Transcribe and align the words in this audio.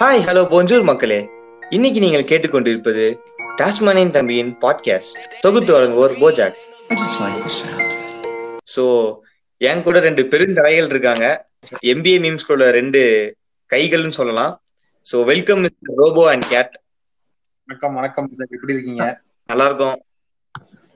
Hi 0.00 0.22
hello 0.26 0.42
போஞ்சூர் 0.50 0.82
மக்களே. 0.82 1.28
இன்னைக்கு 1.70 2.00
நீங்கள் 2.00 2.24
கேட்டுக்கொண்டிருப்பது 2.24 3.18
டாஸ்மானியன் 3.56 4.10
தம்பியின் 4.10 4.56
பாட்காஸ்ட் 4.60 5.18
தொகுத்து 5.40 5.72
வழங்குவோர் 5.76 6.14
BoJack 6.22 6.60
I 6.88 6.96
just 7.00 7.20
like 7.20 7.36
the 7.40 7.50
sound. 7.56 7.82
So 8.76 8.84
என் 9.56 9.82
கூட 9.82 10.00
ரெண்டு 10.00 10.22
பெருந்தலைகள் 10.22 10.88
இருக்காங்க. 10.88 11.46
எம்பிஏ 11.82 12.16
மீம்ஸ்களோட 12.24 12.70
ரெண்டு 12.70 13.02
கைகள்னு 13.70 14.08
சொல்லலாம். 14.08 14.62
So 15.12 15.24
welcome 15.24 15.66
Robo 15.94 16.30
and 16.30 16.48
Kate 16.48 16.74
வணக்கம் 17.68 17.94
வணக்கம். 17.94 18.30
எப்படி 18.50 18.72
இருக்கீங்க? 18.72 19.20
நல்லா 19.46 19.64
இருக்கும் 19.64 20.02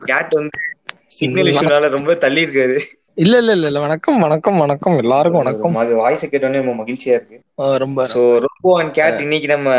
கேட் 0.00 0.34
வந்து 0.34 0.59
சிக்னல் 1.07 1.46
இஷ்யூனால 1.46 1.89
ரொம்ப 1.89 2.14
தள்ளி 2.14 2.45
இருக்காரு. 2.45 2.79
இல்ல 3.14 3.39
இல்ல 3.39 3.52
இல்ல 3.52 3.80
வணக்கம் 3.80 4.21
வணக்கம் 4.21 4.59
வணக்கம். 4.59 4.98
எல்லாருக்கும் 4.98 5.43
வணக்கம். 5.43 5.96
வாய்ஸ் 5.96 6.30
கேட்டோன்னே 6.34 6.64
ரொம்ப 6.64 6.84
மகிழ்ச்சியா 6.84 7.16
இருக்கு. 7.18 7.43
ரொம்ப 7.79 8.05
ஸோ 8.12 8.21
ரோபோ 8.45 8.70
அண்ட் 8.80 8.93
கேட் 8.95 9.18
இன்னைக்கு 9.20 9.48
நம்ம 9.48 9.70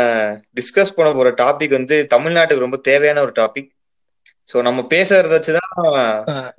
டிஸ்கஸ் 0.56 0.94
பண்ண 0.96 1.08
போற 1.12 1.30
டாபிக் 1.42 1.76
வந்து 1.78 1.96
தமிழ்நாட்டுக்கு 2.14 2.66
ரொம்ப 2.66 2.78
தேவையான 2.88 3.20
ஒரு 3.20 3.32
டாபிக் 3.36 3.70
ஸோ 4.48 4.56
நம்ம 4.62 4.80
பேசுறத 4.90 5.36
வச்சுதான் 5.36 5.72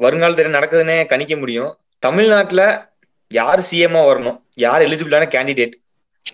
வருங்காலத்துல 0.04 0.56
நடக்குதுன்னே 0.56 0.98
கணிக்க 1.06 1.36
முடியும். 1.38 1.72
தமிழ்நாட்டுல 2.04 2.64
யார் 3.32 3.62
சிஎம்ஆ 3.70 4.02
வரணும்? 4.10 4.38
யார் 4.58 4.86
எலிஜிபிளான 4.86 5.28
கேண்டிடேட் 5.36 5.76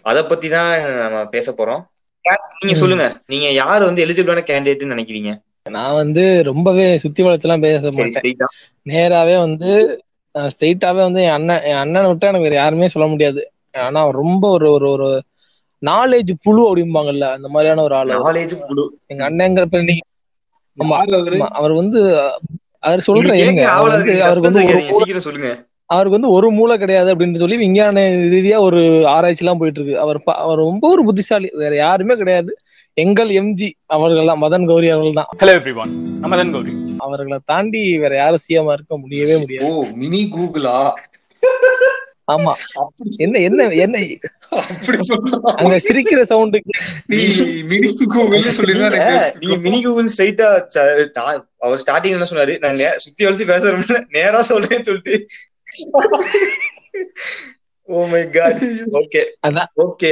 அத 0.09 0.19
பத்தி 0.23 0.47
தான் 0.49 0.69
நம்ம 1.03 1.17
பேச 1.27 1.47
போறோம். 1.51 1.81
நீங்க 2.59 2.75
சொல்லுங்க. 2.81 3.05
நீங்க 3.25 3.47
யார் 3.61 3.87
வந்து 3.87 4.03
எலிஜிபிளான 4.05 4.43
கேண்டிடேட்னு 4.49 4.93
நினைக்கிறீங்க? 4.95 5.31
நான் 5.69 5.97
வந்து 6.01 6.23
ரொம்பவே 6.49 6.85
சுத்தி 7.03 7.21
வளைச்செல்லாம் 7.23 7.65
பேச 7.65 7.91
மாட்டேன். 7.91 8.37
நேராவே 8.85 9.35
வந்து 9.45 9.69
ஸ்ட்ரெயிட்டாவே 10.35 11.01
வந்து 11.07 11.21
என் 11.25 11.35
அண்ணன் 11.37 11.65
என் 11.69 11.81
அண்ணனை 11.81 12.07
விட்டா 12.09 12.29
எனக்கு 12.31 12.47
வேற 12.47 12.55
யாருமே 12.55 12.87
சொல்ல 12.87 13.07
முடியாது. 13.07 13.41
ஆனா 13.73 14.01
ரொம்ப 14.21 14.43
ஒரு 14.49 14.67
ஒரு 14.71 14.87
ஒரு 14.89 15.07
நாலேஜ் 15.81 16.31
புழு 16.43 16.61
அப்படிம்பாங்கல்ல 16.69 17.27
அந்த 17.37 17.47
மாதிரியான 17.47 17.83
ஒரு 17.83 17.95
ஆளு. 17.95 18.11
நாலேஜ் 18.25 18.55
புழு. 18.67 18.83
எங்க 19.07 19.23
அண்ணங்கிற 19.29 19.65
பேர் 19.65 19.87
நீங்க 19.89 20.03
அவரு? 21.59 21.73
வந்து 21.73 21.99
அவர் 22.81 23.05
சொல்ற 23.07 23.21
நீங்க 23.25 23.43
இருங்க 23.43 23.61
கேட்க 23.61 23.73
அவர் 23.73 23.91
ஆவலா 23.91 23.97
வந்து 23.97 24.11
இருக்கு. 24.11 24.25
அவருக்கு 24.25 25.13
வந்து 25.13 25.27
சொல்லுங்க. 25.27 25.51
அவருக்கு 25.89 26.17
வந்து 26.17 26.29
ஒரு 26.29 26.51
மூளை 26.51 26.77
கிடையாது 26.77 27.09
அப்படின்னு 27.13 27.41
சொல்லி 27.41 27.57
விஞ்ஞான 27.57 28.03
ரீதியா 28.33 28.57
ஒரு 28.59 28.79
ஆராய்ச்சி 29.13 29.43
எல்லாம் 29.43 29.59
போயிட்டு 29.61 29.79
இருக்கு 29.79 29.99
அவர் 29.99 30.19
அவர் 30.43 30.63
ரொம்ப 30.65 30.83
ஒரு 30.87 31.01
புத்திசாலி. 31.03 31.49
வேற 31.53 31.73
யாருமே 31.75 32.15
கிடையாது. 32.15 32.51
எங்கள் 32.97 33.29
எம்ஜி 33.41 33.69
அவர்கள் 33.87 34.29
தான் 34.31 34.41
மதன் 34.43 34.67
கௌரி 34.67 34.87
அவர்கள் 34.87 35.19
தான். 35.19 35.29
ஹலோ 35.41 35.53
எவ்ரி 35.59 35.73
ஒன் 35.83 35.93
நம்ம 36.19 36.35
தான் 36.35 36.53
கௌரி. 36.55 36.73
அவர்களை 36.99 37.39
தாண்டி 37.45 37.97
வேற 37.97 38.15
யாரும் 38.15 38.43
சிஎம் 38.45 38.73
இருக்க 38.73 38.97
முடியவே 38.97 39.37
முடியாது. 39.37 39.69
ஓ 39.69 39.83
மினி 40.01 40.21
கூகுளா 40.35 40.75
ஆமா. 42.31 42.51
என்ன 43.17 43.39
என்ன 43.39 43.67
என்ன? 43.75 43.97
அப்படி 44.49 44.97
அங்க 45.55 45.75
சிரிக்கிற 45.77 46.21
சவுண்டு 46.21 46.61
நீ 47.05 47.19
மினி 47.63 47.89
கூகுள் 47.95 48.39
சொல்லிதான் 48.39 48.91
நீங்க 48.91 49.05
எனக்கு 49.05 49.37
நீங்க 49.39 49.57
மினி 49.57 49.81
கூகுள் 49.81 50.09
ஸ்ட்ரைட்டா 50.17 50.47
அவர் 51.57 51.81
ஸ்டார்டிங் 51.85 52.09
என்ன 52.09 52.27
சொன்னாரு. 52.29 52.59
நான் 52.59 52.75
நே- 52.75 52.95
சுத்தி 52.95 53.25
வளைச்சு 53.25 53.47
பேசுறோம்ல 53.47 54.05
நேரா 54.09 54.39
சொல்றேன்னு 54.39 54.81
சொல்லிட்டு. 54.81 55.15
ஓ 57.89 58.05
மை 58.07 58.29
காட் 58.29 58.61
ஓகே 58.93 59.21
அதான். 59.47 59.69
ஓகே 59.77 60.09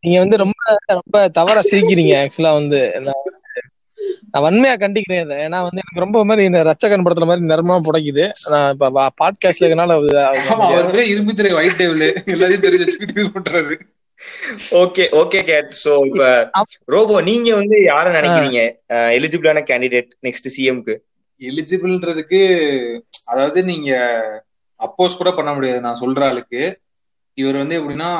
நீங்க 0.00 0.18
வந்து 0.18 0.36
ரொம்ப 0.36 0.60
ரொம்ப 0.86 1.28
தவறா 1.28 1.60
சிரிக்கிறீங்க 1.70 2.14
ஆக்சுவலா 2.22 2.52
வந்து. 2.52 2.80
நான் 3.00 3.22
நான் 4.32 4.44
வன்மையா 4.44 4.74
கண்டிக்கிறேன் 4.82 5.32
ஏன்னா 5.46 5.58
வந்து 5.66 5.82
எனக்கு 5.82 6.04
ரொம்ப 6.04 6.18
மாதிரி 6.28 6.46
இந்த 6.50 6.60
ரச்சகன் 6.68 7.04
படத்துல 7.06 7.28
மாதிரி 7.30 7.50
நிறமா 7.52 7.74
புடைக்குது. 7.86 8.24
நான் 8.52 8.70
இப்ப 8.74 9.08
பாட்காஸ்ட்ல 9.22 9.66
இருக்கனால 9.66 9.96
இரும்பு 11.14 11.34
திரை 11.40 11.52
ஒயிட் 11.60 11.80
டேபிள் 11.80 12.04
எல்லாத்தையும் 12.34 12.66
தெரிஞ்சு 12.66 12.84
வச்சுக்கிட்டு 12.84 13.24
பண்றாரு. 13.36 13.76
ஓகே 14.82 15.04
ஓகே 15.20 15.40
கேட் 15.50 15.70
சோ 15.84 15.92
இப்ப 16.08 16.50
ரோபோ 16.94 17.14
நீங்க 17.30 17.48
வந்து 17.60 17.78
யார 17.92 18.04
நினைக்கிறீங்க? 18.18 18.60
எலிஜிபிளான 19.18 19.62
கேண்டிடேட் 19.70 20.12
நெக்ஸ்ட் 20.26 20.52
சிஎம்க்கு 20.56 20.96
எலிஜிபிள்ன்றதுக்கு 21.40 22.40
அதாவது 23.24 23.60
நீங்க 23.70 23.90
அப்போஸ் 24.80 25.18
கூட 25.20 25.30
பண்ண 25.32 25.50
முடியாது 25.54 25.80
நான் 25.80 26.00
சொல்ற 26.00 26.22
ஆளுக்கு. 26.28 26.62
இவர் 27.38 27.60
வந்து 27.60 27.76
எப்படின்னா 27.80 28.10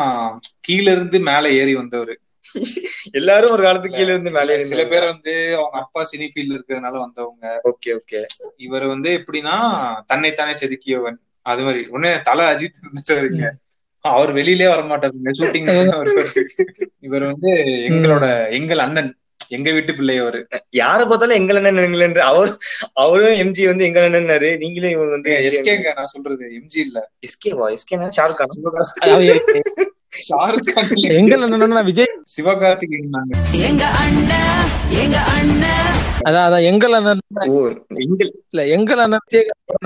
கீழ 0.69 0.85
இருந்து 0.95 1.19
மேல 1.31 1.45
ஏறி 1.61 1.75
வந்தவர். 1.75 2.13
எல்லாரும் 3.19 3.53
ஒரு 3.53 3.63
காலத்துக்கு 3.63 3.99
கீழ 3.99 4.09
இருந்து 4.09 4.31
மேலே 4.31 4.55
சில 4.71 4.83
பேர் 4.85 5.11
வந்து 5.11 5.33
அவங்க 5.57 5.77
அப்பா 5.83 6.01
சினி 6.11 6.27
ஃபீல்ட் 6.33 6.55
இருக்கிறதுனால 6.57 6.95
வந்தவங்க. 7.05 7.45
Okay 7.71 7.91
okay. 7.99 8.21
இவர் 8.59 8.87
வந்து 8.87 9.11
எப்படின்னா 9.19 9.57
தன்னைத்தானே 10.07 10.55
செதுக்கியவன். 10.61 11.19
அது 11.47 11.63
மாதிரி. 11.63 11.83
உடனே 11.91 12.13
தலை 12.23 12.45
அஜித் 12.53 12.83
இருந்துச்சாருங்க. 12.83 13.45
அவர் 14.05 14.31
வெளியிலே 14.33 14.69
வர 14.69 14.83
மாட்டாருங்க 14.85 15.33
ஷூட்டிங் 15.39 15.69
இவர் 17.03 17.25
வந்து 17.31 17.51
எங்களோட 17.89 18.25
எங்கள் 18.59 18.79
அண்ணன். 18.79 19.11
எங்க 19.51 19.71
வீட்டு 19.73 19.93
பிள்ளை 19.95 20.17
அவரு. 20.19 20.39
யார 20.77 21.01
பார்த்தாலும் 21.03 21.39
எங்கள் 21.41 21.59
அண்ணன் 21.61 21.87
எங்கள் 21.89 22.05
அவர் 22.31 22.53
அவரும் 23.03 23.39
எம்ஜி 23.43 23.65
வந்து 23.67 23.87
எங்கள் 23.89 24.07
அண்ணன்னாரு 24.09 24.51
நீங்களும் 24.59 24.95
இவங்க 24.95 25.13
வந்து 25.13 25.33
எஸ்கேங்க 25.49 25.93
நான் 25.97 26.13
சொல்றது. 26.15 26.45
எம்ஜி 26.59 26.81
இல்ல. 26.87 26.99
எஸ்கே 27.27 27.53
வா 27.55 27.69
எஸ்கே 27.77 27.99
ஷாருக் 28.19 28.43
ஷாருக் 30.13 30.71
கான். 30.73 30.91
எங்கள் 31.19 31.43
என்னன்னா 31.45 31.85
விஜய்? 31.85 32.11
சிவகார்த்திகேயன் 32.35 33.15
நாங்க. 33.17 33.39
எங்க 33.69 33.85
அண்ணன் 34.03 34.67
எங்க 35.03 35.19
அண்ணன் 35.37 35.79
அதான் 36.29 36.45
அதான் 36.49 36.65
எங்கள் 36.71 36.93
அண்ணன். 36.93 37.23
இல்ல 38.51 38.67
எங்கள் 38.75 39.01
அண்ணன் 39.05 39.25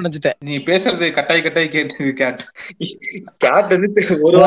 நினைச்சிட்டேன். 0.01 0.37
நீ 0.49 0.57
பேசுறது 0.71 1.07
கட்டாய் 1.19 1.45
கட்டாய் 1.47 1.69
கேட்டு 1.69 2.13
கேட் 2.21 2.43
கேட் 3.45 3.73
வந்து 3.75 4.03
ஒரு 4.21 4.39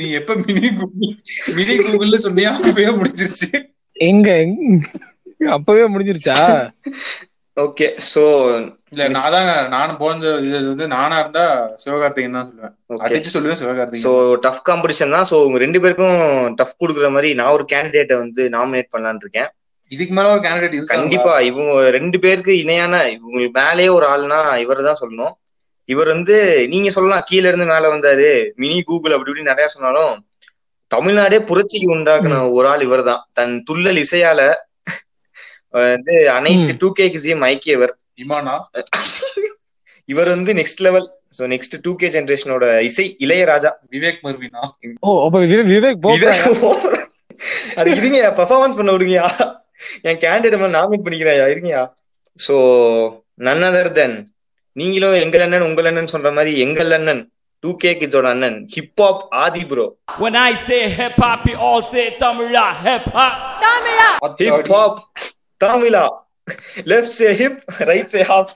நீ 0.00 0.08
எப்ப 0.20 0.34
மினி 0.46 0.68
கூகுள் 0.78 1.14
மினி 1.56 1.74
கூகுள்னு 1.78 2.24
சொன்னியா? 2.26 2.50
அப்பவே 2.58 2.92
முடிஞ்சிருச்சு. 3.00 3.48
எங்க? 3.92 4.30
அப்பவே 5.56 5.84
முடிஞ்சிருச்சா? 5.94 6.36
ஓகே 7.56 7.86
சோ 8.12 8.22
இல்ல 8.92 9.04
நான் 9.14 9.34
தான் 9.34 9.46
நானும் 9.74 9.98
போன 10.00 10.32
இது 10.46 10.58
வந்து 10.72 10.86
நானா 10.94 11.16
இருந்தா 11.22 11.44
சிவகார்த்திகேயன் 11.84 12.36
தான் 12.38 12.48
சொல்லுவேன். 12.48 12.74
அடிச்சு 13.06 13.32
சொல்லுவேன் 13.34 13.58
சோ 13.60 13.64
சிவகார்த்திகேயன் 13.64 14.42
டஃப் 14.46 14.66
காம்படிஷன் 14.68 15.14
தான். 15.16 15.28
சோ 15.30 15.36
உங்க 15.46 15.58
ரெண்டு 15.64 15.80
பேருக்கும் 15.84 16.18
டஃப் 16.58 16.80
கொடுக்குற 16.82 17.08
மாதிரி 17.14 17.30
நான் 17.40 17.54
ஒரு 17.56 17.64
கேண்டிடேட்டை 17.72 18.18
வந்து 18.24 18.42
நாமினேட் 18.56 18.92
பண்ணலாம்னு 18.94 19.24
இருக்கேன். 19.26 19.48
இதுக்கு 19.92 20.14
மேல 20.18 20.34
ஒரு 20.34 20.42
கேண்டிடேட் 20.46 20.92
கண்டிப்பா 20.94 21.34
இவங்க 21.48 21.72
ரெண்டு 21.96 22.20
பேருக்கு 22.24 22.52
இணையான 22.62 22.94
இவங்களுக்கு 23.14 23.56
மேலேயே 23.60 23.90
ஒரு 23.96 24.06
ஆள்னா 24.12 24.40
இவர் 24.64 24.86
தான் 24.88 25.00
சொல்லணும். 25.02 25.34
இவர் 25.88 26.08
வந்து 26.14 26.36
நீங்க 26.72 26.88
சொல்லலாம் 26.94 27.26
கீழ 27.28 27.44
இருந்து 27.50 27.72
மேல 27.72 27.90
வந்தாரு 27.92 28.30
மினி 28.62 28.78
கூகுள் 28.88 29.14
அப்படி 29.16 29.30
இப்படி 29.32 29.50
நிறைய 29.50 29.66
சொன்னாலும் 29.74 30.14
தமிழ்நாடே 30.90 31.38
புரட்சிக்கு 31.48 31.88
உண்டாக்குன 31.96 32.40
ஒரு 32.56 32.66
ஆள் 32.72 32.86
இவர் 32.86 33.02
தான் 33.10 33.22
தன் 33.38 33.54
துள்ளல் 33.68 34.00
இசையால 34.04 34.40
வந்து 35.74 36.14
அனைத்து. 36.30 36.72
Two 36.78 36.88
K 36.92 37.06
கிசியும் 37.08 37.44
ஐக்கியவர் 37.46 37.92
இமானா? 38.18 38.54
இவர் 40.08 40.28
வந்து 40.28 40.52
next 40.54 40.82
level 40.82 41.06
so 41.38 41.46
next 41.52 41.74
two 41.82 41.92
K 41.96 42.08
ஜெனரேஷனோட 42.08 42.66
இசை 42.82 43.06
இளையராஜா 43.20 43.70
விவேக் 43.92 44.20
மர்வினா? 44.24 44.62
ஓ 45.02 45.10
அப்ப 45.24 45.38
விவே- 45.44 45.66
விவேக் 45.70 46.06
அது 47.76 47.90
இருங்க 47.92 48.18
பெர்ஃபார்மன்ஸ் 48.36 48.78
பண்ண 48.78 48.90
விடுங்கயா 48.92 49.26
என் 50.04 50.20
கேண்டிடேட் 50.22 50.76
நாமினேட் 50.76 51.04
பண்ணிக்கிறேன் 51.06 51.40
இருங்கயா 51.54 51.82
சோ 52.38 52.54
நன் 53.40 53.64
அதர் 53.68 53.92
தென் 53.92 54.16
நீங்களும் 54.76 55.16
எங்கள் 55.20 55.42
அண்ணன் 55.42 55.66
உங்கள் 55.66 55.88
அண்ணன் 55.90 56.12
சொல்ற 56.12 56.30
மாதிரி 56.34 56.52
எங்கள் 56.60 56.92
அண்ணன் 56.92 57.22
டூ 57.64 57.70
கே 57.76 57.92
கிட்ஸோட 57.94 58.28
அண்ணன் 58.30 58.58
hip hop 58.74 59.22
Aadhi 59.42 59.64
bro 59.66 59.86
When 60.18 60.36
I 60.40 60.52
say 60.60 60.80
hip 60.90 61.16
hop, 61.18 61.44
you 61.46 61.56
all 61.62 61.82
say 61.84 62.04
Tamila 62.18 62.66
hip 62.80 63.06
hop. 63.14 63.36
Hip hop 64.40 64.98
Tamizha 65.60 66.04
left 66.90 67.16
say 67.20 67.28
hip 67.40 67.60
right 67.90 68.12
say 68.14 68.22
hop 68.30 68.52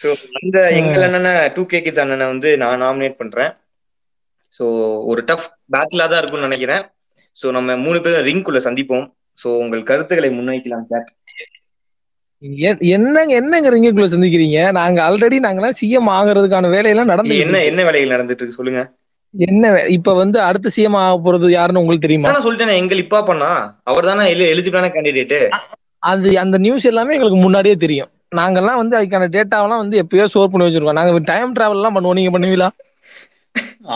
so 0.00 0.08
அந்த 0.38 0.58
எங்கள் 0.78 1.04
அண்ணனை 1.06 1.32
டூ 1.56 1.62
கே 1.70 1.78
கிட்ஸ் 1.84 2.02
அண்ணனை 2.02 2.26
வந்து 2.32 2.50
நான் 2.62 2.82
நாமினேட் 2.84 3.20
பண்றேன். 3.20 3.52
So 4.56 4.64
ஒரு 5.10 5.20
டஃப் 5.30 5.46
பேட்டிலா 5.74 6.06
தான் 6.10 6.20
இருக்கும்னு 6.20 6.48
நினைக்கிறேன். 6.48 6.82
சோ 7.36 7.46
நம்ம 7.56 7.76
மூணு 7.84 7.98
பேரும் 8.04 8.26
ரிங்குள்ள 8.28 8.60
சந்திப்போம். 8.66 9.06
சோ 9.38 9.48
உங்கள் 9.62 9.88
கருத்துக்களை 9.90 10.30
முன்வைக்கலாம் 10.36 10.86
கேட் 10.92 11.10
என்னங்க 12.94 13.32
என்னங்க 13.40 13.68
ரிங்குக்குள்ள 13.74 14.08
சந்திக்கிறீங்க? 14.12 14.58
நாங்க 14.78 14.98
ஆல்ரெடி 15.06 15.38
நாங்கெல்லாம் 15.44 15.78
சிஎம் 15.80 16.10
ஆகுறதுக்கான 16.18 16.70
வேலையெல்லாம் 16.74 17.10
நடந்து 17.12 17.42
என்ன 17.44 17.62
என்ன 17.70 17.80
வேலைகள் 17.86 18.14
நடந்துட்டு 18.14 18.42
இருக்கு? 18.42 18.58
சொல்லுங்க. 18.60 18.82
என்ன 19.38 19.64
இப்ப 19.96 20.14
வந்து 20.14 20.38
அடுத்த 20.40 20.70
சிஎம் 20.76 20.96
ஆக 21.00 21.16
போறது 21.24 21.48
யாருன்னு 21.50 21.80
உங்களுக்கு 21.80 22.06
தெரியுமா? 22.06 22.30
நான் 22.30 22.44
சொல்லிட்டேன் 22.46 22.80
எங்கள் 22.82 23.02
இப்பா 23.04 23.18
பண்ணா 23.22 23.50
அவர் 23.90 24.08
தானே 24.10 24.24
எலிஜிபிளான 24.54 24.90
கேண்டிடேட் 24.94 25.36
அது 26.10 26.30
அந்த 26.38 26.56
நியூஸ் 26.58 26.84
எல்லாமே 26.84 27.14
எங்களுக்கு 27.14 27.40
முன்னாடியே 27.44 27.76
தெரியும். 27.76 28.10
நாங்கெல்லாம் 28.36 28.80
வந்து 28.80 28.94
அதுக்கான 28.98 29.28
டேட்டாவெல்லாம் 29.36 29.82
வந்து 29.82 29.96
எப்பயோ 30.02 30.24
ஸ்டோர் 30.24 30.50
பண்ணி 30.50 30.66
வச்சிருக்கோம். 30.66 30.98
நாங்க 31.00 31.20
டைம் 31.32 31.54
டிராவல் 31.54 31.80
எல்லாம் 31.80 31.96
பண்ணுவோம். 31.96 32.18
நீங்க 32.18 32.32
பண்ணுவீங்களா? 32.34 32.68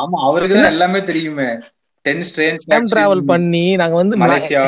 ஆமா 0.00 0.18
அவருக்கு 0.28 0.54
தான் 0.56 0.72
எல்லாமே 0.74 1.00
தெரியுமே. 1.02 1.48
டென் 2.04 2.24
ஸ்ட்ரேன்ஸ் 2.30 2.64
டைம் 2.68 2.88
டிராவல் 2.92 3.24
பண்ணி 3.32 3.64
நாங்க 3.82 3.96
வந்து 3.96 4.16
மலேசியா. 4.16 4.64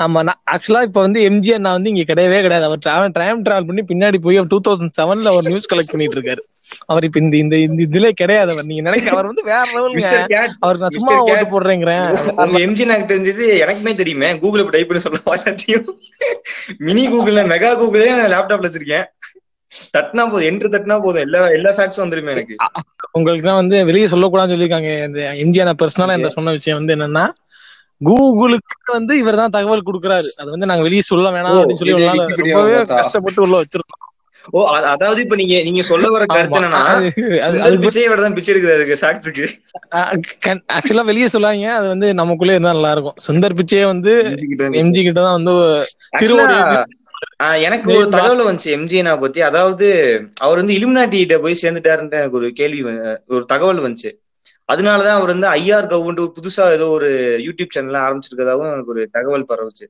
ஆமா 0.00 0.20
நான் 0.22 0.40
ஆக்சுவலா 0.52 0.82
இப்ப 0.86 1.00
வந்து 1.04 1.20
எம்ஜிஆர் 1.28 1.64
நான் 1.64 1.76
வந்து 1.76 1.90
இங்க 1.92 2.04
கிடையவே 2.08 2.38
கிடையாது. 2.40 2.66
அவர் 2.68 2.82
டிராவல் 2.84 3.14
டைம் 3.16 3.42
டிராவல் 3.46 3.68
பண்ணி 3.68 3.82
பின்னாடி 3.90 4.18
போய் 4.24 4.38
டூ 4.52 4.58
தௌசண்ட் 4.66 4.96
செவன்ல 4.98 5.32
அவர் 5.32 5.46
நியூஸ் 5.46 5.70
கலெக்ட் 5.72 5.92
பண்ணிட்டு 5.92 6.16
இருக்காரு. 6.18 6.42
அவர் 6.90 7.04
இப்ப 7.06 7.18
இந்த 7.20 7.36
இந்த 7.38 7.54
இதுல 7.86 8.08
கிடையாது 8.20 8.50
அவர். 8.54 8.68
நீங்க 8.70 8.82
நினைக்க 8.88 9.14
அவர் 9.14 9.28
வந்து 9.30 9.44
வேற 9.48 9.62
லெவலுங்க 9.72 10.02
கேட் 10.32 10.54
அவருக்கு 10.62 10.86
நான் 10.86 10.96
சும்மா. 10.98 11.14
ஓட்டு. 11.26 11.46
போடுறேங்கிறேன். 11.52 12.04
எம்ஜி 12.64 12.84
எனக்கு 12.86 13.10
தெரிஞ்சது 13.12 13.44
எனக்குமே 13.64 13.92
தெரியுமே. 13.96 14.28
கூகுள் 14.42 14.64
டைப் 14.68 14.90
பண்ணி 14.90 15.02
எல்லாத்தையும் 15.30 15.86
மினி 16.86 17.04
கூகுள்ல 17.08 17.42
மெகா 17.52 17.70
கூகுளே 17.80 18.04
லேப்டாப்ல 18.34 18.68
வச்சிருக்கேன். 18.68 19.06
தட்டினா 19.94 20.22
போதும் 20.26 20.48
என்ட்ரு 20.48 20.68
தட்டினா 20.72 20.96
போதும். 21.02 21.24
எல்லா 21.26 21.40
எல்லா 21.56 21.70
ஃபேக்ட்ஸும் 21.76 22.04
வந்துருமே 22.04 22.32
எனக்கு. 22.36 22.56
உங்களுக்கு 23.18 23.44
தான் 23.44 23.60
வந்து 23.60 23.76
வெளியே 23.88 24.06
சொல்லக்கூடாதுன்னு 24.12 24.54
சொல்லியிருக்காங்க. 24.54 24.90
இந்த 25.08 25.20
எம்ஜிஆர் 25.44 25.68
நான் 25.68 25.80
பர்சனலா 25.82 26.16
என்ற 26.18 26.30
சொன்ன 26.30 26.54
விஷயம் 26.58 26.78
வந்து 26.80 26.94
என்னன்னா 26.96 27.24
கூகுளுக்கு 28.00 28.92
வந்து 28.92 29.14
இவர் 29.18 29.40
தான் 29.40 29.54
தகவல் 29.54 29.86
கொடுக்குறாரு. 29.86 30.28
அது 30.40 30.48
வந்து 30.50 30.68
நாங்க 30.68 30.82
வெளியே 30.82 31.04
சொல்ல 31.06 31.30
வேணாம் 31.30 31.56
அப்படின்னு 31.56 31.80
சொல்லி 31.80 31.94
ரொம்பவே. 32.44 32.78
கஷ்டப்பட்டு 32.94 33.42
உள்ள 33.42 33.56
வச்சிருக்கோம். 33.62 33.96
ஓ 34.52 34.60
அதாவது 34.90 35.20
இப்ப 35.20 35.36
நீங்க 35.36 35.56
நீங்க 35.62 35.82
சொல்ல 35.88 36.06
வர 36.10 36.24
கருத்து. 36.26 36.58
என்னன்னா 36.60 36.78
அது- 37.64 37.80
பிச்சையை 37.82 38.06
விட 38.08 38.20
தான் 38.22 38.36
பிச்சை 38.36 38.50
எடுக்கிறாரு 38.52 38.96
ஃபேக்ட்ஸுக்கு 39.00 39.44
ஆக்சுவலா 40.76 41.04
வெளியே 41.04 41.28
சொல்லாங்க 41.34 41.66
அது 41.74 41.86
வந்து 41.88 42.08
நமக்குள்ளே 42.14 42.54
இருந்தா 42.54 42.72
நல்லா 42.72 42.92
இருக்கும் 42.92 43.18
சுந்தர் 43.26 43.58
பிச்சையே 43.58 43.84
வந்து 43.86 44.14
எம்ஜி 44.80 45.00
கிட்ட 45.00 45.20
தான் 45.20 45.36
வந்து 45.38 45.54
எனக்கு 47.60 47.88
ஒரு 47.92 48.06
தகவல் 48.14 48.46
வந்துச்சு 48.46 48.70
எம்ஜிஎனா 48.76 49.12
பத்தி. 49.20 49.40
அதாவது 49.42 49.86
அவர் 50.40 50.60
வந்து 50.60 50.76
இலுமினாட்டிகிட்ட 50.76 51.36
போய் 51.40 51.60
சேர்ந்துட்டாருன்ட்டு 51.62 52.20
எனக்கு 52.20 52.38
ஒரு 52.38 52.48
கேள்வி 52.52 52.80
ஒரு 53.30 53.44
தகவல் 53.46 53.84
வந்துச்சு. 53.84 54.10
அதனாலதான் 54.70 55.18
அவர் 55.18 55.32
வந்து 55.34 55.48
ஐஆர் 55.58 55.90
கவுண்ட் 55.92 56.22
புதுசா 56.36 56.64
ஏதோ 56.76 56.86
ஒரு 56.96 57.10
யூடியூப் 57.46 57.74
சேனல் 57.76 58.02
ஆரம்பிச்சிருக்கதாவும் 58.06 58.72
எனக்கு 58.72 58.94
ஒரு 58.94 59.04
தகவல் 59.16 59.50
பரவுச்சு. 59.52 59.86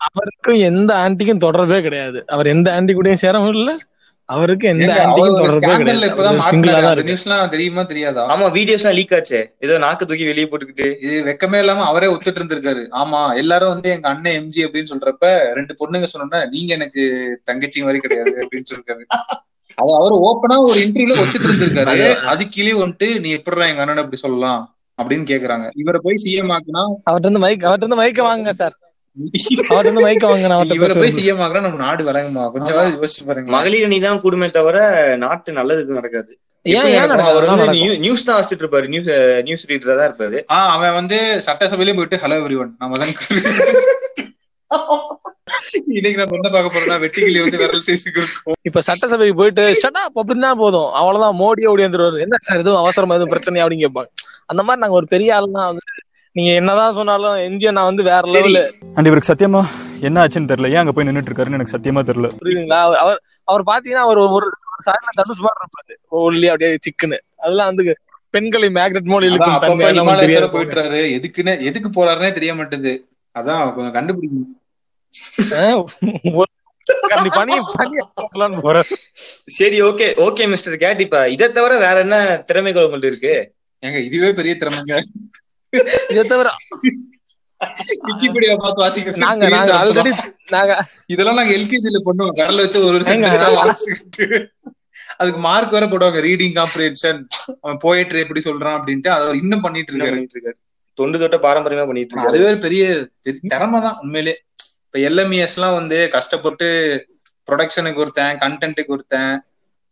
அவருக்கும் 0.00 0.58
எந்த 0.70 0.90
ஆன்டிக்கும் 1.04 1.44
தொடர்பே 1.44 1.78
கிடையாது. 1.86 2.18
அவர் 2.34 2.52
எந்த 2.54 2.68
ஆன்டி 2.76 2.92
கூடயும் 2.94 3.22
சேரவும் 3.24 3.54
இல்ல. 3.56 3.70
அவருக்கு 4.28 4.66
எந்த 4.70 4.86
ஒரு 5.24 5.50
தொடர்பே 5.50 5.52
scandal 5.56 6.00
இப்பதான் 6.06 6.36
கிடையாது 6.36 6.48
சிங்கிளா. 6.50 6.78
தான் 6.86 7.08
நியூஸ்லாம் 7.08 7.52
தெரியுமா 7.52 7.82
தெரியாதா? 7.90 8.22
ஆமா 8.34 8.46
வீடியோஸ் 8.56 8.82
எல்லாம் 8.82 8.96
லீக் 8.98 9.14
ஆச்சே. 9.18 9.40
ஏதோ 9.64 9.74
நாக்கு 9.84 10.08
தூக்கி 10.08 10.24
வெளியே 10.30 10.46
போட்டுக்கிட்டு. 10.46 10.86
இது 11.04 11.16
வெக்கமே 11.28 11.58
இல்லாம 11.64 11.84
அவரே 11.90 12.08
ஒத்துட்டு 12.14 12.40
இருந்திருக்காரு. 12.40 12.82
ஆமா 13.02 13.20
எல்லாரும் 13.42 13.72
வந்து 13.74 13.88
எங்க 13.94 14.08
அண்ணன் 14.12 14.36
எம்ஜி 14.40 14.64
அப்படின்னு 14.66 14.92
சொல்றப்ப 14.92 15.28
ரெண்டு 15.58 15.74
பொண்ணுங்க 15.80 16.08
சொன்னோம்னா 16.12 16.40
நீங்க 16.54 16.72
எனக்கு 16.74 17.04
தங்கச்சி 17.50 17.84
மாதிரி 17.86 18.00
கிடையாது 18.06 18.34
அப்படின்னு 18.44 18.68
சொல்லிருக்காரு. 18.70 19.04
அது 19.78 19.90
அவர் 19.96 20.14
ஓப்பனா 20.26 20.56
ஒரு 20.66 20.78
இன்டர்வியூல 20.84 21.20
ஒத்துட்டு 21.22 21.48
இருந்திருக்காரு. 21.48 21.96
அது 22.30 22.42
கீழே 22.52 22.72
வந்துட்டு 22.78 23.08
நீ 23.22 23.30
எப்படிடா 23.38 23.68
எங்க 23.70 23.82
அண்ணன் 23.82 24.02
அப்படி 24.02 24.20
சொல்லலாம்? 24.20 24.62
அப்படின்னு 24.98 25.24
கேக்குறாங்க. 25.30 25.66
இவரை 25.80 25.98
போய் 26.04 26.22
சிஎம் 26.22 26.52
ஆக்குனா 26.54 26.82
அவர்ட்ட 27.06 27.28
இருந்து 27.28 27.42
மைக் 27.42 27.66
அவர்ட்ட 27.66 27.86
இருந்து 27.86 28.00
மைக்க 28.00 28.20
வாங்க 28.26 28.52
சார் 28.60 28.76
அவர்ட்ட 29.66 29.84
இருந்து 29.84 30.04
மைக்க 30.06 30.24
வாங்க 30.26 30.46
இவரை 30.78 30.94
போய். 30.96 31.14
சிஎம் 31.16 31.42
ஆக்குனா 31.44 31.64
நம்ம 31.66 31.80
நாடு 31.84 32.02
வழங்குமா 32.08 32.44
கொஞ்சம் 32.54 32.78
யோசிச்சு 32.96 33.26
பாருங்க 33.28 33.54
மகளிர் 33.54 33.86
அணி 33.86 33.98
தான் 34.02 34.20
கூடுமே 34.24 34.48
தவிர 34.56 34.78
நாட்டு 35.22 35.58
நல்லது 35.58 35.82
எதுவும் 35.84 36.00
நடக்காது? 36.00 36.32
அவர்? 37.26 37.44
வந்து 37.50 37.74
நியூஸ் 38.04 38.26
தான் 38.26 38.38
வச்சுட்டு 38.38 38.62
இருப்பாரு. 38.64 38.86
நியூஸ் 38.92 39.10
நியூஸ் 39.46 39.66
ரீடரா 39.68 39.94
தான் 39.98 40.08
இருப்பாரு. 40.08 40.38
ஆஹ் 40.54 40.70
அவன் 40.72 40.96
வந்து 40.98 41.18
சட்டசபையிலே 41.46 41.94
போயிட்டு 41.98 42.22
ஹலோ 42.22 42.38
எவ்ரி 42.40 42.58
ஒன் 42.62 42.72
நம்ம 42.80 42.98
தான் 42.98 43.12
இன்னைக்கு 45.96 46.18
நம்ம 46.20 46.36
என்ன 46.38 46.48
பார்க்க 46.54 46.74
போறோம்னா 46.74 46.96
வெட்டிக்கிளி 47.02 47.38
வந்து 47.42 47.58
விரல் 47.62 47.86
சேசிக்கு 47.88 48.20
இருக்கும் 48.22 48.56
இப்ப 48.62 48.80
சட்டசபைக்கு 48.80 49.36
போயிட்டு 49.40 49.64
ஷட் 49.82 50.00
அப் 50.02 50.18
அப்படின்னா 50.20 50.50
போதும். 50.62 50.88
அவ்வளவுதான் 51.00 51.38
மோடி 51.42 51.62
ஓடி 51.72 51.84
வந்துருவாரு. 51.84 52.18
என்ன 52.20 52.36
சார் 52.40 52.62
எதுவும் 52.62 52.80
அவசரமா 52.82 53.14
எதுவும் 53.14 53.32
பிரச்சனை? 53.34 53.62
அப்படின்னு 53.62 53.84
கேட்பாங்க. 53.86 54.10
அந்த 54.46 54.62
மாதிரி 54.62 54.82
நாங்க 54.82 54.96
ஒரு 55.00 55.08
பெரிய 55.14 55.30
ஆளுனா 55.38 55.64
வந்து 55.70 55.84
நீங்க 56.36 56.50
என்னதான் 56.52 56.94
சொன்னாலும் 56.94 57.36
எம்ஜிஆர் 57.48 57.76
நான் 57.78 57.90
வந்து 57.90 58.02
வேற. 58.02 58.22
லெவலு 58.34 58.62
அண்ட் 58.94 59.08
இவருக்கு 59.10 59.30
சத்தியமா 59.32 59.62
என்ன 60.00 60.16
ஆச்சுன்னு 60.24 60.50
தெரியல. 60.52 60.70
ஏன் 60.70 60.82
அங்க 60.82 60.92
போய் 60.92 61.06
நின்னுட்டு 61.08 61.30
இருக்காருன்னு 61.30 61.58
எனக்கு 61.58 61.74
சத்தியமா 61.76 62.02
தெரியல. 62.08 62.30
புரியுதுங்களா? 62.40 62.80
அவர் 62.86 62.98
அவர் 63.04 63.20
அவர் 63.44 63.62
பாத்தீங்கன்னா 63.70 64.04
அவர் 64.06 64.18
ஒரு 64.36 64.48
சாயல 64.86 65.14
தனுஷ் 65.20 65.44
மாதிரி 65.46 65.62
இருப்பாரு. 65.62 65.94
ஒல்லி 66.22 66.46
அப்படியே 66.46 66.78
சிக்குன்னு. 66.86 67.18
அதெல்லாம் 67.36 67.70
வந்து 67.70 67.84
பெண்களை 68.34 68.68
மேக்னெட் 68.68 69.10
மோல் 69.12 69.26
இழுக்கும் 69.28 69.80
போயிட்டுறாரு. 70.56 71.00
எதுக்குன்னு 71.16 71.54
எதுக்கு 71.70 71.88
போறாருன்னே 71.96 72.30
தெரிய 72.38 72.54
மாட்டேது 72.54 72.92
அதான் 73.34 73.62
கொஞ்சம் 73.74 73.96
கண்டுபிடிக்கணும். 73.96 74.52
சரி 79.58 79.78
ஓகே 79.82 80.06
ஓகே 80.26 80.44
மிஸ்டர் 80.52 80.76
கேட் 80.76 81.00
இப்ப 81.00 81.28
இதை 81.28 81.46
தவிர 81.52 81.78
வேற 81.78 82.00
என்ன 82.00 82.16
திறமைகள் 82.48 82.86
உங்கள்ட்ட 82.86 83.10
இருக்கு? 83.12 83.34
ஏங்க 83.82 83.98
இதுவே 84.08 84.32
பெரிய 84.32 84.54
திறமைங்க. 84.54 84.94
இதை 86.12 86.24
தவிர 86.24 86.48
நாங்க 89.24 89.44
நாங்க 89.48 89.72
திறமை 89.72 89.76
ஆல்ரெடி. 89.82 90.10
நாங்க 90.50 90.72
இதெல்லாம் 91.06 91.38
நாங்க 91.40 91.52
எல்கேஜில 91.58 92.00
பண்ணுவோம் 92.08 92.34
விரல 92.40 92.64
வச்சு 92.64 92.80
ஒரு 92.88 92.96
அதுக்கு 95.18 95.40
மார்க் 95.40 95.74
வேற 95.76 95.86
போடுவாங்க. 95.86 96.20
ரீடிங் 96.28 96.54
காம்ப்ரிஹென்ஷன் 96.60 97.18
அவன் 97.62 97.78
போயிட்டு 97.78 98.22
எப்படி 98.24 98.40
சொல்றான் 98.40 98.76
அப்படின்ட்டு 98.78 99.10
அதை 99.16 99.26
இன்னும் 99.42 99.60
பண்ணிட்டு 99.60 99.92
இருக்காரு. 99.92 100.56
தொண்டு 100.98 101.18
தொட்ட 101.18 101.36
பாரம்பரியமா 101.46 101.86
பண்ணிட்டு 101.90 102.14
இருக்காரு. 102.14 102.32
அதுவே 102.34 102.52
பெரிய 102.66 102.84
பெரிய 103.24 103.40
திறமை 103.54 103.80
தான் 103.80 103.98
உண்மையிலே. 104.02 104.34
இப்ப 104.86 104.98
எல்எம்இஎஸ் 104.98 105.54
எல்லாம் 105.54 105.74
வந்து 105.74 106.08
கஷ்டப்பட்டு 106.08 106.66
ப்ரொடக்ஷனுக்கு 107.50 107.96
ஒருத்தன் 107.96 108.38
கண்டென்ட்டுக்கு 108.38 108.86
ஒருத்தன் 108.86 109.44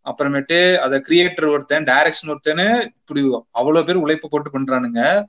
அப்புறமேட்டு 0.07 0.77
அத 0.77 1.03
கிரியேட்டர் 1.09 1.51
ஒருத்தன் 1.51 1.85
டைரக்ஷன் 1.85 2.27
ஒருத்தன்னு 2.27 2.67
இப்படி 2.97 3.45
அவ்வளவு 3.51 3.85
பேர் 3.85 3.97
உழைப்பு 3.97 4.29
போட்டு 4.29 4.51
பண்றானுங்க. 4.51 5.25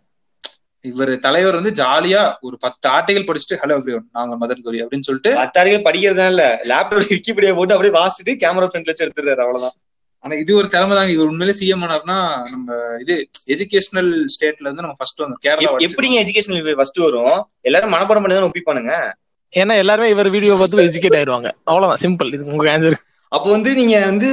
இவர் 0.82 1.20
தலைவர் 1.20 1.56
வந்து 1.56 1.84
ஜாலியா 1.84 2.34
ஒரு 2.42 2.58
பத்து 2.58 2.90
ஆர்டிகல் 2.90 3.28
படிச்சுட்டு 3.28 3.58
ஹலோ 3.64 3.76
எவ்ரி 3.76 4.00
நாங்க 4.12 4.48
மதன் 4.48 4.62
கோரி 4.62 4.84
அப்படின்னு 4.84 5.00
சொல்லிட்டு 5.00 5.34
மத்தாரிகள் 5.36 5.82
படிக்கிறதா 5.82 6.28
இல்ல. 6.28 6.60
லேப்டாப் 6.64 7.08
விக்கிபீடியா 7.10 7.56
போட்டு 7.56 7.74
அப்படியே 7.74 8.04
வாசிட்டு 8.04 8.40
கேமரா 8.40 8.68
ஃப்ரண்ட்ல 8.68 8.86
வச்சு 8.86 9.06
எடுத்துறாரு 9.06 9.40
அவ்வளவுதான். 9.40 9.72
ஆனா 10.20 10.36
இது 10.36 10.56
ஒரு 10.56 10.70
திறமை 10.70 10.98
தாங்க. 10.98 11.12
இவர் 11.12 11.28
உண்மையிலே 11.28 11.58
சிஎம் 11.60 11.78
ஆனார்னா 11.78 12.18
நம்ம 12.50 12.74
இது 13.00 13.30
எஜுகேஷனல் 13.48 14.12
ஸ்டேட்ல 14.26 14.62
இருந்து 14.62 14.82
நம்ம 14.82 14.94
ஃபர்ஸ்ட் 14.98 15.22
வந்தோம். 15.22 15.42
கேரளா 15.46 15.60
எப்- 15.60 15.80
எப்படிங்க 15.80 16.20
எஜுகேஷன் 16.26 16.76
ஃபர்ஸ்ட் 16.76 16.98
வரும்? 16.98 17.48
எல்லாரும் 17.62 17.94
மனப்பாடம் 17.94 18.24
பண்ணி 18.24 18.36
தான் 18.36 18.52
ஒப்பிப்பானுங்க? 18.52 19.14
ஏன்னா 19.54 19.74
எல்லாருமே 19.82 20.12
இவர் 20.14 20.34
வீடியோ 20.36 20.54
பார்த்து 20.60 20.88
எஜுகேட் 20.90 21.18
ஆயிடுவாங்க 21.20 21.50
அவ்வளவுதான். 21.70 22.02
சிம்பிள் 22.06 22.34
இது 22.36 22.46
உங்க 22.54 22.72
ஆன்சர் 22.76 22.98
அப்போ 23.32 23.48
வந்து 23.54 23.70
நீங்க 23.78 23.96
வந்து 24.10 24.28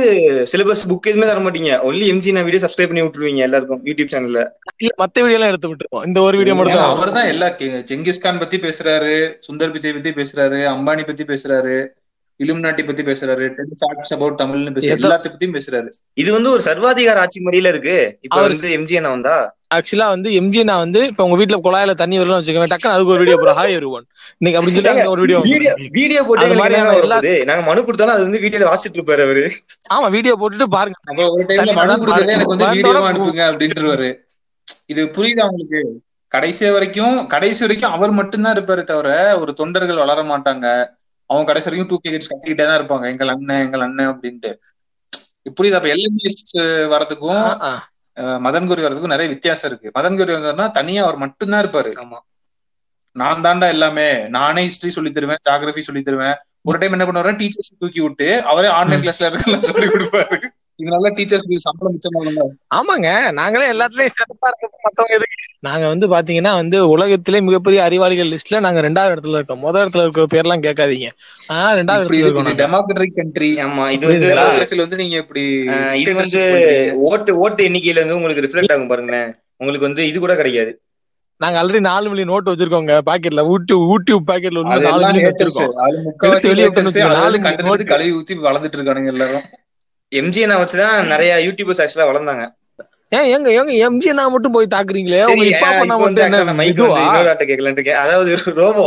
சிலபஸ் 0.51 0.83
புக் 0.91 1.09
எதுவுமே 1.11 1.29
தர 1.29 1.41
மாட்டீங்க. 1.45 1.71
ஒன்லி 1.89 2.05
எம்ஜி 2.13 2.35
நான் 2.35 2.47
வீடியோ 2.49 2.63
சப்ஸ்கிரைப் 2.65 2.91
பண்ணி 2.91 3.05
விட்டுருவீங்க 3.05 3.43
எல்லாருக்கும் 3.47 3.81
யூடியூப் 3.89 4.13
சேனல்ல 4.13 4.43
இல்ல 4.83 4.93
மத்த 5.03 5.23
வீடியோ 5.23 5.39
எல்லாம் 5.39 5.53
எடுத்து 5.53 5.71
விட்டுருவோம். 5.71 6.05
இந்த 6.09 6.19
ஒரு 6.27 6.39
வீடியோ 6.41 6.55
மட்டும் 6.59 6.81
தான். 6.81 6.93
அவர் 6.97 7.17
தான் 7.17 7.31
எல்லா 7.33 7.49
செங்கிஸ்கான் 7.91 8.41
பத்தி 8.43 8.59
பேசுறாரு 8.67 9.15
சுந்தர் 9.47 9.73
பிச்சை 9.75 9.93
பத்தி 9.97 10.13
பேசுறாரு 10.21 10.61
அம்பானி 10.75 11.05
பத்தி 11.11 11.27
பேசுறாரு 11.33 11.77
இலுமினாட்டி 12.41 12.83
பத்தி 12.87 13.03
பேசுறாரு 13.09 13.45
டென் 13.57 13.75
ஃபேக்ட்ஸ் 13.81 14.15
அபவுட் 14.17 14.39
தமிழ்னு 14.41 14.75
பேசுறாரு 14.77 15.03
எல்லாத்த 15.03 15.33
பத்தியும் 15.33 15.57
பேசுறாரு. 15.57 15.89
இது 16.23 16.31
வந்து 16.33 16.51
ஒரு 16.55 16.63
சர்வாதிகார 16.69 17.23
ஆட்சி 17.25 17.41
முறையில 17.41 17.73
இருக்கு. 17.75 17.97
இப்ப 18.27 18.39
வந்து 18.47 18.71
எம்ஜி 18.79 18.97
அண்ணா 19.01 19.11
வந்தா. 19.11 19.37
ஆக்சுவலா 19.73 20.07
வந்து 20.13 20.29
எம்ஜி 20.39 20.63
நான் 20.69 20.83
வந்து 20.85 21.01
இப்ப 21.11 21.25
உங்க 21.27 21.37
வீட்ல 21.41 21.57
குழாயில 21.65 21.93
தண்ணி 22.01 22.17
வரலன்னு 22.19 22.41
வச்சுக்கோங்க. 22.41 22.71
டக்குனு 22.73 22.95
அதுக்கு 22.95 23.15
ஒரு 23.15 23.23
வீடியோ 23.23 23.37
போறோம் 23.41 23.59
ஹாய் 23.59 23.77
எருவன் 23.79 24.07
இன்னைக்கு 24.41 24.59
அப்படின்னு 24.59 24.79
சொல்லி 24.79 25.13
ஒரு 25.15 25.23
வீடியோ 25.25 25.39
வீடியோ 25.99 26.23
போட்டு 26.29 26.49
நாங்க 27.51 27.63
மனு 27.69 27.87
கொடுத்தாலும் 27.87 28.15
அது 28.17 28.27
வந்து 28.27 28.43
வீடியோல 28.45 28.71
வாசிட்டு 28.71 28.99
இருப்பாரு 28.99 29.25
அவரு. 29.27 29.45
ஆமா 29.95 30.09
வீடியோ 30.17 30.35
போட்டுட்டு 30.41 30.69
பாருங்க. 30.77 30.97
ஒரு 31.35 31.45
டைம்ல 31.51 31.75
மனு 31.81 31.99
கொடுக்கறதே 32.03 32.37
எனக்கு 32.37 32.55
வந்து 32.55 32.69
வீடியோவா 32.77 33.11
அனுப்புங்க 33.13 33.45
அப்படின்ட்டுருவாரு 33.51 34.11
இது 34.93 35.03
புரியுதா 35.17 35.45
உங்களுக்கு? 35.51 35.81
கடைசி 36.33 36.65
வரைக்கும் 36.75 37.17
கடைசி 37.33 37.61
வரைக்கும் 37.65 37.95
அவர் 37.97 38.13
மட்டும்தான் 38.19 38.55
இருப்பாரு 38.57 38.83
தவிர 38.91 39.09
ஒரு 39.43 39.53
தொண்டர்கள் 39.59 40.03
வளர 40.03 40.21
மாட்டாங்க. 40.31 40.67
அவங்க 41.31 41.47
கடைசி 41.49 41.69
வரைக்கும் 41.69 41.91
டூ 41.91 41.99
கே 41.99 42.11
கத்திக்கிட்டே 42.13 42.65
தான் 42.65 42.79
இருப்பாங்க. 42.81 43.05
எங்கள் 43.13 43.33
அண்ணன் 43.35 43.63
எங்கள் 43.65 43.85
அண்ணன் 43.87 44.11
அப்படின்ட்டு. 44.13 44.51
புரியுதா? 45.59 45.79
அப்ப 45.81 45.91
எல்எம்எஸ் 45.95 46.43
வரதுக்கும் 46.93 47.45
மதன் 48.21 48.67
கோரி 48.67 48.83
வரதுக்கும் 48.83 49.07
நிறைய 49.07 49.33
வித்தியாசம் 49.33 49.71
இருக்கு. 49.71 50.01
மதன் 50.01 50.19
கோரி 50.19 50.33
வந்தாருன்னா 50.33 50.71
தனியா 50.71 51.03
அவர் 51.03 51.17
மட்டும்தான் 51.17 51.67
இருப்பாரு. 51.67 51.93
ஆமா. 52.05 52.19
நான் 53.13 53.41
தாண்டா 53.41 53.69
எல்லாமே. 53.69 54.29
நானே 54.29 54.67
ஹிஸ்டரி 54.67 54.89
சொல்லி 54.89 55.11
தருவேன் 55.11 55.37
ஜாகிரபி 55.51 55.79
சொல்லி 55.79 56.03
தருவேன். 56.03 56.37
ஒரு 56.61 56.79
டைம் 56.79 56.93
என்ன 56.93 57.05
பண்ணுவாரு 57.05 57.35
டீச்சர்ஸ் 57.35 57.79
தூக்கி 57.79 58.01
விட்டு 58.01 58.43
அவரே 58.43 58.69
ஆன்லைன் 58.69 59.01
கிளாஸ்ல 59.01 59.27
இருக்கலாம் 59.27 59.61
சொல்லி 59.61 59.87
கொடுப்பாரு. 59.87 60.52
இதனால 60.79 61.11
டீச்சர்ஸ் 61.17 61.65
சம்பளம் 61.65 61.95
மிச்சமாகல 61.95 62.45
ஆமாங்க. 62.75 63.33
நாங்களே 63.33 63.67
எல்லாத்துலயும் 63.73 64.15
சிறப்பா 64.15 64.49
இருக்க 64.51 64.79
மத்தவங்க 64.85 65.15
எதுக்கு? 65.15 65.39
நாங்க 65.59 65.87
வந்து 65.87 66.07
பாத்தீங்கன்னா 66.09 66.53
வந்து 66.55 66.89
உலகத்திலே 66.89 67.41
மிகப்பெரிய 67.41 67.83
அறிவாளிகள் 67.83 68.29
லிஸ்ட்ல 68.29 68.61
நாங்க 68.61 68.81
ரெண்டாவது 68.81 69.13
இடத்துல 69.15 69.39
இருக்கோம். 69.41 69.59
முதல் 69.59 69.83
இடத்துல 69.83 70.05
இருக்கிற 70.07 70.25
பேர்லாம் 70.35 70.65
கேட்காதீங்க. 70.67 71.09
ஆனா 71.49 71.73
ரெண்டாவது 71.73 72.05
இடத்துல 72.05 72.25
இருக்கோம். 72.25 72.61
டெமோக்ராட்டிக் 72.63 73.17
கண்ட்ரி 73.17 73.51
ஆமா. 73.57 73.91
இது 73.91 74.07
வந்து 74.07 74.31
டெமோக்ரஸில 74.35 74.77
வந்து 74.77 74.97
நீங்க 74.97 75.17
இப்படி 75.17 75.45
இது 76.03 76.15
வந்து 76.15 76.43
ஓட்டு 76.95 77.39
ஓட்டு 77.39 77.69
எண்ணிக்கையில 77.69 78.01
இருந்து 78.01 78.17
உங்களுக்கு 78.17 78.45
ரிஃப்ளெக்ட் 78.47 78.73
ஆகும் 78.73 78.89
பாருங்களேன். 78.89 79.31
உங்களுக்கு 79.57 79.89
வந்து 79.89 80.09
இது 80.09 80.19
கூட 80.21 80.37
கிடைக்காது. 80.37 80.73
நாங்க 81.41 81.63
ஆல்ரெடி 81.63 81.81
நாலு 81.81 82.09
மில்லியன் 82.09 82.33
நோட் 82.33 82.51
வச்சிருக்கோங்க. 82.51 82.95
பாக்கெட்ல 83.07 83.43
ஊட்டி 83.53 83.75
ஊட்டி 83.93 84.13
பாக்கெட்ல 84.31 84.61
உள்ள 84.63 84.77
நாலு 84.79 85.07
மில்லியன். 85.07 85.31
வச்சிருக்கோம். 85.31 85.73
கழுவி 87.93 88.13
ஊத்தி 88.19 88.35
வளர்ந்துட்டு 88.49 88.79
இருக்கானுங்க 88.79 89.07
எல்லாரும். 89.07 89.45
எம்ஜிஎன் 90.13 90.61
வச்சுதான் 90.63 91.07
நிறைய 91.07 91.33
யூடியூபர்ஸ் 91.47 91.83
ஆக்சுவலா 91.83 92.09
வளர்ந்தாங்க. 92.11 92.45
ஏன் 93.09 93.27
எங்க 93.27 93.49
எங்க 93.53 93.73
எம்ஜி 93.87 94.11
நான் 94.13 94.31
மட்டும் 94.31 94.53
போய் 94.53 94.75
தாக்குறீங்களே? 94.75 95.19
இருக்கேன். 97.73 97.95
அதாவது 97.95 98.37
ரோபோ 98.61 98.85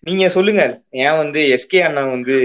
நீங்க 0.00 0.28
சொல்லுங்க. 0.28 0.62
ஏன் 0.90 1.16
வந்து 1.16 1.40
எஸ்கே 1.56 1.80
அண்ணா 1.80 2.02
வந்து 2.06 2.36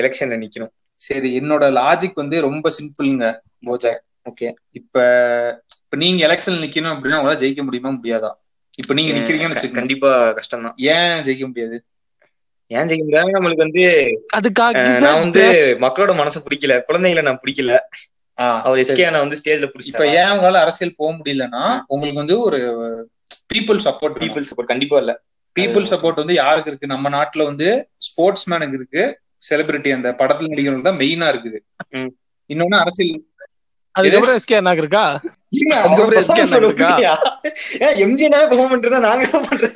எலெக்ஷன்ல 0.00 0.38
நிக்கணும்? 0.44 0.72
சரி 1.00 1.40
என்னோட 1.40 1.64
லாஜிக் 1.80 2.14
வந்து 2.14 2.40
ரொம்ப 2.40 2.70
சிம்பிளுங்க 2.78 3.26
போஜா 3.66 3.92
ஓகே 4.30 4.48
இப்ப 4.70 4.96
இப்ப 5.82 5.96
நீங்க 5.96 6.20
எலெக்ஷன் 6.26 6.62
நிக்கணும் 6.64 6.94
அப்படின்னா 6.94 7.18
உங்களால 7.18 7.40
ஜெயிக்க 7.42 7.62
முடியுமா? 7.62 7.90
முடியாதா? 7.90 8.30
இப்ப 8.78 8.94
நீங்க 8.94 9.12
நிக்கிறீங்கன்னு 9.12 9.70
கண்டிப்பா 9.72 10.10
கஷ்டம் 10.32 10.62
தான் 10.62 10.76
ஏன் 10.76 11.22
ஜெயிக்க 11.22 11.44
முடியாது? 11.46 11.76
ஏன் 12.70 12.90
முடியாது 12.98 13.34
நம்மளுக்கு 13.36 13.64
வந்து 13.66 13.84
அதுக்காக 14.36 14.82
நான் 15.00 15.18
வந்து 15.18 15.44
மக்களோட 15.80 16.12
மனசை 16.20 16.40
பிடிக்கல 16.44 16.82
குழந்தைங்களை 16.88 17.22
நான் 17.22 17.40
பிடிக்கல. 17.42 17.72
அவர். 18.62 18.78
எஸ்கே 18.78 19.18
வந்து 19.18 19.36
ஸ்டேஜ்ல 19.36 19.62
இப்ப 19.62 19.72
பிடிச்சிட்டா 19.74 20.04
ஏன் 20.12 20.30
உங்களால 20.30 20.60
அரசியல் 20.60 20.94
போக 20.96 21.10
முடியலன்னா 21.12 21.64
உங்களுக்கு 21.86 22.18
வந்து 22.18 22.40
ஒரு 22.40 22.58
பீப்புள் 23.54 23.80
சப்போர்ட் 23.84 24.20
பீப்புள் 24.20 24.46
சப்போர்ட் 24.50 24.72
கண்டிப்பா 24.72 24.98
இல்ல. 24.98 25.12
பீப்புள் 25.56 25.86
சப்போர்ட் 25.90 26.14
வந்து 26.14 26.34
யாருக்கு 26.34 26.70
இருக்கு? 26.70 26.86
நம்ம 26.86 27.08
நாட்டுல 27.08 27.44
வந்து 27.44 27.68
ஸ்போர்ட்ஸ் 27.96 28.50
மேனுக்கு 28.50 28.72
இருக்கு. 28.72 29.02
செலிபிரிட்டி 29.50 29.92
அந்த 29.94 30.08
படத்துல 30.18 30.48
நடிகர்களுக்கு 30.48 30.90
தான் 30.90 30.98
மெயினா 30.98 31.28
இருக்குது. 31.32 31.58
ம். 31.90 32.10
இன்னொன்னு 32.50 32.78
அரசியல். 32.80 33.22
அதுக்கப்புறம் 33.94 34.36
எஸ்கே 34.36 34.58
அண்ணாக்கு 34.58 34.76
இருக்கா? 34.76 35.04
இருங்க, 35.50 35.74
அதுக்கப்புறம் 35.76 36.10
அவர் 36.10 36.24
SK 36.24 36.32
அண்ணா 36.32 36.44
சொல்ல 36.44 36.66
இருக்கா? 36.66 36.90
முடியா? 36.90 37.14
ஏன் 37.80 37.96
எம்ஜினா 38.04 38.40
பெர்ஃபார்ம் 38.50 38.72
பண்றதா 38.74 39.00
நாங்க 39.00 39.24
பண்றது? 39.48 39.70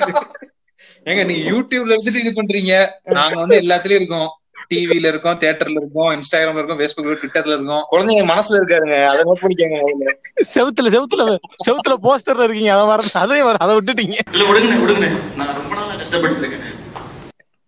ஏங்க 1.04 1.24
நீங்க 1.24 1.50
யூடியூப்ல 1.50 1.88
இருந்துட்டு 1.88 2.24
இது 2.24 2.42
பண்றீங்க? 2.42 2.88
நாங்க 3.02 3.40
வந்து 3.40 3.60
எல்லாத்துலயும் 3.60 3.90
இருக்கோம். 3.90 4.28
டிவில 4.74 5.06
இருக்கோம் 5.06 5.38
தியேட்டர்ல 5.38 5.70
இருக்கோம் 5.70 6.20
இன்ஸ்டாகிராம்ல 6.20 6.64
இருக்கோம் 6.64 6.78
ஃபேஸ்புக்ல 6.78 7.16
ட்விட்டர்ல 7.16 7.46
இருக்கோம். 7.46 7.84
குழந்தைங்க 7.90 8.28
மனசுல 8.30 8.54
இருக்காருங்க 8.54 9.04
அதை 9.04 9.20
நோட் 9.20 9.38
பண்ணிக்கோங்க. 9.42 10.14
செவுத்துல 10.54 10.84
செவுத்துல 10.84 11.38
செவுத்துல 11.66 11.94
போஸ்டர்ல 12.02 12.42
இருக்கீங்க. 12.42 12.74
அதை 12.74 12.86
வர 12.86 13.02
அதையும் 13.12 13.46
வர 13.46 13.56
அதை 13.58 13.76
விட்டுட்டீங்க. 13.76 14.14
இல்ல 14.32 14.52
விடுங்கண்ணே 14.52 14.80
விடுங்கண்ணே 14.80 15.36
நான் 15.36 15.54
ரொம்ப 15.54 15.74
நாளா 15.74 15.94
கஷ்டப்பட்டு 15.94 16.38
இருக்கேன். 16.38 16.60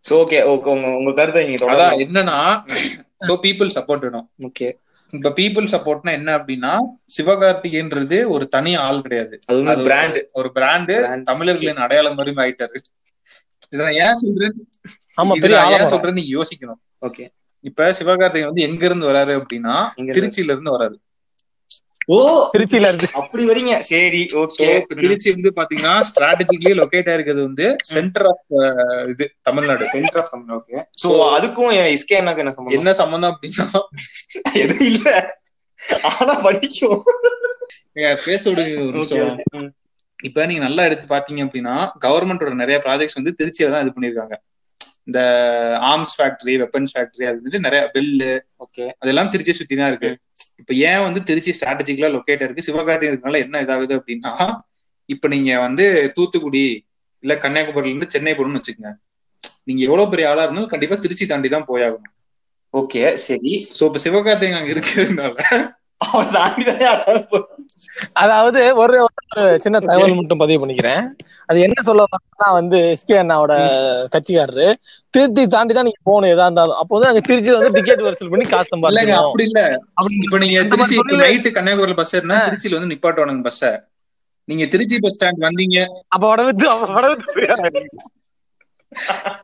சோ 0.09 0.13
ஓகே 0.13 0.49
ஓகே 0.49 0.63
உங்க 0.63 0.89
உங்க 0.89 1.13
கருத்தை 1.13 1.47
நீங்க 1.47 1.73
அதான் 1.73 2.01
என்னன்னா 2.01 2.63
சோ 3.27 3.39
பீப்புள் 3.43 3.71
சப்போர்ட் 3.75 3.99
வேணும். 3.99 4.31
ஓகே 4.39 4.73
இப்ப 5.11 5.33
பீப்புள் 5.37 5.67
சப்போர்ட்னா 5.71 6.13
என்ன 6.13 6.39
அப்படின்னா 6.39 6.79
சிவகார்த்திகேன்றது 7.23 8.27
ஒரு 8.27 8.49
தனி 8.49 8.75
ஆள் 8.75 9.03
கிடையாது. 9.03 9.39
அது 9.47 9.69
அது 9.69 9.81
ஒரு- 9.81 9.85
பிராண்ட் 9.85 10.31
ஒரு 10.33 10.51
பிராண்டு. 10.55 11.23
தமிழர்களின் 11.23 11.77
அடையாளம் 11.77 12.15
மாதிரி 12.15 12.37
ஆயிட்டாரு. 12.37 12.77
இத 13.73 13.81
நான் 13.83 13.99
ஏன் 14.03 14.15
சொல்றேன்? 14.15 14.55
ஆமா 15.19 15.33
பெரிய 15.37 15.57
ஏன் 15.57 15.65
ஆளமரம் 15.65 15.93
சொல்றேன் 15.93 16.15
நீங்க 16.15 16.33
யோசிக்கணும். 16.37 16.81
ஓகே. 17.03 17.25
இப்ப 17.65 17.89
சிவகார்த்திகேயன் 17.93 18.51
வந்து 18.51 18.63
எங்க 18.63 18.85
இருந்து 18.85 19.07
வராரு 19.07 19.33
அப்படின்னா 19.39 19.75
இருந்து. 19.95 20.17
திருச்சியில 20.17 20.55
இருந்து 20.55 20.75
வராரு. 20.77 20.97
ஓ! 22.09 22.17
திருச்சியில 22.53 22.89
இருக்கு 22.89 23.09
அப்படி 23.13 23.45
வரீங்க. 23.47 23.73
சரி 23.87 24.21
So, 24.27 24.41
ஓகே. 24.43 24.67
திருச்சி 25.01 25.29
வந்து 25.31 25.51
பாத்தீங்கன்னா 25.57 25.95
ஸ்ட்ராட்டஜிக்கலி 26.09 26.75
லொகேட் 26.79 27.09
ஆயிருக்கிறது 27.11 27.43
வந்து 27.43 27.67
சென்டர் 27.85 28.27
ஆஃப் 28.27 28.45
இது 29.09 29.25
Tamil Nadu. 29.43 29.87
Centre 29.87 30.21
of 30.21 30.31
Tamil 30.31 30.55
okay 30.57 30.77
so 31.03 31.09
அதுக்கும் 31.33 31.73
அண்ணாக்கு 31.73 32.15
என்ன 32.39 32.53
சம்பந்தம்? 32.53 32.77
என்ன 32.77 32.93
சம்பந்தம் 32.93 33.33
அப்படின்னா? 33.33 33.67
எதுவும் 34.57 34.89
இல்ல. 34.91 35.09
ஆனா 36.11 36.35
படிக்கும். 36.43 37.01
பேச 38.25 38.43
விடுங்க. 38.51 39.67
இப்ப 40.19 40.45
நீங்க 40.47 40.63
நல்லா 40.65 40.83
எடுத்து 40.89 41.07
பாத்தீங்க 41.07 41.41
அப்படின்னா 41.47 41.75
கவர்மெண்டோட 42.05 42.53
நிறைய 42.63 42.77
ப்ராஜெக்ட்ஸ் 42.85 43.19
வந்து 43.21 43.33
திருச்சியில 43.39 43.73
தான் 43.75 43.85
இது 43.85 43.95
பண்ணிருக்காங்க 43.97 44.37
இந்த 45.09 45.21
ஆர்ம்ஸ் 45.89 46.15
ஃபேக்டரி 46.17 46.55
வெப்பன்ஸ் 46.63 46.95
ஃபேக்டரி 46.95 47.25
அது 47.29 47.39
வந்துட்டு 47.39 47.65
நிறைய 47.67 47.83
பெல்லு 47.95 48.31
ஓகே 48.65 48.85
அதெல்லாம் 49.03 49.31
திருச்சி 49.33 49.53
சுத்தி 49.59 49.75
தான் 49.77 49.91
இருக்கு. 49.93 50.11
இப்ப 50.63 50.73
ஏன் 50.85 51.03
வந்து 51.07 51.21
திருச்சி 51.29 51.51
ஸ்ட்ராட்டஜிக்கலா 51.57 52.11
லொக்கேட் 52.15 52.45
இருக்கு 52.47 52.67
சிவகார்த்திகேயன் 52.69 53.13
இருக்கனால 53.13 53.41
என்ன 53.45 53.61
இதாகுது 53.65 53.95
அப்படின்னா 53.99 54.33
இப்ப 55.09 55.29
நீங்க 55.29 55.51
வந்து 55.67 55.85
தூத்துக்குடி 56.17 56.65
இல்ல 57.25 57.35
கன்னியாகுமரியில 57.43 57.93
இருந்து 57.93 58.13
சென்னை 58.15 58.33
போகணும்னு 58.33 58.61
வச்சுக்கோங்க. 58.61 58.93
நீங்க 59.69 59.81
எவ்வளவு 59.89 60.11
பெரிய 60.13 60.31
ஆளா 60.31 60.45
இருந்தாலும் 60.45 60.73
கண்டிப்பா 60.73 60.97
திருச்சி 61.05 61.25
தாண்டி 61.27 61.49
தான் 61.49 61.69
போயாகணும். 61.71 62.13
ஓகே 62.75 63.03
சரி. 63.27 63.53
சோ 63.79 63.83
இப்ப 63.89 64.01
சிவகார்த்திகேயன் 64.05 64.59
அங்க 64.61 64.73
இருக்கிறதுனால 64.75 65.37
அதாவது 68.17 68.61
ஒரு 68.83 68.97
சின்ன 69.65 69.77
தகவல் 69.81 70.19
மட்டும் 70.19 70.43
பதிவு 70.43 70.61
பண்ணிக்கிறேன். 70.63 71.05
அது 71.49 71.59
என்ன 71.67 71.79
சொல்ல 71.83 72.05
வந்து 72.53 72.79
எஸ்கே 72.93 73.17
அண்ணாவோட 73.21 73.55
கட்சிக்காரரு 74.15 74.67
திருச்சி 75.15 75.45
தாண்டி 75.55 75.75
தான் 75.75 75.89
நீங்க 75.89 76.03
போகணும் 76.05 76.33
எதா 76.35 76.47
இருந்தாலும். 76.49 76.79
அப்போ 76.81 76.93
வந்து 76.97 77.09
நாங்க 77.11 77.23
திருச்சி 77.29 77.51
வந்து 77.53 77.75
டிக்கெட் 77.79 78.05
வசூல் 78.07 78.33
பண்ணி 78.33 78.47
காசு 78.47 78.69
சம்பாதிக்கணும். 78.69 79.23
அப்படி 79.23 79.45
இல்ல. 79.49 79.61
இப்ப 80.21 80.39
நீங்க 80.45 80.59
திருச்சி. 80.73 80.97
நைட்டு 81.23 81.51
கன்னியாகுமரியில 81.57 81.99
பஸ் 82.01 82.15
ஏறினா 82.19 82.39
திருச்சியில 82.47 82.79
வந்து 82.79 82.93
நிப்பாட்டுவானுங்க 82.93 83.45
பஸ்ஸ 83.47 83.71
நீங்க 84.49 84.65
திருச்சி 84.73 84.97
பஸ் 84.99 85.17
ஸ்டாண்ட் 85.17 85.47
வந்தீங்க. 85.47 85.79
அப்ப 86.09 86.25
வடவித்து 86.29 86.67
அப்ப 86.73 86.89
வடவித்து 86.93 87.33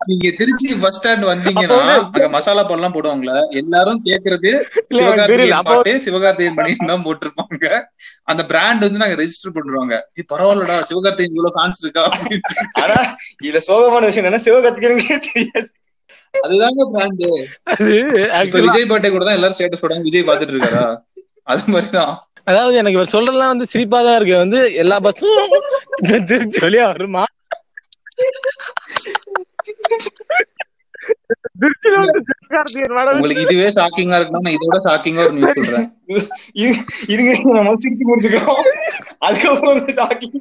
நீங்க 0.06 0.30
திருச்சி 0.36 0.68
பஸ் 0.80 0.96
ஸ்டாண்ட் 0.98 1.24
வந்தீங்கன்னா 1.30 1.78
அங்க 1.94 2.28
மசாலா 2.28 2.62
பால்லாம் 2.62 2.94
போடுவாங்களே 2.94 3.40
எல்லாரும் 3.52 4.00
கேக்குறது. 4.04 4.50
சிவகார்த்திகேயன் 4.96 5.66
பாட்டு 5.68 5.92
சிவகார்த்திகேயன் 6.04 6.58
பண்ணி 6.58 6.74
தான் 6.82 7.04
போட்டிருப்பாங்க. 7.04 7.66
அந்த 8.22 8.46
பிராண்ட் 8.46 8.80
வந்து 8.80 8.98
நாங்க 8.98 9.18
ரெஜிஸ்டர் 9.22 9.54
பண்றாங்க 9.54 9.96
இது 10.14 10.26
பரவாயில்லடா 10.34 10.76
சிவகார்த்திகேயன் 10.90 11.34
இவ்வளவு 11.34 11.56
ஃபேன்ஸ் 11.56 11.82
இருக்கா. 11.82 12.04
ஆனா 12.82 12.98
இதுல 13.44 13.62
சோகமான 13.68 14.04
விஷயம் 14.04 14.28
என்ன 14.30 14.42
சிவகத்துக்கு 14.46 14.90
தெரியாது. 15.28 15.68
அதுதாங்க 16.44 16.82
பிராண்ட் 16.92 17.24
அது 17.72 17.88
இப்ப 17.98 18.20
actually- 18.38 18.66
விஜய் 18.68 18.86
பாட்டே 18.86 19.10
கூட 19.10 19.24
தான் 19.24 19.34
எல்லாரும் 19.34 19.58
ஸ்டேட்டஸ் 19.58 19.82
போடுறாங்க 19.82 20.02
விஜய் 20.02 20.28
பாத்துட்டு 20.30 20.54
இருக்காரா? 20.54 20.84
அது 21.44 21.62
மாதிரிதான். 21.66 22.14
அதாவது 22.44 22.76
எனக்கு 22.76 22.98
இவர் 22.98 23.14
சொல்றதெல்லாம் 23.14 23.52
வந்து 23.54 23.66
சிரிப்பா 23.66 24.02
தான் 24.02 24.16
இருக்கு. 24.16 24.36
வந்து 24.36 24.60
எல்லா 24.74 24.96
பஸ்ஸும் 24.98 25.52
திருச்சி 26.30 26.60
வழியா 26.60 26.86
வருமா 26.86 27.24
திருச்சியில 27.24 27.30
வந்து 27.30 28.11
சிவகார்த்திகேயன் 28.11 28.11
வடவித்து 28.11 28.11
உங்களுக்கு 33.14 33.42
இதுவே 33.42 33.68
ஷாக்கிங்கா 33.68 34.16
இருக்குன்னா 34.18 34.42
நான் 34.44 34.56
இதோட 34.56 34.78
ஷாக்கிங்கா 34.86 35.22
ஒரு 35.24 35.32
நியூஸ் 35.32 35.56
சொல்றேன். 35.56 35.88
இது 36.52 36.72
இதுங்க 37.12 37.32
நம்ம 37.58 37.74
சிரிச்சு 37.84 38.04
முடிச்சுக்கிறோம். 38.10 38.62
அதுக்கப்புறம் 39.18 39.88
ஷாக்கிங் 39.98 40.40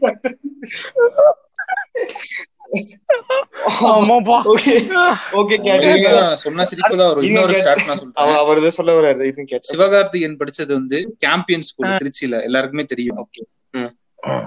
சிவகார்த்திகேயன் 9.72 10.40
படிச்சது 10.42 10.72
வந்து 10.74 11.00
கேம்பியன் 11.26 11.68
ஸ்கூல் 11.70 12.00
திருச்சியில. 12.02 12.44
எல்லாருக்குமே 12.44 12.84
தெரியும். 12.84 13.30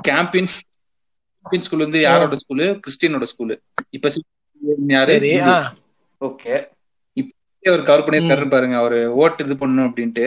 கேம்பியன் 0.09 0.51
கேம்பியன் 1.45 1.67
ஸ்கூல் 1.67 1.85
வந்து 1.87 2.01
யாரோட 2.05 2.37
ஸ்கூலு 2.43 2.67
கிறிஸ்டியனோட 2.85 3.27
ஸ்கூலு 3.33 3.55
இப்ப 3.97 4.11
யாரு. 4.97 5.15
ஓகே 6.21 6.55
அவர் 7.65 7.85
கவர் 7.89 8.05
பண்ணிருக்காரு 8.07 8.47
பாருங்க 8.55 8.77
அவரு 8.81 8.99
ஓட்டு 9.21 9.45
இது 9.47 9.55
பண்ணணும் 9.61 9.87
அப்படின்ட்டு. 9.89 10.25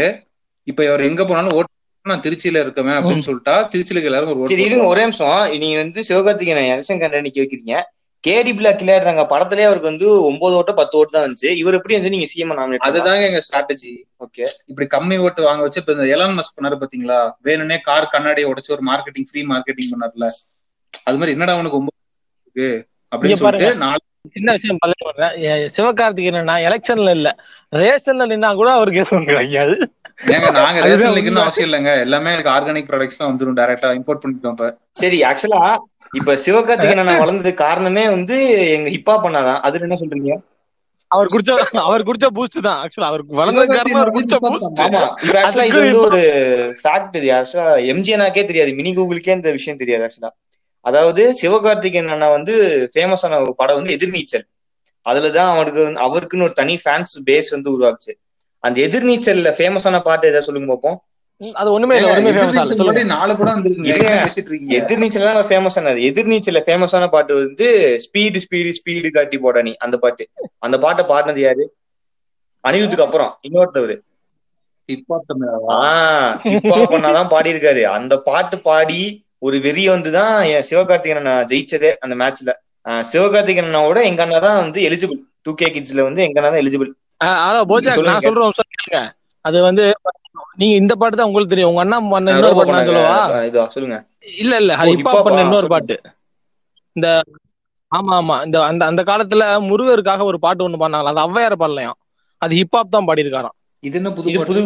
இப்ப 0.68 0.86
அவர் 0.92 1.08
எங்க 1.10 1.22
போனாலும் 1.26 1.56
ஓட்டு 1.58 1.74
நான் 2.06 2.24
திருச்சியில 2.26 2.62
இருக்கவேன் 2.64 2.98
அப்படின்னு 2.98 3.28
சொல்லிட்டா 3.28 3.56
திருச்சியில 3.74 4.10
எல்லாரும் 4.10 4.32
ஒரு 4.34 4.50
சரி 4.52 4.66
இருங்க 4.68 4.86
ஒரே 4.94 5.04
நிமிஷம். 5.06 5.34
நீங்க 5.64 5.78
வந்து 5.84 6.02
சிவகார்த்திகேயன் 6.10 6.72
எலெக்ஷன் 6.74 7.02
கண்ட 7.02 7.22
நிக்க 7.26 7.40
வைக்கிறீங்க 7.44 7.76
கேடி 8.24 8.52
பிளாக் 8.58 8.82
விளையாடுறாங்க 8.82 9.24
படத்திலே 9.32 9.68
அவருக்கு 9.68 9.92
வந்து 9.92 10.08
ஒன்பது 10.30 10.56
ஓட்டு 10.60 10.74
பத்து 10.80 10.98
ஓட்டு 11.00 11.16
தான் 11.16 11.26
வந்துச்சு. 11.26 11.50
இவர் 11.62 11.78
எப்படி 11.80 11.98
வந்து 11.98 12.14
நீங்க 12.14 12.28
சிஎம் 12.32 12.56
நாமினேட் 12.60 12.88
அதுதாங்க 12.88 13.26
எங்க 13.30 13.42
ஸ்ட்ராட்டஜி 13.48 13.92
ஓகே 14.26 14.44
இப்படி 14.72 14.88
கம்மி 14.96 15.18
ஓட்டு 15.26 15.48
வாங்க 15.48 15.62
வச்சு 15.66 15.82
இப்ப 15.84 15.94
இந்த 15.98 16.08
எலான் 16.16 16.38
மஸ்க் 16.40 16.56
பண்ணாரு 16.58 16.80
பாத்தீங்களா? 16.82 17.20
வேணும்னே 17.48 17.78
கார் 17.90 18.14
கண்ணாடியை 18.16 18.48
உடைச்சு 18.52 18.76
ஒரு 18.78 18.86
மார்க்கெட்டிங் 18.92 19.28
ஃப்ரீ 19.30 19.44
மார்க்கெட்டிங் 19.54 19.92
பண்ணார்ல. 19.94 20.28
அது 21.08 21.20
மாதிரி 21.20 21.36
என்னடா 21.36 21.56
அவனுக்கு 21.56 21.80
ஒன்பது 21.80 22.68
அப்படின்னு. 23.12 23.40
சொல்லிட்டு 23.42 23.82
நாலு 23.84 24.04
சின்ன 24.36 24.54
விஷயம் 24.56 24.80
சிவகார்த்திகேயன் 25.76 26.38
எலெக்ஷன்ல 26.68 27.12
இல்ல. 27.18 27.30
ரேஷன்ல 27.74 28.26
நின்னா 28.32 28.50
கூட 28.56 28.70
அவருக்கு 28.78 29.04
எதுவும் 29.04 29.30
கிடைக்காது 29.30 29.76
ஏங்க 30.28 30.48
நாங்க 30.58 30.78
ரேஷன் 30.86 31.10
உண்மை. 31.12 31.42
அவசியம் 31.44 31.68
இல்லைங்க. 31.68 31.92
எல்லாமே 32.06 32.30
எனக்கு 32.36 32.52
ஆர்கானிக் 32.54 32.88
ப்ராடக்ட்ஸ் 32.88 33.20
தான் 33.20 33.30
வந்துரும் 33.32 33.58
டைரக்டா 33.60 33.90
இம்போர்ட் 34.00 34.24
பண்ணிட்டோம் 34.24 34.58
சரி 34.96 35.18
ஆக்சுவலா 35.30 35.62
இப்ப 36.14 36.36
சிவகார்த்திகேயன் 36.44 37.02
வளர்ந்தது 37.24 37.52
காரணமே 37.62 38.04
வந்து 38.14 38.36
எங்க 38.76 38.88
ஹிப்பா 38.96 39.16
பண்ணாதான் 39.24 39.60
அதுல 39.68 39.86
என்ன 39.88 39.98
சொல்றீங்க? 40.02 40.32
அவர் 41.12 41.28
குடிச்ச 41.34 41.52
அவர் 41.84 42.06
குடிச்ச 42.08 42.28
பூஸ்ட் 42.38 42.58
தான். 42.66 42.80
ஆக்சுவலா 42.84 43.10
அவருக்கு 43.12 43.38
வளர்ந்த 43.40 43.66
காரணம் 43.72 44.00
அவர் 44.00 44.14
குடிச்ச 44.16 44.38
பூஸ்ட் 44.46 44.82
ஆமா. 44.86 45.04
ஆக்சுவலா 45.42 45.68
இது 45.70 45.80
வந்து 45.84 46.00
ஒரு 46.08 46.22
ஃபேக்ட் 46.82 47.16
இது. 47.20 47.30
ஆக்சுவலா 47.38 47.66
எம்ஜிஎனாக்கே 47.94 48.44
தெரியாது. 48.50 48.74
மினி 48.80 48.92
கூகுளுக்கே 48.98 49.36
இந்த 49.38 49.52
விஷயம் 49.58 49.82
தெரியாது 49.82 50.06
ஆக்சுவலா 50.08 50.32
அதாவது 50.88 51.34
சிவகார்த்திகேயன் 51.41 52.08
அண்ணா 52.08 52.29
வந்து 52.29 52.56
ஃபேமஸான 52.96 53.41
ஒரு 53.41 53.56
படம் 53.56 53.75
வந்து 53.75 53.96
எதிர்நீச்சல். 53.96 54.46
அதுலதான் 55.10 55.50
அவருக்கு 55.53 55.82
வந்து- 55.82 56.01
அவருக்குன்னு 56.06 56.44
ஒரு 56.44 56.53
தனி 56.53 56.79
ஃபேன்ஸ் 56.86 57.13
பேஸ் 57.25 57.46
வந்து 57.50 57.79
உருவாக்குச்சு 57.79 58.13
அந்த 58.60 58.82
எதிர்நீச்சல்ல 58.82 59.50
ஃபேமஸான 59.51 60.00
பாட்டு 60.01 60.27
ஏதாவது 60.27 60.46
சொல்லுங்க 60.46 60.67
பார்ப்போம் 60.67 61.03
அது 61.53 61.72
ஒண்ணுமே 61.72 61.96
ஃபேமஸ் 62.00 62.34
எதிர்நீச்சல் 62.36 62.77
எதிர்நீச்சல் 64.70 65.44
ஃபேமஸ் 65.44 65.77
ஆனது. 65.77 66.00
எதிர்நீச்சல்ல 66.00 66.62
ஃபேமஸான 66.65 67.08
பாட்டு 67.08 67.36
வந்து 67.36 67.98
ஸ்பீடு 67.98 68.41
ஸ்பீடு 68.50 68.74
ஸ்பீடு 68.79 69.12
காட்டி 69.12 69.38
போட 69.38 69.62
நீ 69.62 69.74
அந்த 69.77 69.98
பாட்டு. 69.98 70.29
அந்த 70.58 70.79
பாட்டை 70.79 71.06
பாடினது 71.06 71.39
யாரு? 71.39 71.75
அனிருத்துக்கு 72.67 73.01
அப்புறம் 73.01 73.38
இன்னொருத்தவர். 73.50 74.00
ஹிப்ஹாப் 76.44 76.89
பண்ணாதான் 76.89 77.29
பாடி 77.29 77.53
இருக்காரு 77.53 77.82
அந்த 77.82 78.17
பாட்டு 78.17 78.60
பாடி 78.60 79.25
ஒரு 79.41 79.58
வெறி 79.63 79.84
வந்துதான் 79.89 80.36
என் 80.51 80.67
சிவகார்த்திகேயன் 80.70 81.22
அண்ணா 81.22 81.36
ஜெயிச்சதே 81.50 81.91
அந்த 82.03 82.15
மேட்ச்ல 82.22 82.53
சிவகார்த்திகேயன் 83.08 83.70
அண்ணாவோட 83.70 84.00
எங்க 84.10 84.22
அண்ணா 84.25 84.39
தான் 84.46 84.60
வந்து 84.62 84.79
எலிஜிபிள் 84.88 85.17
டூ 85.46 85.53
கே 85.60 85.67
கிட்ஸ்ல 85.75 86.06
வந்து 86.08 86.22
எங்க 86.25 86.39
அண்ணா 86.39 86.51
தான் 86.51 86.63
எலிஜிபிள் 86.63 86.89
போஜாக் 87.70 87.98
சொல்லுங்க. 87.98 88.15
நான் 88.15 88.58
சொல்றேன். 88.58 89.08
அது 89.46 89.58
வந்து 89.67 89.84
நீங்க 90.58 90.74
இந்த 90.82 90.94
பாட்டு 90.96 91.17
தான் 91.17 91.27
உங்களுக்கு 91.29 91.51
தெரியும் 91.51 91.72
உங்க 91.72 91.82
அண்ணா 91.84 91.98
பண்ண 92.08 92.34
இன்னொரு 92.34 92.58
பாட்டு 92.60 92.75
நான் 92.75 92.89
சொல்லவா 92.89 93.17
இதோ 93.48 93.63
சொல்லுங்க 93.75 93.98
இல்ல 94.38 94.53
இல்ல 94.62 94.72
அது 94.77 94.91
ஹிப்ஹாப் 94.94 95.27
பண்ண 95.27 95.46
இன்னொரு. 95.46 95.67
பாட்டு 95.74 95.96
இந்த 96.96 97.08
ஆமா 97.91 98.13
ஆமா 98.20 98.36
இந்த 98.46 98.58
அந்த 98.70 98.84
அந்த 98.89 99.01
காலத்துல 99.10 99.44
முருகருக்காக 99.67 100.24
ஒரு 100.29 100.38
பாட்டு 100.46 100.65
ஒண்ணு 100.65 100.82
பண்ணாங்களா 100.82 101.13
அது 101.13 101.24
ஔவையார் 101.25 101.62
பாடலையாம் 101.62 101.98
அது 102.41 102.53
ஹிப்ஹாப் 102.60 102.96
தான் 102.96 103.08
பாடியிருக்காராம் 103.08 103.56
இது 103.84 103.98
என்ன 104.00 104.10
புது? 104.12 104.29
புது 104.50 104.62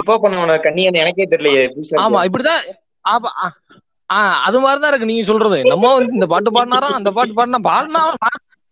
இப்போ 0.00 0.14
பண்ணவன 0.22 0.56
கண்ணியன் 0.64 1.00
எனக்கே 1.02 1.26
தெரியலையே 1.32 1.64
ஆமா. 2.04 2.20
இப்படிதான் 2.28 2.62
அது 4.46 4.58
மாதிரிதான் 4.60 4.90
இருக்கு 4.90 5.10
நீங்க 5.10 5.24
சொல்றது. 5.24 5.58
நம்ம 5.72 5.92
வந்து 5.94 6.12
இந்த 6.12 6.28
பாட்டு 6.32 6.50
பாடினாராம் 6.56 6.98
அந்த 6.98 7.10
பாட்டு 7.16 7.36
பாடினா 7.38 7.60
பாடினா 7.68 8.02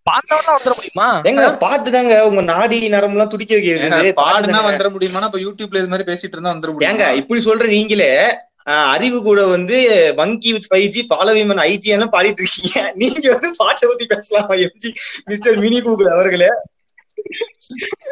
பாடினவனா 0.06 0.52
வந்துட 0.54 0.72
முடியுமா? 0.76 1.08
ஏங்க 1.28 1.42
பாட்டு 1.60 1.90
தாங்க 1.94 2.14
உங்க 2.28 2.40
நாடி 2.48 2.78
நரம்பு 2.94 3.16
எல்லாம் 3.16 3.32
துடிக்க 3.34 3.52
ஏங்க, 3.54 3.66
வைக்கிறது 3.66 4.12
பாடுனா. 4.20 4.60
வந்துட 4.66 4.88
முடியுமா? 4.94 5.20
இப்ப 5.28 5.40
யூடியூப்ல 5.44 5.80
இது 5.82 5.90
மாதிரி 5.92 6.08
பேசிட்டு 6.08 6.36
இருந்தா 6.36 6.54
வந்துட 6.54 6.70
ஏங்க 6.70 6.78
முடியுமா 6.78 7.18
இப்படி 7.20 7.40
சொல்ற 7.46 7.66
நீங்களே 7.74 8.10
அறிவு 8.90 9.18
கூட 9.22 9.40
வந்து 9.52 9.76
வங்கி 10.18 10.50
வித் 10.54 10.68
ஃபைவ் 10.68 10.88
ஜி 10.94 11.00
ஃபாலோவிமன் 11.08 11.62
ஐஜி 11.64 11.94
எல்லாம் 11.94 12.12
பாடிட்டு 12.12 12.42
இருக்கீங்க. 12.42 12.72
நீங்க 13.00 13.24
வந்து 13.34 13.48
பாட்டை 13.58 13.84
பத்தி 13.88 14.04
பேசலாமா 14.12 14.56
எம்ஜி 14.66 14.90
மிஸ்டர் 15.30 15.58
மினி 15.58 15.78
கூகுள் 15.80 16.14
அவர்களே? 16.14 16.50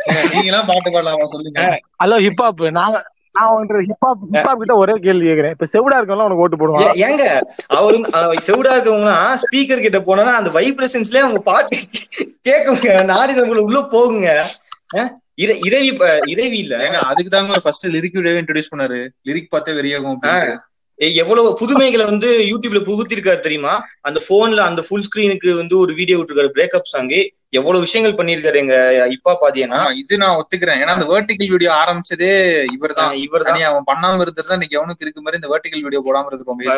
ஏங்க, 0.09 0.23
நீங்க 0.33 0.49
எல்லாம் 0.50 0.69
பாட்டு 0.71 0.91
பாடலாமா 0.91 1.27
சொல்லுங்க. 1.31 1.61
ஹலோ 2.03 2.19
ஹிப்ஹாப் 2.27 2.62
நான் 2.79 2.97
நான் 3.34 3.50
உங்க 3.50 3.75
ஹிப்ஹாப் 3.82 4.22
ஹிப்ஹாப் 4.26 4.58
கிட்ட 4.58 4.76
ஒரே 4.76 4.92
கேள்வி 4.99 5.26
கேக்குறேன். 5.26 5.50
இப்ப 5.50 5.66
செவிடா 5.66 5.99
இருக்கவங்க 5.99 6.25
உனக்கு 6.25 6.42
ஓட்டு 6.42 6.56
போடுவான் 6.56 6.84
ஏ- 6.87 7.06
ஏங்க 7.06 7.25
அவரு 7.66 7.96
செவிடா 8.46 8.72
இருக்கவங்களாம் 8.76 9.34
ஸ்பீக்கர் 9.34 9.80
கிட்ட 9.80 10.00
போனா 10.00 10.37
அந்த 10.37 10.50
வைப்ரேஷன்ஸ்லயே 10.50 11.18
அவங்க 11.18 11.40
பாட்டு 11.40 11.76
கேட்குங்க 12.49 13.04
நாடி 13.04 13.32
நம்மள 13.32 13.56
உள்ள 13.58 13.80
போகுங்க. 13.92 14.28
இறைவி 15.37 15.90
இறைவி 16.26 16.58
இல்ல. 16.58 16.76
ஏங்க 16.76 16.99
அதுக்கு 17.02 17.30
தாங்க 17.30 17.52
ஒரு 17.52 17.60
ஃபர்ஸ்ட் 17.60 17.87
லிரிக் 17.87 18.12
வீடியோ 18.12 18.40
இன்ட்ரோடியூஸ் 18.40 18.72
பண்ணாரு. 18.75 18.99
லிரிக் 19.28 19.49
பார்த்தே 19.49 19.72
வெறியாகும் 19.72 20.22
எவ்வளவு 20.99 21.56
புதுமைகளை 21.60 22.04
வந்து 22.04 22.38
யூடியூப்ல 22.49 22.78
புகுத்திருக்காரு 22.84 23.38
தெரியுமா? 23.38 23.75
அந்த 24.00 24.20
போன்ல 24.28 24.56
அந்த 24.60 24.82
ஃபுல் 24.88 25.04
ஸ்கிரீனுக்கு 25.06 25.56
வந்து 25.56 25.78
ஒரு 25.78 25.94
வீடியோ 25.94 26.18
விட்டுருக்காரு 26.18 26.52
பிரேக்கப் 26.54 26.84
சாங் 26.84 27.10
எவ்வளவு 27.52 27.85
விஷயங்கள் 27.85 28.16
பண்ணிருக்காரு 28.19 28.59
எங்க 28.61 28.75
இப்பா 29.14 29.33
ஆமா 29.76 29.92
இது 30.00 30.19
நான் 30.21 30.37
ஒத்துக்கிறேன். 30.40 30.80
ஏன்னா 30.83 30.92
அந்த 30.97 31.07
வெர்டிகல் 31.09 31.52
வீடியோ 31.54 31.71
ஆரம்பிச்சதே 31.78 32.28
இவர்தான். 32.75 33.14
இவர் 33.23 33.40
தான் 33.40 33.49
தனியா 33.50 33.69
அவன் 33.71 33.87
பண்ணாம 33.88 34.21
இருந்திருந்தா 34.25 34.57
இன்னைக்கு 34.59 34.78
எவனுக்கு 34.78 35.04
இருக்கு 35.04 35.25
மாதிரி 35.25 35.40
இந்த 35.40 35.50
வெர்டிகல் 35.52 35.85
வீடியோ 35.87 36.02
போடாம 36.07 36.28
இருந்திருப்பாங்க 36.28 36.76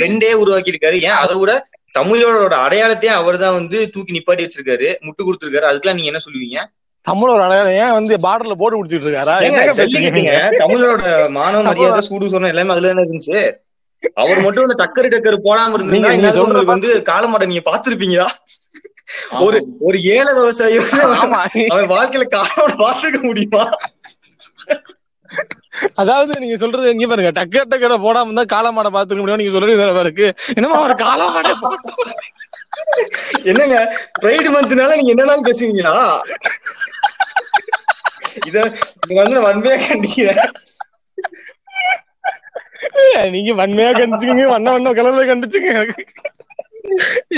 ட்ரெண்டே 0.00 0.30
உருவாக்கி 0.40 0.72
இருக்காரு 0.72 0.98
ஏன்? 1.04 1.18
அதை 1.22 1.36
விட 1.40 1.52
தமிழோட 1.94 2.34
அடையாளத்தையும் 2.64 3.18
அவர் 3.20 3.36
தான் 3.38 3.56
வந்து 3.56 3.78
தூக்கி 3.94 4.16
நிப்பாட்டி 4.16 4.44
வச்சிருக்காரு 4.44 4.88
முட்டு 5.06 5.22
கொடுத்திருக்காரு. 5.22 5.68
அதுக்கெல்லாம் 5.70 5.98
நீங்க 5.98 6.12
என்ன 6.12 6.22
சொல்லுவீங்க? 6.26 6.58
தமிழ் 7.04 7.30
ஒரு 7.30 7.42
அடையாளம் 7.44 7.76
ஏன் 7.80 7.94
வந்து 7.96 8.14
பார்டர்ல 8.24 8.54
போட்டு 8.56 8.78
குடிச்சிட்டு 8.78 9.06
இருக்காரா? 9.06 9.34
தமிழோட 10.62 11.02
மானவ 11.36 11.62
மரியாதை 11.68 12.02
சூடு 12.08 12.32
சொன்ன 12.34 12.50
எல்லாமே 12.52 12.74
அதுல 12.74 12.90
தானே 12.90 13.04
இருந்துச்சு. 13.04 13.38
அவர் 14.16 14.38
மட்டும் 14.44 14.66
அந்த 14.66 14.76
டக்கரு 14.78 15.08
டக்கரு 15.14 15.38
போடாம 15.46 15.70
நீங்க- 15.70 15.80
இருந்தா 15.80 15.96
நீங்க 15.96 16.18
இன்னும் 16.18 16.34
சொல்ற 16.34 16.44
உங்களுக்கு 16.46 16.74
வந்து 16.74 16.90
காலமாட 17.08 17.46
நீங்க 17.46 17.64
பாத்துருப்பீங்களா 17.66 18.28
ஒரு 19.44 19.58
ஒரு 19.80 19.98
ஏழை 20.14 20.32
விவசாயி 20.38 20.78
அவன் 21.68 21.92
வாழ்க்கையில 21.94 22.26
காலமாட 22.34 22.72
பாத்துக்க 22.82 23.20
முடியுமா? 23.24 23.64
அதாவது 26.00 26.32
நீங்க 26.40 26.56
சொல்றது 26.56 26.92
இங்க 26.92 27.06
பாருங்க 27.06 27.30
டக்கர் 27.36 27.68
டக்கரை 27.70 27.96
போடாம 28.00 28.28
இருந்தா 28.28 28.44
காலமாட 28.52 28.88
பாத்துக்க 28.94 29.20
முடியும் 29.20 29.40
நீங்க 29.40 29.54
சொல்றது 29.54 29.74
இருக்கு. 30.04 30.26
என்னமா 30.56 30.78
அவர் 30.80 30.94
காலமாட 31.02 31.48
என்னங்க 33.50 33.76
பிரைடு 34.20 34.48
மந்த்னால 34.54 34.96
நீங்க 34.98 35.14
என்னன்னாலும் 35.14 35.48
பேசுவீங்களா? 35.48 35.94
இத 38.48 38.56
வந்து 39.20 39.38
வன்மையா 39.46 39.78
கண்டிக்கிறேன். 39.84 40.42
நீங்க 43.34 43.52
வன்மையா 43.60 43.90
கண்டிச்சுங்க 43.98 44.44
வண்ண 44.52 44.68
வண்ண 44.74 44.92
கலர்ல 44.98 45.24
கண்டிச்சுங்க 45.30 45.72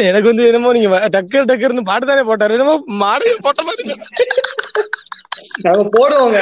எனக்கு 0.08 0.30
வந்து 0.30 0.46
என்னமோ 0.50 0.72
நீங்க 0.76 1.08
டக்கர் 1.16 1.48
டக்கர்னு 1.50 1.88
பாட்டு 1.90 2.10
தானே 2.10 2.24
போட்டாரு. 2.30 2.56
என்னமோ 2.58 2.76
மாடு 3.02 3.34
போட்ட 3.46 3.62
மாதிரி. 3.68 3.94
நாங்க 5.66 5.82
போடுவோங்க. 5.94 6.40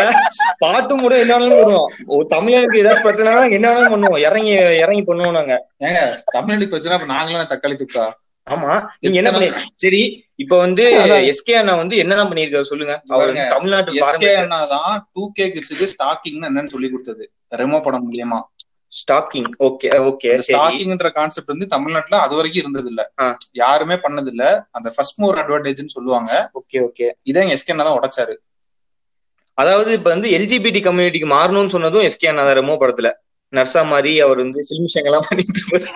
பாட்டும் 0.63 1.03
கூட 1.05 1.15
என்ன 1.23 1.35
வேணாலும் 1.35 1.61
போடுவோம். 1.61 2.27
தமிழனுக்கு 2.35 2.81
ஏதாச்சும் 2.81 3.07
பிரச்சனைனா 3.07 3.39
நாங்க 3.43 3.59
என்ன 3.59 3.69
வேணாலும் 3.71 3.95
பண்ணுவோம். 3.95 4.23
இறங்கி 4.29 4.53
இறங்கி 4.85 5.05
பண்ணுவோம் 5.11 5.39
நாங்க. 5.39 5.55
ஏங்க 5.87 6.01
தமிழ்நாடு 6.35 6.71
பிரச்சனை 6.73 6.97
அப்ப 6.97 7.09
நாங்களும் 7.15 7.53
தக்காளி 7.53 7.77
துக்கா 7.83 8.05
ஆமா. 8.47 8.71
நீங்க 9.03 9.17
என்ன 9.21 9.31
பண்ணி 9.33 9.49
சரி 9.83 10.01
இப்ப 10.43 10.55
வந்து. 10.65 10.85
எஸ்கே 11.33 11.57
அண்ணா 11.59 11.75
வந்து 11.81 11.97
என்னதான் 12.03 12.31
பண்ணிருக்காரு 12.31 12.71
சொல்லுங்க. 12.71 12.95
அவர் 13.15 13.33
தமிழ்நாட்டு 13.55 13.99
எஸ்கே 14.03 14.31
அண்ணா 14.43 14.59
தான் 14.75 14.95
டூ 15.15 15.25
கே 15.37 15.47
கிட்ஸுக்கு 15.55 15.91
ஸ்டாக்கிங் 15.93 16.49
என்னன்னு 16.49 16.73
சொல்லி 16.75 16.91
கொடுத்தது. 16.93 17.25
ரெமோ 17.61 17.81
படம் 17.87 18.07
மூலியமா. 18.09 18.41
ஸ்டாக்கிங் 18.93 19.49
ஓகே 19.61 19.89
ஓகே 20.07 20.31
சரி. 20.31 20.45
ஸ்டாக்கிங்ன்ற 20.47 21.09
கான்செப்ட் 21.17 21.53
வந்து 21.53 21.67
தமிழ்நாட்டுல 21.67 22.21
அது 22.21 22.35
வரைக்கும் 22.35 22.63
இருந்தது 22.63 22.89
இல்ல. 22.89 23.03
யாருமே 23.61 23.97
பண்ணது 23.97 24.31
இல்ல 24.33 24.45
அந்த 24.75 24.89
ஃபர்ஸ்ட் 24.95 25.21
மோர் 25.21 25.41
அட்வான்டேஜ்னு 25.43 25.95
சொல்லுவாங்க. 25.97 26.31
ஓகே 26.61 26.81
ஓகே 26.87 27.09
இதை 27.27 27.45
எஸ்கே 27.55 27.77
தான் 27.81 27.99
உடைச்சாரு. 27.99 28.35
அதாவது 29.59 29.91
இப்ப 29.99 30.09
வந்து 30.11 30.29
எல்ஜிபிடி 30.37 30.81
கம்யூனிட்டிக்கு 30.81 31.29
மாறணும்னு 31.29 31.71
சொன்னதும் 31.71 32.07
எஸ்கே 32.09 32.29
அண்ணா 32.29 32.45
தான் 32.45 32.59
ரெமோ 32.59 32.77
படத்துல. 32.83 33.11
நர்சா 33.53 33.83
மாதிரி 33.93 34.13
அவர் 34.21 34.39
வந்து 34.39 34.61
பண்ணிட்டு 35.25 35.61
இருப்பாரு. 35.61 35.87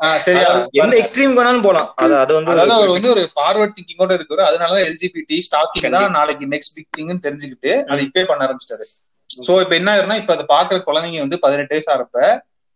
ஆ, 0.00 0.08
சரியா 0.18 0.46
அதாவது 0.46 0.78
எந்த 0.80 0.94
எக்ஸ்ட்ரீம் 1.00 1.34
வேணாலும் 1.36 1.64
போலாம். 1.66 1.88
அது 1.96 2.14
அது 2.16 2.32
வந்து 2.34 2.50
அதாவது 2.52 2.74
அவர் 2.76 2.90
வந்து 2.94 3.10
ஒரு 3.10 3.22
ஃபார்வர்ட் 3.32 3.74
திங்கிங்கோட 3.76 4.12
இருக்காரு. 4.18 4.42
அதனாலதான் 4.48 4.86
எல்ஜிபிடி 4.88 5.36
ஸ்டாக்கிங் 5.46 5.94
தான் 5.96 6.14
நாளைக்கு 6.16 6.46
நெக்ஸ்ட் 6.52 6.74
பிக் 6.76 6.90
திங்னு 6.90 7.24
தெரிஞ்சுக்கிட்டு 7.26 7.72
அதை 7.88 8.00
இப்பே 8.08 8.24
பண்ண 8.24 8.46
ஆரம்பிச்சிட்டாரு. 8.46 8.86
சோ 9.46 9.52
இப்ப 9.62 9.74
என்ன 9.74 9.90
ஆயிருன்னா 9.92 10.18
இப்ப 10.22 10.32
அதை 10.36 10.44
பாக்குற 10.50 10.76
குழந்தைங்க 10.86 11.24
வந்து 11.24 11.38
பதினெட்டு 11.44 11.74
வயசு 11.74 11.90
ஆறப்ப 11.94 12.18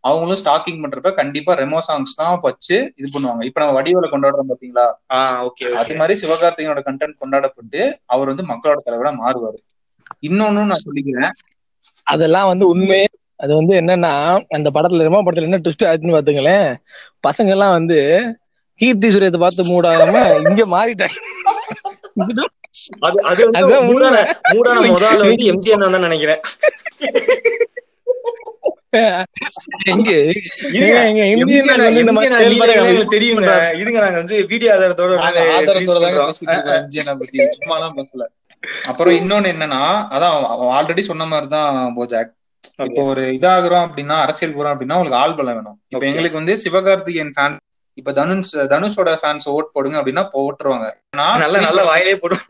அவங்களும் 0.04 0.40
ஸ்டாக்கிங் 0.40 0.82
பண்றப்ப 0.82 1.10
கண்டிப்பா 1.20 1.52
ரெமோ 1.60 1.78
சாங்ஸ் 1.86 2.18
தான் 2.18 2.40
வச்சு 2.44 2.76
இது 2.98 3.08
பண்ணுவாங்க. 3.14 3.42
இப்ப 3.48 3.60
நம்ம 3.60 3.74
வடிவேல 3.78 4.08
கொண்டாடுறோம் 4.12 4.50
பாத்தீங்களா? 4.50 4.86
ஓகே 5.48 5.64
அது 5.80 5.98
மாதிரி 6.00 6.14
சிவகார்த்திகேயனோட 6.22 6.82
கண்டென்ட் 6.88 7.20
கொண்டாடப்பட்டு 7.22 7.80
அவர் 8.06 8.30
வந்து 8.32 8.44
மக்களோட 8.52 8.80
தலைவரா 8.86 9.12
மாறுவாரு. 9.22 9.58
இன்னொன்னு 10.22 10.68
நான் 10.70 10.84
சொல்லிக்கிறேன். 10.86 11.32
அதெல்லாம் 12.06 12.50
வந்து 12.52 12.64
உண்மையே 12.72 13.06
அது 13.40 13.52
வந்து 13.58 13.74
என்னன்னா 13.80 14.12
அந்த 14.56 14.68
படத்துல 14.76 15.04
ரெமோ 15.06 15.20
படத்துல 15.24 15.48
என்ன 15.48 15.60
ட்விஸ்ட் 15.64 15.88
ஆச்சுன்னு 15.88 16.16
பாத்துங்களேன். 16.16 16.68
பசங்க 17.26 17.54
எல்லாம் 17.56 17.76
வந்து 17.78 17.98
கீர்த்தி 18.78 19.08
சுரேத்தை 19.14 19.40
பார்த்து 19.42 19.70
மூடாம 19.70 20.16
இங்க 20.48 20.64
மாறிட்டாங்க. 20.74 21.16
அது 23.06 23.18
அது 23.30 23.42
வந்து 23.48 23.76
மூடான 23.88 24.16
மூடான 24.50 24.76
முதல்ல 24.94 25.24
வந்து 25.24 25.46
எம்ஜி 25.52 25.70
அண்ணா 25.74 25.88
தான் 25.94 26.06
நினைக்கிறேன். 26.06 26.40
எம்ஜிஆர் 29.92 30.32
தெரியுங்க 33.14 33.50
இருங்க 33.82 33.98
நாங்க 34.04 34.18
வந்து 34.22 34.36
வீடியோ 34.52 34.70
ஆதாரத்தோட 34.74 35.12
எம்ஜிஆர் 36.78 37.20
பேசல. 37.22 38.24
அப்புறம் 38.90 39.14
இன்னொன்னு 39.20 39.50
என்னன்னா 39.54 39.82
அதான் 40.14 40.36
ஆல்ரெடி 40.76 41.02
சொன்ன 41.10 41.26
மாதிரிதான் 41.32 41.68
போஜாக். 41.98 42.30
இப்போ 42.86 43.02
ஒரு 43.10 43.22
இதாகிறோம் 43.36 43.86
அப்படின்னா 43.86 44.16
அரசியல் 44.24 44.56
போறோம் 44.56 44.74
அப்படின்னா 44.74 44.96
உங்களுக்கு 44.98 45.20
ஆள் 45.20 45.36
பலம் 45.38 45.56
வேணும். 45.58 45.76
இப்ப. 45.92 46.04
எங்களுக்கு 46.10 46.40
வந்து 46.40 46.54
சிவகார்த்திகேயன் 46.64 47.34
ஃபேன் 47.36 47.56
இப்ப 47.98 48.12
தனுஷ் 48.18 48.52
தனுஷோட 48.72 49.12
ஃபேன்ஸ் 49.20 49.46
ஓட் 49.52 49.72
போடுங்க 49.74 49.96
அப்படின்னா 50.00 50.24
போட்டுருவாங்க. 50.34 50.86
நல்ல 51.42 51.56
நல்ல 51.66 51.80
வாயிலே 51.88 52.14
போடும் 52.22 52.44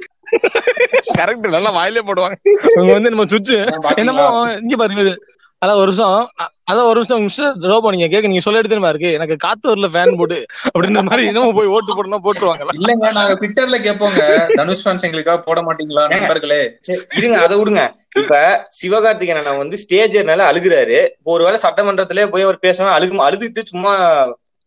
கரெக்ட் 1.19 1.49
நல்லா 1.49 1.71
வாயிலே 1.71 2.01
போடுவாங்க. 2.01 2.37
அவங்க 2.77 2.93
வந்து 2.93 3.11
நம்ம 3.11 3.25
சுச்சு? 3.25 3.59
என்னமோ 3.97 4.27
இங்க 4.61 4.77
பாருங்க. 4.77 5.17
அதான் 5.63 5.75
ஒரு 5.75 5.85
நிமிஷம் 5.85 6.29
அ- 6.41 6.51
அதான் 6.73 6.85
ஒரு 6.85 6.95
நிமிஷம் 6.95 7.23
மிஸ்டர் 7.23 7.57
ரோபோ 7.61 7.91
நீங்க 7.91 8.07
கேக்க 8.07 8.27
நீங்க 8.27 8.41
சொல்ல 8.41 8.61
எடுத்துமா 8.61 8.89
இருக்கு 8.89 9.13
எனக்கு 9.13 9.37
காத்து 9.37 9.75
வரல 9.75 9.89
ஃபேன் 9.89 10.17
போட்டு 10.17 10.47
அப்படின்ற 10.69 11.03
மாதிரி 11.03 11.27
என்னமோ 11.27 11.53
போய் 11.53 11.67
ஓட்டு 11.67 11.97
போடணும் 11.97 12.23
போட்டுருவாங்கல்ல. 12.25 12.75
இல்லங்க 12.79 13.13
நாங்க 13.13 13.35
ட்விட்டர்ல 13.35 13.79
கேட்போங்க 13.79 14.55
தனுஷ் 14.55 14.89
ஃபேன்ஸ் 14.89 15.03
எங்களுக்காக 15.03 15.41
போட 15.41 15.61
மாட்டீங்களா 15.63 16.09
நண்பர்களே? 16.09 16.79
இருங்க 17.15 17.41
அதை 17.41 17.63
விடுங்க. 17.63 17.95
இப்ப 18.17 18.69
சிவகார்த்திகேயன் 18.83 19.57
வந்து 19.57 19.77
ஸ்டேஜ்னால 19.89 20.47
அழுகுறாரு. 20.53 21.09
இப்போ 21.19 21.33
ஒருவேளை 21.33 21.61
சட்டமன்றத்திலே 21.63 22.29
போய் 22.31 22.43
அவர் 22.43 22.59
பேசணும் 22.63 22.93
அழுகு 22.93 23.31
அழுதுட்டு 23.31 23.63
சும்மா 23.63 23.93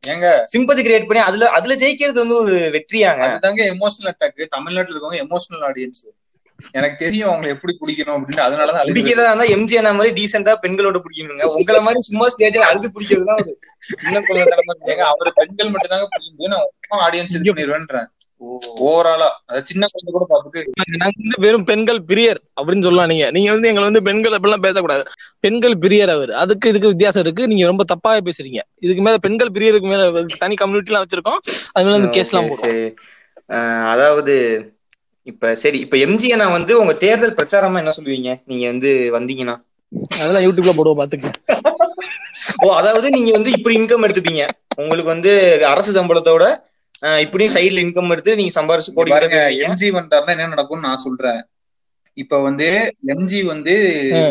ஏங்க? 0.03 0.27
சிம்பதி 0.53 0.81
கிரியேட் 0.85 1.07
பண்ணி 1.07 1.21
அதுல 1.23 1.49
அதுல 1.49 1.73
ஜெயிக்கிறது 1.75 2.19
வந்து 2.23 2.35
ஒரு 2.35 2.53
வெற்றியாங்க. 2.75 3.23
அதுதாங்க 3.27 3.61
எமோஷனல் 3.73 4.09
அட்டாக் 4.11 4.53
தமிழ்நாட்டுல 4.55 4.95
இருக்கவங்க 4.95 5.19
எமோஷனல் 5.25 5.65
ஆடியன்ஸ் 5.69 6.01
எனக்கு 6.71 6.95
தெரியும் 6.95 7.29
அவங்களை 7.29 7.47
எப்படி 7.47 7.73
பிடிக்கணும் 7.81 8.15
அப்படின்னு. 8.15 8.41
அதனாலதான். 8.47 8.87
பிடிக்கிறதா 8.89 9.27
இருந்தா 9.29 9.47
எம்ஜி 9.55 9.75
அண்ணா 9.77 9.91
மாதிரி 9.91 10.11
டீசெண்டா 10.17 10.53
பெண்களோட 10.65 10.97
பிடிக்கணுங்க. 11.05 11.45
உங்களை 11.57 11.79
மாதிரி 11.81 12.01
சும்மா 12.09 12.25
ஸ்டேஜ்ல 12.33 12.67
அழுது 12.69 12.91
பிடிக்கிறதுலாம் 12.95 13.43
இன்னும் 14.07 14.25
கொஞ்சம் 14.27 14.91
ஏங்க 14.91 15.05
அவரு 15.13 15.31
பெண்கள் 15.33 15.69
மட்டும் 15.69 15.93
தாங்க 15.93 16.07
பிடிக்கும் 16.15 16.55
நான் 16.89 17.03
ஆடியன்ஸ் 17.07 17.35
இது 17.37 17.53
பண்ணிடுவேன்றேன். 17.53 18.09
ஓவராலா. 18.81 19.27
சின்ன 19.69 19.85
குழந்தை 19.91 20.11
கூட 20.11 20.25
நாங்க 20.93 21.15
வந்து 21.19 21.37
வெறும் 21.39 21.65
பெண்கள் 21.65 21.99
பிரியர் 22.09 22.39
அப்படின்னு 22.57 22.85
சொல்லலாம் 22.85 23.11
நீங்க. 23.11 23.25
நீங்க 23.31 23.49
வந்து 23.51 23.69
எங்களை 23.69 23.85
வந்து 23.89 24.03
பெண்கள் 24.07 24.35
அப்படிலாம் 24.37 24.65
பேசக்கூடாது. 24.65 25.03
பெண்கள் 25.43 25.75
பிரியர் 25.83 26.13
அவர். 26.15 26.31
அதுக்கு 26.43 26.69
இதுக்கு 26.71 26.91
வித்தியாசம் 26.93 27.23
இருக்கு. 27.23 27.43
நீங்க 27.47 27.65
ரொம்ப 27.65 27.85
தப்பாவே 27.93 28.21
பேசுறீங்க. 28.27 28.61
இதுக்கு 28.79 29.01
மேல 29.01 29.17
பெண்கள் 29.25 29.53
பிரியருக்கு 29.55 29.91
மேல 29.93 30.05
தனி 30.37 30.55
கம்யூனிட்டி 30.55 30.91
எல்லாம் 30.91 31.05
வச்சிருக்கோம். 31.05 31.39
அது 31.73 31.85
மேல 31.85 31.97
வந்து 31.99 32.13
கேஸ் 32.15 32.31
எல்லாம் 32.31 32.49
அதாவது 33.91 34.33
இப்ப 35.27 35.49
சரி 35.55 35.79
இப்ப 35.79 35.97
எம்ஜி 35.97 36.27
அண்ணா 36.29 36.47
வந்து 36.51 36.73
உங்க 36.79 36.93
தேர்தல் 36.97 37.37
பிரச்சாரமா 37.37 37.81
என்ன 37.81 37.93
சொல்லுவீங்க? 37.97 38.29
நீங்க 38.45 38.65
வந்து 38.67 38.89
வந்தீங்கன்னா. 39.13 39.55
அதெல்லாம் 40.15 40.45
யூடியூப்ல 40.45 40.73
போடுவோம் 40.73 40.99
பாத்துக்க. 40.99 41.27
ஓ 42.59 42.67
அதாவது 42.73 43.07
நீங்க 43.09 43.31
வந்து 43.31 43.51
இப்படி 43.51 43.75
இன்கம் 43.77 44.05
எடுத்துப்பீங்க. 44.05 44.43
உங்களுக்கு 44.77 45.13
வந்து 45.13 45.31
அரசு 45.67 45.91
சம்பளத்தோட 45.91 46.45
இப்படியும் 47.23 47.53
சைடுல 47.55 47.83
இன்கம் 47.85 48.13
எடுத்து 48.15 48.35
நீங்க 48.39 48.53
சம்பாரிச்சு 48.59 48.91
கோடி 48.97 49.11
எம்ஜி 49.67 49.87
வந்தாருன்னா 49.99 50.33
என்ன 50.35 50.51
நடக்கும்னு 50.53 50.87
நான் 50.87 51.03
சொல்றேன். 51.05 51.41
இப்ப 52.17 52.39
வந்து 52.47 52.67
எம்ஜி 53.13 53.39
வந்து 53.51 53.73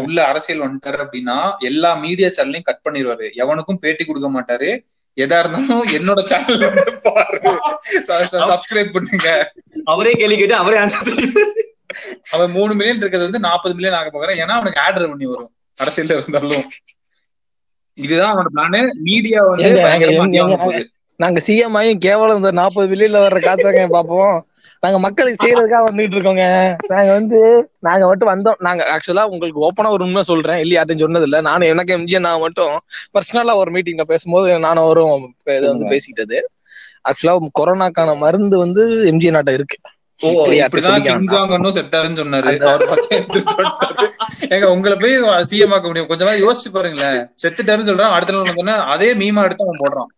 உள்ள 0.06 0.18
அரசியல் 0.30 0.64
வந்துட்டாரு 0.64 0.98
அப்படின்னா 1.04 1.36
எல்லா 1.68 1.90
மீடியா 2.04 2.28
சேனலையும் 2.36 2.68
கட் 2.68 2.84
பண்ணிடுவாரு 2.86 3.26
எவனுக்கும் 3.42 3.80
பேட்டி 3.84 4.04
கொடுக்க 4.04 4.28
மாட்டாரு. 4.36 4.70
எதா 5.16 5.38
இருந்தாலும் 5.42 5.86
என்னோட 5.96 6.20
சேனல் 6.32 6.64
சப்ஸ்கிரைப் 8.52 8.92
பண்ணுங்க. 8.96 9.28
அவரே 9.92 10.12
கேள்வி 10.20 10.36
கேட்டு 10.36 10.56
அவரே 10.62 10.78
ஆன்சர் 10.82 11.10
அவன் 12.34 12.54
மூணு 12.56 12.72
மில்லியன் 12.78 13.02
இருக்கிறது 13.02 13.28
வந்து 13.28 13.44
நாற்பது 13.46 13.74
மில்லியன் 13.76 13.98
ஆக 14.00 14.10
போகிறான் 14.10 14.40
ஏன்னா 14.42 14.56
அவனுக்கு 14.58 14.82
ஆட் 14.84 15.00
ரெவன்யூ 15.04 15.28
வரும். 15.32 15.50
அரசியல்ல 15.76 16.16
இருந்தாலும். 16.18 16.64
இதுதான் 17.98 18.32
அவனோட 18.32 18.50
பிளானு 18.56 18.80
மீடியா 19.08 19.40
வந்து 19.50 19.70
பயங்கரமா 19.86 20.26
நாங்க 21.20 21.38
சிஎம் 21.46 21.76
ஆயும் 21.76 21.98
கேவலம் 21.98 22.36
இந்த 22.36 22.50
நாற்பது 22.58 22.88
பில்லியன்ல 22.92 23.20
வர்ற 23.24 23.38
காசாங்க 23.44 23.82
பாப்போம். 23.94 24.36
நாங்க 24.82 24.98
மக்களுக்கு 24.98 25.38
செய்யறதுக்காக 25.40 25.84
வந்துட்டு 25.88 26.16
இருக்கோங்க. 26.16 26.44
நாங்க 26.90 27.10
வந்து 27.12 27.38
நாங்க 27.78 28.04
மட்டும் 28.06 28.30
வந்தோம். 28.30 28.58
நாங்க 28.58 28.82
ஆக்சுவலா 28.94 29.24
உங்களுக்கு 29.30 29.64
ஓப்பனா 29.66 29.90
ஒரு 29.90 30.04
உண்மை 30.04 30.22
சொல்றேன். 30.22 30.60
இல்ல 30.62 30.72
யார்ட்டும் 30.76 30.96
சொன்னது 30.96 31.26
இல்ல 31.28 31.40
நானும் 31.40 31.70
எனக்கு 31.70 31.96
எம்ஜிஎன் 31.98 32.26
நான் 32.28 32.40
மட்டும் 32.40 32.74
பர்சனலா 33.14 33.54
ஒரு 33.56 33.70
மீட்டிங்ல 33.70 34.06
பேசும்போது 34.12 34.58
நானும் 34.58 34.84
அவரும் 34.84 35.24
இதை 35.50 35.66
வந்து 35.68 35.86
பேசிக்கிட்டது. 35.92 36.38
ஆக்சுவலா 37.08 37.34
கொரோனாக்கான 37.60 38.16
மருந்து 38.18 38.56
வந்து 38.58 38.82
எம்ஜிஎன் 39.10 39.36
நாட்ட 39.36 39.52
இருக்கு. 39.52 39.78
ஓ 40.22 40.30
இப்படிதான் 40.46 40.86
சொல்லிக்க 40.86 41.02
கிங் 41.02 41.24
வேண்டாம். 41.24 41.48
ஜாங் 41.48 41.52
ஒன்னும் 41.52 41.74
செத்தாருன்னு 41.76 42.20
சொன்னாரு. 42.20 42.50
ஏங்க 44.54 44.66
உங்களை 44.74 44.96
போய் 45.02 45.14
சிஎம் 45.50 45.74
ஆக்க 45.74 45.86
முடியும். 45.86 46.08
கொஞ்சமா 46.08 46.34
யோசிச்சு 46.42 46.70
பாருங்களேன். 46.72 47.20
செத்துட்டாருன்னு 47.42 47.88
சொல்றான். 47.90 48.14
அடுத்த 48.16 48.34
நாள் 48.34 48.54
சொன்னா 48.54 48.76
அதே 48.94 49.14
மீமா 49.14 49.42
எடுத்து 49.42 49.66
அவன் 49.66 49.80
போடுறான். 49.82 50.10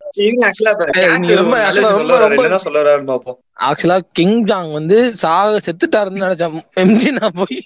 ஆக்சுவலா 3.69 3.99
கிங் 4.11 4.45
ஜாங் 4.45 4.71
வந்து 4.71 5.15
சாக 5.23 5.59
செத்துட்டாருன்னு 5.67 6.23
நினைச்சேன் 6.25 6.59
எம்ஜி 6.79 7.11
நான் 7.19 7.37
போய் 7.41 7.59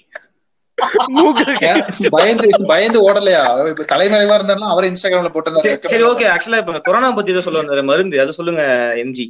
பயந்து 2.10 2.48
பயந்து 2.66 2.98
ஓடலையா? 3.08 3.42
இப்ப 3.68 3.84
தலைமறைவா 3.94 4.34
இருந்தாலும் 4.34 4.68
அவரை 4.72 4.90
இன்ஸ்டாகிராம்ல 4.90 5.56
சரி 5.56 5.78
சரி 5.80 6.02
ஓகே 6.02 6.26
ஆக்சுவலா 6.34 6.56
இப்ப 6.56 6.80
கொரோனா 6.80 7.10
பத்தி 7.10 7.40
சொல்ல 7.40 7.62
வந்தாரு. 7.62 7.84
மருந்து 7.84 8.20
அது 8.20 8.32
சொல்லுங்க 8.32 8.62
எம்ஜி 8.96 9.26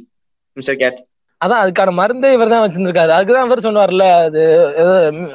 மிஸ்டர் 0.53 0.75
கேட் 0.75 0.99
அதான் 1.41 1.61
அதுக்கான 1.63 1.93
மருந்தே 1.99 2.29
இவர் 2.35 2.51
தான் 2.53 2.63
வச்சிருந்திருக்காரு. 2.63 3.11
அதுக்குதான் 3.15 3.47
இவர் 3.47 3.65
சொன்னார்ல 3.67 4.05
அது 4.25 4.41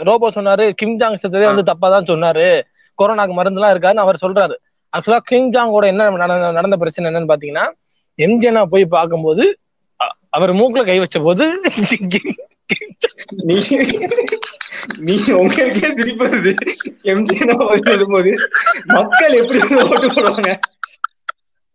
ரோபோ 0.08 0.28
சொன்னாரு 0.36 0.64
கிம் 0.80 0.98
ஜாங் 1.00 1.20
செத்ததே 1.22 1.46
வந்து 1.50 1.64
தப்பா 1.70 1.88
தான் 1.94 2.10
சொன்னாரு. 2.12 2.46
கொரோனாக்கு 2.98 3.34
மருந்து 3.38 3.60
எல்லாம் 3.60 3.74
இருக்காருன்னு 3.74 4.04
அவர் 4.06 4.22
சொல்றாரு. 4.24 4.56
ஆக்சுவலா 4.92 5.20
கிங் 5.30 5.50
ஜாங்கோட 5.54 5.86
என்ன 5.92 6.10
நடந்த 6.58 6.76
பிரச்சனை 6.82 7.08
என்னன்னு 7.10 7.32
பாத்தீங்கன்னா 7.32 7.66
எம்ஜிஎனா 8.18 8.62
போய் 8.74 8.92
பார்க்கும்போது 8.96 9.44
அவர் 10.36 10.52
மூக்குல 10.58 10.82
கை 10.86 10.98
வச்ச 11.00 11.18
போது 11.26 11.44
நீ 13.48 13.56
நீ 15.06 15.14
உங்களுக்கே 15.40 15.88
திருப்பி 15.98 16.22
வருது. 16.22 16.52
எம்ஜி 17.12 17.34
சொல்லும்போது 17.88 18.30
மக்கள் 18.94 19.36
எப்படி 19.40 19.58
ஓட்டு 19.82 20.08
போடுவாங்க? 20.14 20.50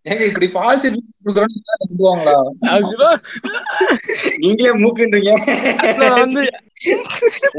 ஏங்க 0.05 0.23
இப்படி 0.27 0.47
ஃபால்ஸ் 0.53 0.85
actually 0.87 1.01
நீங்களே 4.43 4.71
மூக்குன்றீங்க. 4.83 5.31
வந்து 6.19 6.41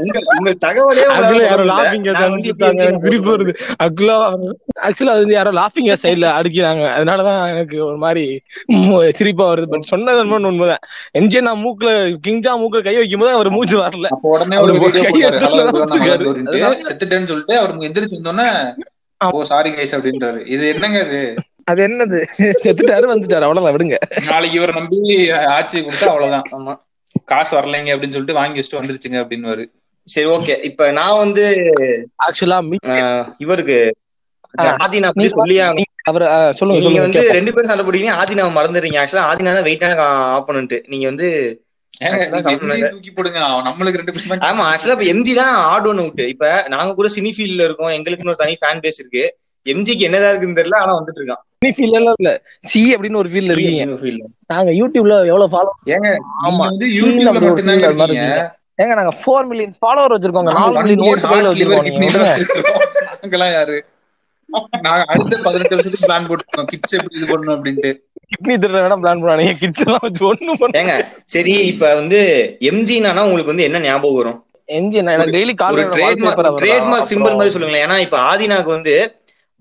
உங்க 0.01 0.17
உங்க 0.35 0.51
தகவலே 0.65 1.03
யாரோ 1.49 1.63
லாஃபிங் 1.71 2.07
சிரிப்பு 3.03 3.29
வருது. 3.33 3.53
ஆக்சுவலா 3.83 4.15
ஆக்சுவலா 4.87 5.13
அது 5.15 5.23
வந்து 5.23 5.37
யாரோ 5.37 5.51
லாஃபிங் 5.59 5.89
சைடுல 6.03 6.29
அடிக்கிறாங்க. 6.37 6.83
அதனாலதான் 6.95 7.39
எனக்கு 7.53 7.77
ஒரு 7.89 7.97
மாதிரி 8.05 8.23
சிரிப்பா 9.19 9.45
வருது. 9.51 9.67
பட் 9.73 9.89
சொன்னது 9.91 10.21
உண்மை 10.23 10.49
உண்மைதான். 10.51 10.83
எம்ஜிஆர் 11.19 11.47
நான் 11.49 11.63
மூக்குல 11.65 11.91
கிங்ஜா 12.27 12.53
மூக்குல 12.63 12.81
கை 12.87 12.95
வைக்கும் 13.01 13.23
போது 13.23 13.37
அவர் 13.37 13.55
மூச்சு 13.57 13.77
வரல. 13.83 14.09
அப்போ 14.15 14.29
உடனே 14.35 14.57
செத்துட்டேன்னு 16.89 17.29
சொல்லிட்டு 17.33 17.57
அவர் 17.61 17.77
எந்திரிச்சு 17.89 18.19
வந்தோடனே 18.19 18.49
ஓ 19.21 19.39
சாரி 19.49 19.69
கைஸ் 19.77 19.95
அப்படின்றாரு. 19.95 20.39
இது 20.53 20.63
என்னங்க 20.73 20.99
இது? 21.07 21.21
அது 21.71 21.81
என்னது? 21.87 22.19
செத்துட்டாரு 22.61 23.05
வந்துட்டாரு. 23.11 23.45
அவ்வளவுதான் 23.47 23.75
விடுங்க. 23.75 23.97
நாளைக்கு 24.29 24.57
இவரை 24.59 24.73
நம்பி 24.79 24.99
ஆட்சி 25.57 25.77
கொடுத்தா 25.79 26.09
அவ்வளவுதான். 26.13 26.47
ஆமா. 26.57 26.73
காசு 27.31 27.51
வரலைங்க 27.57 27.93
அப்படின்னு 27.93 28.15
சொல்லிட்டு 28.15 28.39
வாங்கி 28.39 28.59
வச்சுட்டு 28.59 28.79
வந்துருச்சுங்க 28.79 29.19
அப்படின்னு 29.23 29.67
சரி 30.07 30.29
ஓகே. 30.35 30.53
இப்ப 30.69 30.91
நான் 30.99 31.21
வந்து 31.23 31.43
ஆக்சுவலா 32.27 32.59
இவருக்கு. 33.45 33.79
ஆதினா 34.85 35.09
சொல்லியே. 35.35 35.65
அவர் 36.09 36.23
சொல்லுங்க 36.59 36.79
நீங்க 36.85 37.01
வந்து. 37.05 37.21
ரெண்டு 37.37 37.51
பேரும் 37.55 37.71
சண்டை 37.71 37.83
போடுறீங்க 37.87 38.13
ஆதினாவை 38.21 38.51
மறந்துடுறீங்க. 38.55 38.97
ஆக்சுவலா 39.01 39.27
ஆதினா 39.31 39.53
தான் 39.57 39.67
வெயிட்டான 39.69 40.07
ஆப்போனன்ட் 40.37 40.75
நீங்க 40.93 41.05
வந்து 41.11 41.27
ஆமா 44.47 44.63
ஆக்சுவலா 44.69 44.95
இப்ப 44.95 45.07
எம்ஜி 45.13 45.33
தான் 45.39 45.53
ஆட் 45.71 45.87
ஒன் 45.89 46.01
அவுட் 46.03 46.21
இப்ப 46.33 46.45
நாங்க 46.73 46.91
கூட 46.99 47.07
சினி 47.15 47.31
ஃபீல்ட்ல 47.35 47.65
இருக்கோம். 47.67 47.93
எங்களுக்குன்னு 47.97 48.33
ஒரு 48.33 48.41
தனி 48.43 48.53
ஃபேன் 48.61 48.81
பேஸ் 48.85 48.99
இருக்கு. 49.01 49.23
எம்ஜிக்கு 49.65 50.07
என்னதான் 50.07 50.31
இருக்குன்னு 50.31 50.59
தெரியல 50.59 50.77
ஆனா 50.83 50.93
வந்துட்டு 50.99 51.19
இருக்கான். 51.21 51.43
ஃபீல் 51.61 51.95
எல்லாம் 51.97 52.15
இல்ல. 52.19 52.29
சி 52.69 52.79
அப்படின்னு 52.95 53.19
ஒரு 53.19 53.29
ஃபீல்ல 53.31 53.53
இருக்கீங்க. 53.55 53.83
நாங்க 54.53 54.71
யூடியூப்ல 54.79 55.15
எவ்வளவு 55.31 55.51
ஃபாலோ 55.53 55.71
ஏங்க 55.95 56.09
ஆமா. 56.47 56.65
யூடியூப்ல 56.99 57.29
ஏங்க 58.81 58.93
நாங்க 58.99 59.11
ஃபோர் 59.21 59.47
மில்லியன் 59.49 59.73
ஃபாலோவர் 59.81 60.13
வச்சிருக்கோங்க. 60.15 60.51
மில்லியன் 60.77 61.03
ஓட்டு 61.09 61.27
கையில 61.31 61.49
வச்சிருக்கோம் 61.49 61.87
நீங்க. 63.23 63.49
யாரு? 63.57 63.77
அடுத்த 65.11 65.35
பதினெட்டு 65.43 65.75
வருஷத்துக்கு 65.75 66.07
பிளான் 66.07 66.27
போட்டுருக்கோம். 66.29 66.69
கிட்ஸ் 66.71 66.95
எப்படி 66.97 67.19
இது 67.73 67.91
கிட்னி 68.31 68.55
திருட 68.63 68.77
வேணா 68.77 68.97
பிளான் 69.03 69.21
பண்ணாங்க 69.21 69.53
கிட்ஸ் 69.61 69.83
எல்லாம் 69.85 70.03
வச்சு 70.05 70.23
ஒண்ணும் 70.29 70.59
பண்ண 70.61 70.79
ஏங்க 70.81 70.93
சரி 71.33 71.53
இப்ப 71.71 71.93
வந்து 71.95 72.19
எம்ஜினா 72.69 73.21
உங்களுக்கு 73.25 73.53
வந்து 73.53 73.67
என்ன 73.69 73.81
ஞாபகம் 73.87 74.17
வரும்? 74.19 74.39
எம்ஜி 74.69 74.97
எனக்கு 75.01 75.33
டெய்லி 75.35 75.53
ட்ரேட்மார்க் 75.95 76.59
ட்ரேட்மார்க் 76.61 77.09
சிம்பிள் 77.11 77.37
மாதிரி 77.37 77.53
சொல்லுங்களேன். 77.55 77.85
ஏன்னா 77.87 77.97
இப்ப 78.05 78.17
ஆதினாக்கு 78.29 78.71
வந்து 78.77 78.93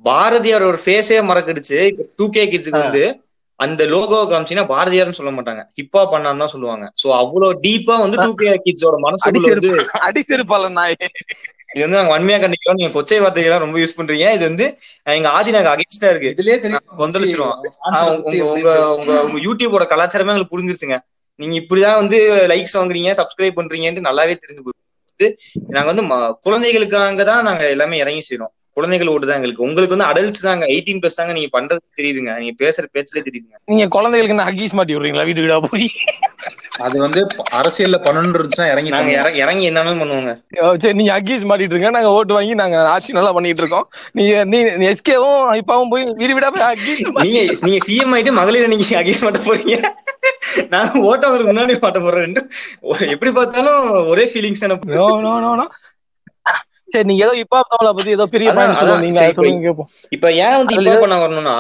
பாரதியாரோட 0.04 0.76
ஃபேஸே 0.84 1.18
மறக்கடிச்சு 1.30 1.78
இப்ப 1.90 2.06
டூ 2.18 2.26
கே 2.36 2.44
கிட்ஸுக்கு 2.52 2.82
வந்து 2.84 3.04
அந்த 3.60 3.82
லோகோ 3.92 4.18
காமிச்சீங்கன்னா 4.28 4.70
பாரதியார்னு 4.72 5.16
சொல்ல 5.18 5.30
மாட்டாங்க. 5.36 5.62
ஹிப்பா 5.78 6.02
பண்ணான்னு 6.12 6.42
தான் 6.42 6.52
சொல்லுவாங்க. 6.52 6.84
சோ 7.00 7.06
அவ்வளவு 7.22 7.58
டீப்பா 7.64 7.96
வந்து 8.04 8.18
டூ 8.26 8.30
கே 8.40 8.52
கிட்ஸோட 8.66 8.98
மனசுக்குள்ள 9.06 9.42
வந்து 9.46 9.70
செருப்பு 9.70 9.98
அடி 10.08 10.22
செருப்பால 10.28 10.70
நாய். 10.78 10.96
இது 11.72 11.82
வந்து 11.84 11.98
நாங்க 11.98 12.12
வன்மையா 12.14 12.38
கண்டிக்கிறோம். 12.42 12.78
நீங்க 12.78 12.92
கொச்சை 12.94 13.18
வார்த்தைகள் 13.24 13.62
ரொம்ப 13.64 13.76
யூஸ் 13.82 13.96
பண்றீங்க. 13.98 14.28
இது 14.36 14.44
வந்து 14.50 14.66
எங்க 15.16 15.28
ஆதினாக்கு 15.38 15.70
அகேன்ஸ்டா 15.72 16.08
இருக்கு. 16.12 16.30
இதுலயே 16.34 16.56
கொந்தளிச்சிருவோம். 17.02 17.58
உங்க 18.26 18.44
உங்க 18.54 18.70
உங்க 18.98 19.12
உங்க 19.26 19.40
யூடியூபோட 19.46 19.86
கலாச்சாரமே 19.92 20.32
எங்களுக்கு 20.34 20.54
புரிஞ்சிருச்சுங்க. 20.54 20.98
நீங்க 21.40 21.54
இப்படிதான் 21.60 22.00
வந்து 22.02 22.18
லைக்ஸ் 22.52 22.78
வாங்குறீங்க 22.78 23.12
சப்ஸ்கிரைப் 23.20 23.58
பண்றீங்கன்னு 23.58 24.08
நல்லாவே 24.08 24.34
தெரிஞ்சு 24.42 24.64
போகுது 24.64 25.28
நாங்க 25.76 25.88
வந்து 25.92 26.04
குழந்தைகளுக்காக 26.46 27.24
தான் 27.30 27.46
நாங்க 27.48 27.64
எல்லாமே 27.74 28.00
இறங்கி 28.04 28.24
செய்றோம். 28.28 28.52
குழந்தைகள் 28.76 29.10
ஓட்டு 29.12 29.26
தான் 29.28 29.38
எங்களுக்கு. 29.38 29.64
உங்களுக்கு 29.66 29.94
வந்து 29.94 30.08
அடல்ட்ஸ் 30.10 30.44
தாங்க. 30.48 30.64
எயிட்டீன் 30.74 31.00
பிளஸ் 31.02 31.18
தாங்க 31.20 31.32
நீங்க 31.38 31.50
பண்றது 31.56 31.82
தெரியுதுங்க. 32.00 32.32
நீங்க 32.42 32.54
பேசுற 32.62 32.84
பேச்சுல 32.96 33.20
தெரியுதுங்க. 33.28 33.56
நீங்க 33.72 33.86
குழந்தைகளுக்கு 33.96 34.34
என்ன 34.36 34.46
அகீஸ் 34.50 34.76
மாட்டி 34.78 34.94
விடுறீங்களா? 34.96 35.26
வீடு 35.30 35.44
வீடா 35.44 35.58
போய். 35.66 35.88
அது 36.84 36.96
வந்து 37.04 37.20
அரசியல்ல 37.58 37.96
பண்ணணும்னு 38.04 38.36
இருந்துச்சுன்னா 38.38 38.68
இறங்கி 38.72 38.92
நாங்க. 38.94 39.14
இறங்கி 39.22 39.40
இறங்கி 39.44 39.64
என்னன்னு 39.70 40.00
பண்ணுவோங்க? 40.02 40.32
சரி 40.82 40.96
நீங்க 41.00 41.12
அகீஸ் 41.18 41.48
மாட்டிட்டு 41.50 41.76
இருங்க. 41.76 41.90
நாங்க 41.96 42.10
ஓட்டு 42.18 42.36
வாங்கி 42.38 42.54
நாங்க 42.62 42.76
ஆட்சி 42.94 43.18
நல்லா 43.18 43.32
பண்ணிட்டு 43.38 43.62
இருக்கோம். 43.64 43.86
நீங்க 44.18 44.44
நீ 44.52 44.86
எஸ்கேவும் 44.92 45.40
இப்பாவும் 45.62 45.92
போய் 45.94 46.06
வீடு 46.22 46.36
வீடா 46.38 46.50
போய் 46.56 46.68
அகீஸ் 46.72 47.02
நீங்க 47.26 47.40
நீங்க 47.66 47.80
சிஎம் 47.88 48.14
ஆயிட்டு 48.16 48.38
மகளிர் 48.40 48.72
நீங்க 48.74 48.86
அகேஸ் 49.02 49.24
மாட்ட 49.26 49.42
போறீங்க. 49.48 49.76
நான் 50.72 50.90
ஓட்ட 51.08 51.22
அவங்களுக்கு 51.26 51.52
முன்னாடி 51.52 51.74
மாட்ட 51.82 51.98
போறேன் 52.06 52.38
எப்படி 53.14 53.30
பார்த்தாலும் 53.38 53.82
ஒரே 54.12 54.24
ஃபீலிங்ஸ் 54.32 54.64
எனக்கு 54.68 54.96
நோ 54.98 55.06
நோ 55.26 55.32
நோ 55.44 55.52
நோ 55.60 55.66
சரி 56.92 57.06
நீங்க 57.08 57.22
ஏதோ 57.26 57.34
இப்பா 57.44 57.58
தமிழை 57.72 57.92
பத்தி 57.92 58.16
ஏதோ 58.16 58.26
பெரிய 58.34 58.48
நீங்க 59.04 59.20
சொல்லுங்க 59.32 59.62
கேட்போம் 59.66 59.90
இப்ப 60.16 60.26
ஏன் 60.40 60.56
வந்து 60.56 60.74
இப்ப 60.78 60.94
பண்ண 61.02 61.16
வரணும்னா 61.18 61.56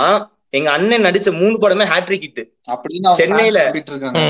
எங்க 0.52 0.68
அண்ணன் 0.76 1.06
நடிச்ச 1.06 1.30
மூணு 1.36 1.56
படமே 1.60 1.84
ஹேட்ரிக் 1.90 2.24
ஹிட் 2.26 2.40
சென்னையில. 3.18 3.58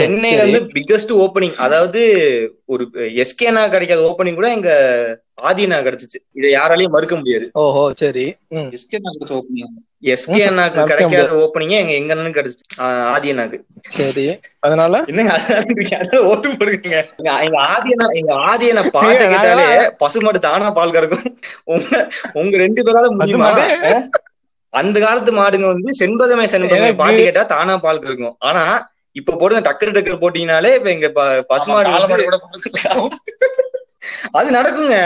சென்னையில. 0.00 0.42
வந்து 0.44 0.60
பிக்கஸ்ட் 0.76 1.12
ஓப்பனிங் 1.22 1.56
அதாவது 1.66 2.00
ஒரு 2.66 2.84
எஸ்கேனா 3.22 3.62
கிடைக்காத 3.74 4.02
ஓப்பனிங் 4.08 4.34
கூட 4.34 4.48
எங்க 4.50 4.70
ஆதினா 5.42 5.76
கிடைச்சிச்சு. 5.82 6.18
இதை 6.32 6.48
யாராலையும் 6.52 6.90
மறுக்க 6.90 7.14
முடியாது. 7.16 7.46
ஓஹோ 7.60 7.82
சரி. 7.94 8.24
எஸ்கே 8.72 8.98
கொடுத்த 9.04 9.32
ஓப்பனிங் 9.34 9.72
எஸ்கே 10.10 10.40
அண்ணாக்கு 10.44 10.82
கிடைக்காத 10.90 11.32
ஓப்பனிங்க 11.38 11.74
எங்க 11.76 11.92
எங்க 11.92 12.12
அண்ணனுக்கு 12.14 12.38
கிடைச்சிச்சு. 12.38 12.66
ஆதி 13.10 13.28
அண்ணாக்கு 13.32 13.58
சரி. 13.96 14.24
அதனால? 14.60 15.00
என்னங்க 15.06 15.32
ஓட்டு 16.28 16.48
போடுங்க 16.54 16.94
எங்க 17.40 17.58
ஆதியனா 17.68 18.06
எங்க 18.14 18.32
ஆதியனை 18.46 18.84
பாட்டு 18.90 19.12
ஏய், 19.18 19.32
கேட்டாலே 19.34 19.66
பசுமாடு 20.00 20.40
தானா 20.40 20.70
பால் 20.72 20.94
கறக்கும். 20.94 21.26
உங்க 21.66 21.90
உங்க 22.34 22.56
ரெண்டு 22.58 22.82
பேரால 22.82 23.10
முடியுமா? 23.16 23.50
அந்த 24.72 24.96
காலத்து 25.00 25.32
மாடுங்க 25.32 25.66
வந்து 25.68 25.92
செண்பகமே 25.98 26.44
செண்பகமே 26.52 26.90
பாட்டு 26.96 27.20
கேட்டா 27.20 27.44
தானா 27.50 27.76
பால் 27.80 28.02
கறக்கும். 28.02 28.36
ஆனா 28.44 28.64
இப்ப 29.16 29.36
போடுங்க 29.36 29.62
டக்கர் 29.62 29.94
டக்கர் 29.94 30.20
போட்டீங்கனாலே 30.20 30.70
இப்ப 30.74 30.90
எங்க 30.90 31.08
ப- 31.10 31.24
பசுமாடு 31.48 31.88
கூட 32.10 32.38
அது 34.38 34.48
நடக்குங்க. 34.56 34.96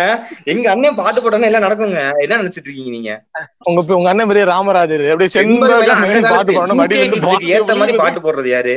எங்க 0.52 0.66
அண்ணன் 0.70 0.98
பாட்டு 0.98 1.20
போட்டாங்க 1.20 1.48
எல்லாம் 1.50 1.64
நடக்குங்க. 1.66 2.00
என்ன 2.24 2.38
நினைச்சிட்டு 2.40 2.68
இருக்கீங்க 2.68 2.90
நீங்க? 2.90 3.12
உங்க 3.68 3.96
உங்க 3.96 4.10
அண்ணன் 4.12 4.30
பெரிய 4.30 4.44
ராமராஜர். 4.52 5.04
அப்படியே 5.12 5.30
பாட்டு 6.32 6.56
பாடணும் 6.58 6.82
ஏத்த 7.56 7.76
மாதிரி 7.80 7.98
பாட்டு 8.02 8.20
போடுறது 8.26 8.50
யாரு? 8.54 8.76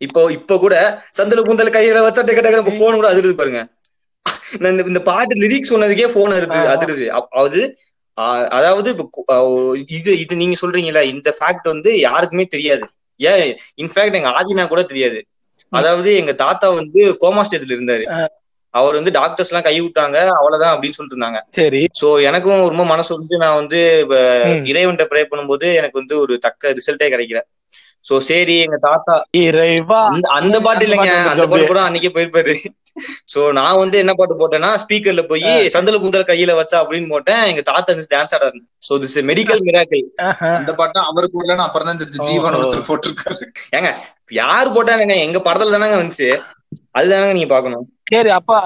இப்போ 0.00 0.22
இப்ப 0.32 0.58
கூட 0.58 0.74
சந்தல 1.18 1.44
குந்தல 1.46 1.70
கையில 1.76 2.02
வச்சா 2.06 2.22
டக்கு 2.28 2.44
டக்கு 2.46 2.74
போன் 2.80 2.98
கூட 2.98 3.08
அதிருது 3.12 3.36
பாருங்க. 3.38 3.60
இந்த 4.62 4.82
இந்த 4.90 5.02
பாட்டு 5.10 5.40
லிரிக்ஸ் 5.42 5.72
சொன்னதுக்கே 5.72 6.08
போன் 6.16 6.34
ஆமா. 6.38 6.58
அதிருது. 6.74 7.06
அது 7.42 7.62
அதாவது 8.58 8.90
இது 9.94 10.10
இது 10.24 10.34
நீங்க 10.42 10.56
சொல்றீங்கல்ல 10.60 11.00
இந்த 11.12 11.28
ஃபேக்ட் 11.38 11.66
வந்து 11.72 11.90
யாருக்குமே 12.00 12.44
தெரியாது. 12.54 12.84
ஏன்? 13.20 13.42
இன்ஃபேக்ட் 13.82 14.18
எங்க 14.20 14.30
ஆதினா 14.38 14.64
கூட 14.68 14.82
தெரியாது. 14.92 15.18
அதாவது 15.72 16.10
எங்க 16.16 16.32
தாத்தா 16.42 16.66
வந்து 16.80 17.00
கோமா 17.22 17.42
ஸ்டேஜ்ல 17.46 17.76
இருந்தாரு. 17.76 18.04
அவர் 18.76 18.98
வந்து 18.98 19.14
டாக்டர்ஸ் 19.18 19.50
எல்லாம் 19.50 19.66
கை 19.66 19.76
விட்டாங்க 19.80 20.16
அவ்வளவுதான் 20.38 20.72
அப்படின்னு 20.74 20.96
சொல்லிட்டு 20.96 21.16
இருந்தாங்க. 21.16 21.40
சரி. 21.58 21.82
சோ 22.00 22.08
எனக்கும் 22.28 22.62
ரொம்ப 22.70 22.86
மனசு 22.92 23.10
வந்து 23.18 23.36
நான் 23.44 23.58
வந்து. 23.60 23.80
இறைவன்ட்ட 24.72 25.06
ப்ரே 25.12 25.22
பண்ணும்போது 25.30 25.68
எனக்கு 25.80 26.00
வந்து 26.02 26.16
ஒரு 26.24 26.36
தக்க 26.46 26.72
ரிசல்ட்டே 26.78 27.12
கிடைக்கல. 27.14 27.42
சோ 28.06 28.16
சரி 28.26 28.56
எங்க 28.64 28.76
தாத்தா 28.82 29.14
இறைவா. 29.44 30.00
அந்த 30.38 30.56
பாட்டு 30.66 30.84
இல்லைங்க. 30.86 31.12
அந்த 31.30 31.46
பாட்டு 31.52 31.70
கூட 31.70 31.80
அன்னைக்கே 31.86 32.10
போயிருப்பாரு. 32.16 32.54
சோ 33.32 33.40
நான் 33.56 33.78
வந்து 33.80 33.96
என்ன 34.02 34.12
பாட்டு 34.18 34.34
போட்டேன்னா 34.40 34.68
ஸ்பீக்கர்ல 34.82 35.22
போய் 35.30 35.42
சந்தல 35.74 35.98
குந்தல 36.02 36.24
கையில 36.28 36.52
வச்சா 36.58 36.76
அப்படின்னு 36.82 37.08
போட்டேன். 37.14 37.42
எங்க 37.50 37.62
தாத்தா 37.70 37.90
வந்து 37.92 38.12
டான்ஸ் 38.14 38.34
ஆடாரு 38.36 38.60
சோ 38.88 38.98
திஸ் 39.02 39.16
மெடிக்கல் 39.30 39.62
மிராக்கிள் 39.66 40.04
ஆஹா. 40.28 40.50
அந்த 40.60 40.72
பாட்டு 40.80 41.00
அவருக்கு 41.10 41.42
இல்லன்னு 41.42 41.66
அப்புறம் 41.66 41.88
தான் 41.90 42.00
தெரிஞ்சு 42.02 42.28
ஜீவன் 42.28 42.56
ஒருத்தர் 42.58 42.88
போட்டிருக்காரு 42.90 43.46
ஏங்க 43.78 43.90
யாரு 44.40 44.68
போட்டாங்க 44.76 45.16
எங்க 45.26 45.40
படத்துல 45.48 45.74
தானங்க 45.76 45.98
வந்துச்சு. 46.00 46.28
அதுதானங்க 46.96 47.32
நீங்க 47.32 47.50
பாக்கணும். 47.52 47.86
சரி 48.10 48.30
அப்பா 48.38 48.58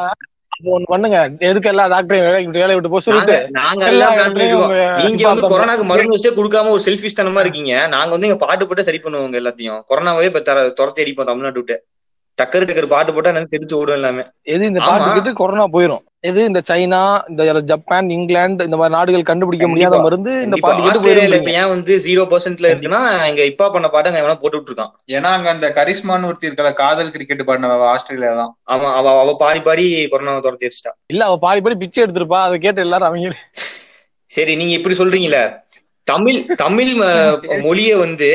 ஒண்ணு 0.70 0.86
பண்ணுங்க. 0.90 1.18
எதுக்கு 1.48 1.70
எல்லா 1.70 1.84
டாக்டரையும் 1.92 2.26
விட்டு 2.38 2.62
வேலையை 2.62 2.76
விட்டு 2.76 2.92
போக 2.94 3.02
சொல்லிட்டு. 3.06 3.36
நாங்க 3.58 3.84
நீங்க 3.92 5.24
வந்து. 5.28 5.44
கொரோனாக்கு 5.52 5.84
மருந்து 5.90 6.16
வச்சே 6.16 6.32
கொடுக்காம 6.38 6.72
ஒரு 6.76 6.82
செல்ஃபிஷ் 6.86 7.18
தனமா 7.20 7.42
இருக்கீங்க. 7.44 7.74
நாங்க 7.94 8.10
வந்து 8.10 8.28
எங்க 8.28 8.40
பாட்டு 8.44 8.66
போட்டு 8.66 8.86
சரி 8.88 9.00
பண்ணுவோங்க 9.00 9.40
எல்லாத்தையும். 9.42 9.80
கொரோனாவே 9.90 10.28
இப்ப 10.30 10.42
தர 10.42 10.66
துரத்தி 10.80 11.04
அடிப்போம் 11.04 11.30
தமிழ்நாட்டு 11.30 11.62
விட்டு. 11.62 11.76
டக்கர் 12.40 12.66
டக்கர் 12.66 12.88
பாட்டு 12.88 13.12
போட்டா 13.12 13.30
எனக்கு 13.30 13.54
தெரிஞ்சு 13.54 13.74
ஓடும் 13.74 13.94
எல்லாமே. 13.94 14.22
எது 14.48 14.62
இந்த 14.66 14.80
ஆமா. 14.80 14.88
பாட்டு 14.90 15.08
கேட்டு 15.12 15.32
கொரோனா 15.36 15.66
போயிரும். 15.70 16.02
எது 16.22 16.40
இந்த 16.44 16.60
சைனா 16.66 17.00
இந்த 17.28 17.42
ஜப்பான் 17.68 18.08
இங்கிலாந்து 18.10 18.64
இந்த 18.64 18.76
மாதிரி 18.76 18.94
நாடுகள் 18.94 19.28
கண்டுபிடிக்க. 19.28 19.66
முடியாத 19.68 19.98
மருந்து 20.00 20.32
இந்த. 20.42 20.56
பாட்டு 20.58 20.88
ஆஸ்திரேலியால 20.90 21.38
இப்ப 21.38 21.52
ஏன் 21.56 21.70
வந்து 21.70 21.92
ஜீரோ 22.04 22.24
பர்சன்ட்ல 22.30 22.70
இருக்குன்னா 22.70 23.00
எங்க 23.26 23.42
இப்பா 23.50 23.68
பண்ண 23.70 23.88
பாட்டு 23.88 24.10
அங்க 24.10 24.22
எவனா 24.22 24.36
போட்டுட்டு 24.40 24.70
இருக்கான் 24.70 24.92
ஏன்னா 25.10 25.30
அங்க 25.36 25.48
அந்த 25.50 25.68
கரிஸ்மான்னு 25.76 26.28
ஒருத்தி 26.28 26.48
இருக்கல 26.48 26.72
காதல் 26.76 27.10
கிரிக்கெட் 27.10 27.46
பாடின 27.46 27.72
ஆஸ்திரேலியா 27.88 28.32
தான். 28.34 28.52
அவன் 28.68 28.92
அவ 28.94 29.14
அவ 29.18 29.34
பாடி 29.38 29.62
பாடி 29.62 29.84
கொரோனாவை 30.08 30.42
துரத்தி 30.42 30.68
அடிச்சிட்டான் 30.68 30.98
இல்ல 31.06 31.24
அவ 31.24 31.38
பாதி 31.40 31.60
பாடி 31.60 31.76
பிச்சை 31.76 32.02
எடுத்திருப்பா. 32.04 32.40
அதை 32.42 32.58
கேட்டு 32.58 32.80
எல்லாரும் 32.80 33.08
அவங்க 33.08 33.36
சரி 34.30 34.52
நீங்க 34.56 34.74
இப்படி 34.74 34.94
சொல்றீங்களே 34.96 35.42
தமிழ் 36.06 36.36
தமிழ் 36.56 36.92
ம- 36.96 37.08
மொழிய 37.64 37.90
வந்து 37.98 38.28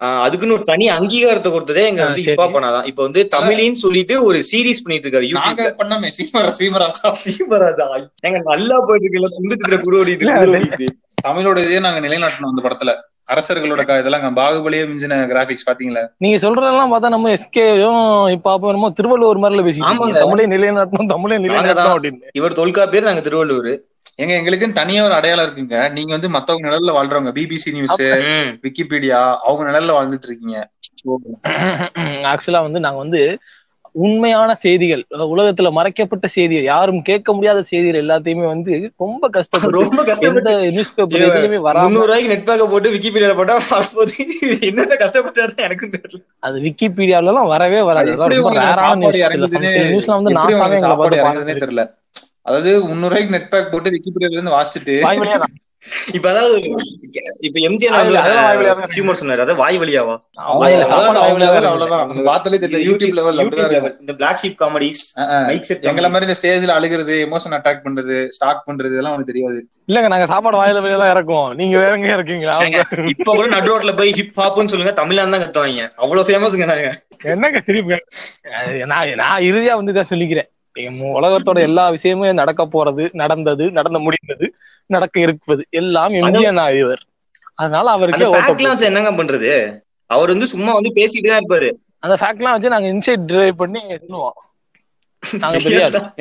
அதுக்குன்னு 0.00 0.54
ஒரு 0.54 0.64
தனி 0.64 0.86
அங்கீகாரத்தை 0.88 1.50
கொடுத்ததே 1.52 1.82
எங்க 1.90 2.02
வந்து. 2.04 2.22
இப்பா 2.30 2.46
பண்ணாதான் 2.46 2.84
இப்ப 2.84 3.02
வந்து 3.02 3.28
தமிழின்னு 3.36 3.80
சொல்லிட்டு 3.84 4.14
ஒரு 4.24 4.38
சீரிஸ் 4.50 4.82
பண்ணிட்டு 4.84 5.06
இருக்காரு 5.06 5.28
நாங்க 5.30 5.62
யூடியூப்ல 5.62 5.78
பண்ணமே 5.82 6.08
சீமரா 6.18 6.50
சீமராஜா. 6.60 7.12
சீமராஜா. 7.24 7.86
எங்க 8.28 8.38
நல்லா 8.50 8.78
போயிட்டு 8.88 9.06
இருக்குல்ல 9.06 9.30
துண்டு 9.36 9.80
குரு 9.86 10.00
ஓடிட்டு 10.02 10.88
தமிழோட 11.24 11.58
இதே 11.58 11.78
நாங்க 11.78 12.00
நிலைநாட்டணும் 12.08 12.52
அந்த 12.52 12.62
படத்துல. 12.64 12.92
அரசர்களோட 13.28 13.82
இதெல்லாம் 14.00 14.36
பாகுபலியே 14.36 14.82
மிஞ்சின 14.88 15.26
கிராபிக்ஸ் 15.26 15.66
பாத்தீங்களா? 15.70 16.02
நீங்க 16.18 16.38
சொல்றதெல்லாம் 16.38 16.92
பார்த்தா 16.92 17.08
நம்ம 17.08 17.32
எஸ்கேயும் 17.36 18.02
இப்ப 18.30 18.52
அப்ப 18.52 18.68
என்னமோ 18.68 18.90
திருவள்ளுவர் 18.90 19.42
மாதிரில. 19.44 19.64
இருக்கீங்க. 19.66 20.20
தமிழே 20.20 20.46
நிலைநாட்டணும் 20.46 21.06
தமிழே 21.06 21.38
நிலைநாட்டணும் 21.38 21.96
அப்படின்னு. 21.96 22.30
இவர் 22.32 22.58
தொல்கா 22.60 22.90
பேர் 22.90 23.02
நாங்க 23.02 23.20
திருவள்ளூர் 23.20 23.72
எங்க 24.16 24.32
எங்களுக்குன்னு 24.34 24.72
தனியா 24.72 25.04
ஒரு 25.04 25.14
அடையாளம் 25.14 25.46
இருக்குங்க. 25.46 25.90
நீங்க 25.90 26.12
வந்து 26.12 26.28
மத்தவங்க 26.28 26.68
நிழல்ல 26.68 26.92
வாழ்றவங்க 26.92 27.30
பிபிசி 27.38 27.70
நியூஸ் 27.72 28.02
விக்கிபீடியா 28.66 29.20
அவங்க 29.46 29.64
நிழல்ல 29.70 29.96
வாழ்ந்துட்டு 29.98 30.28
இருக்கீங்க. 30.30 30.58
ஆக்சுவலா 32.32 32.62
வந்து 32.62 32.80
நாங்க 32.80 32.98
வந்து 32.98 33.22
உண்மையான 33.94 34.54
செய்திகள் 34.54 35.02
உலகத்துல 35.34 35.70
மறைக்கப்பட்ட 35.72 36.26
செய்திகள் 36.28 36.64
யாரும் 36.64 37.02
கேட்க 37.02 37.28
முடியாத 37.32 37.62
செய்திகள் 37.62 38.02
எல்லாத்தையுமே 38.04 38.46
வந்து 38.46 38.72
ரொம்ப 38.96 39.28
கஷ்டப்பட்டு 39.28 39.80
ரொம்ப 39.80 40.00
கஷ்டப்பட்டு 40.04 40.52
நியூஸ் 40.76 40.94
பேப்பர் 40.94 41.24
எதுலயுமே 41.26 41.60
வராம 41.68 41.92
ரூபாய்க்கு 42.00 42.32
நெட் 42.32 42.46
பேக்க 42.48 42.66
போட்டு 42.72 42.92
விக்கிபீடியால 42.94 43.36
போட்டா 43.40 43.56
வரப்போது 43.70 44.14
என்னென்ன 44.68 44.98
கஷ்டப்பட்டாருன்னு 45.04 45.66
எனக்கும் 45.68 45.94
தெரியல. 45.96 46.22
அது 46.46 46.56
விக்கிபீடியால 46.60 47.32
எல்லாம் 47.32 47.50
வரவே 47.54 47.82
வராது. 47.90 48.10
நியூஸ்ல 49.92 50.16
வந்து 50.18 50.36
நாசாவே 50.40 50.78
எங்களை 50.80 50.96
பார்த்து 50.96 51.60
தெரியல. 51.64 51.84
அதாவது 52.48 52.70
முந்நூறு 52.88 53.12
ரூபாய்க்கு 53.12 53.36
நெட் 53.36 53.52
பேக் 53.52 53.70
போட்டு 53.74 53.94
விக்கிபீடியால 53.96 54.36
இருந்து 54.38 54.56
வாசிச்சுட்டு. 54.58 54.96
இப்ப 56.16 56.26
அதாவது 56.32 56.56
இப்ப 57.46 57.58
எம்ஜிஆர் 57.68 57.94
தான். 58.16 58.90
ஹியூமர் 58.94 59.18
சொன்னாரு. 59.20 59.42
அதாவது 59.44 59.60
வாய் 59.62 59.78
வழியாவா. 59.82 60.14
இந்த 64.02 64.12
black 64.20 64.40
sheep 64.42 64.58
comedies 64.62 65.02
mic 65.48 65.68
set 65.68 65.86
எங்களை 65.90 66.08
மாதிரி 66.14 66.28
இந்த 66.28 66.36
ஸ்டேஜ்ல 66.40 66.76
அழுகிறது 66.78 67.16
எமோஷன் 67.26 67.56
அட்டாக் 67.58 67.84
பண்றது 67.86 68.16
ஸ்டார்ட் 68.36 68.64
பண்றது 68.68 68.92
இதெல்லாம் 68.94 69.14
அவனுக்கு 69.14 69.32
தெரியாது. 69.32 69.58
இல்லங்க 69.90 70.10
நாங்க 70.14 70.26
சாப்பாடு 70.32 70.60
வாயில 70.60 70.82
வழியா 70.84 70.98
தான் 71.02 71.12
இறக்குவோம். 71.14 71.50
நீங்க 71.60 71.76
வேற 71.82 71.92
எங்க 71.98 72.10
இருக்கீங்களா? 72.18 72.54
இப்ப 73.14 73.30
கூட 73.38 73.46
நடு 73.56 73.70
ரோட்ல 73.72 73.94
போய் 74.00 74.16
ஹிப் 74.20 74.38
ஹாப்னு 74.42 74.72
சொல்லுங்க 74.74 74.94
தமிழ்ல 75.02 75.28
தான் 75.34 75.44
கத்துவாங்க. 75.44 75.84
அவ்வளவு 76.02 76.28
ஃபேமஸ்ங்க 76.30 76.66
நாங்க. 76.72 76.90
என்னங்க 77.34 77.60
சிரிப்பு 77.68 77.98
நான் 78.92 79.14
நான் 79.22 79.46
இறுதியா 79.50 79.74
வந்து 79.80 79.94
இதான் 79.94 80.12
சொல்லிக்கிறேன். 80.12 80.48
உலகத்தோட 81.18 81.58
எல்லா 81.68 81.84
விஷயமும் 81.96 82.40
நடக்க 82.42 82.62
போறது 82.74 83.04
நடந்தது 83.22 83.64
நடந்து 83.78 84.00
முடிந்தது 84.06 84.46
நடக்க 84.90 85.20
இருப்பது 85.26 85.62
எல்லாம் 85.80 86.14
எம்ஜிஆர் 86.20 86.58
நாயவர் 86.60 87.02
அதனால 87.62 87.90
அவருக்கே 87.96 88.30
ஃபேக்ட் 88.34 88.88
என்னங்க 88.90 89.10
பண்றது? 89.18 89.50
அவர் 90.10 90.32
வந்து 90.34 90.46
சும்மா 90.52 90.72
வந்து 90.78 90.90
பேசிட்டு 90.96 91.30
தான் 91.30 91.42
இருப்பாரு. 91.42 91.68
அந்த 92.04 92.14
ஃபேக்ட்லாம் 92.20 92.54
வச்சு 92.54 92.72
நாங்க 92.74 92.88
இன்சைட் 92.94 93.28
டிரைவ் 93.32 93.60
பண்ணி 93.62 93.80
சொல்லுவோம். 94.02 94.34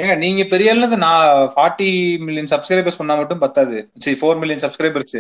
ஏங்க 0.02 0.14
நீங்க 0.26 0.44
பெரிய 0.52 0.74
நான் 1.06 1.50
ஃபார்ட்டி 1.54 1.90
மில்லியன் 2.26 2.52
சப்ஸ்கிரைபர்ஸ் 2.54 3.00
சொன்னா 3.00 3.18
மட்டும் 3.22 3.44
பத்தாது. 3.46 3.78
சரி 4.06 4.18
ஃபோர் 4.22 4.40
மில்லியன் 4.44 4.64
சப்ஸ்கிரைபர்ஸ் 4.66 5.18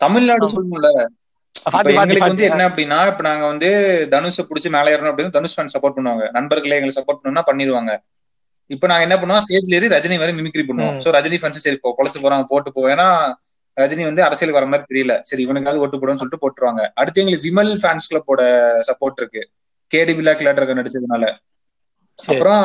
தமிழ்நாடு 0.00 0.48
சொல்லணும்ல 0.54 0.90
இப்ப 1.54 1.92
40, 1.92 1.94
40, 1.96 2.00
எங்களுக்கு 2.00 2.30
வந்து 2.30 2.44
40. 2.44 2.50
என்ன 2.54 2.64
அப்படின்னா 2.70 2.98
இப்ப 3.10 3.22
நாங்க 3.28 3.44
வந்து 3.52 3.68
தனுஷை 4.14 4.42
புடிச்சு 4.48 4.68
மேல 4.74 4.92
ஏறணும் 4.94 5.12
அப்படின்னு 5.12 5.36
தனுஷ் 5.36 5.56
ஃபேன் 5.56 5.72
சப்போர்ட் 5.74 5.96
பண்ணுவாங்க. 5.98 6.24
நண்பர்களே 6.36 6.76
எங்களை 6.78 6.94
சப்போர்ட் 6.98 7.22
பண்ணா 7.22 7.42
பண்ணிடுவாங்க. 7.50 7.92
இப்ப 8.74 8.86
நாங்க 8.90 9.04
என்ன 9.06 9.16
பண்ணுவோம்? 9.20 9.42
ஸ்டேஜ்ல 9.44 9.76
ஏறி 9.78 9.88
ரஜினி 9.94 10.16
வரை 10.22 10.32
மிமிக்ரி 10.38 10.64
பண்ணுவோம். 10.68 10.96
சோ 11.02 11.08
ரஜினி 11.16 11.38
ஃபேன்ஸ் 11.40 11.64
சரி 11.66 11.78
பொழைச்சு 11.98 12.22
போறாங்க 12.24 12.46
போட்டு 12.52 12.70
போவோம் 12.76 12.92
ஏன்னா 12.94 13.08
ரஜினி 13.76 14.04
வந்து 14.08 14.22
அரசியலுக்கு 14.26 14.58
வர 14.58 14.68
மாதிரி 14.72 14.88
தெரியல. 14.90 15.14
சரி 15.28 15.42
இவனுக்காவது 15.46 15.82
ஓட்டு 15.84 15.98
போடுன்னு 16.02 16.20
சொல்லிட்டு 16.20 16.42
போட்டுருவாங்க. 16.44 16.82
அடுத்து 17.00 17.20
எங்களுக்கு 17.22 17.46
விமல் 17.48 17.72
ஃபேன்ஸ் 17.82 18.08
கிளப்போட 18.10 18.42
சப்போர்ட் 18.88 19.20
இருக்கு. 19.22 19.42
கேடி 19.90 20.14
பிளாக் 20.18 20.44
லேட்டர் 20.46 20.78
நடிச்சதுனால. 20.80 21.24
அப்புறம் 22.18 22.62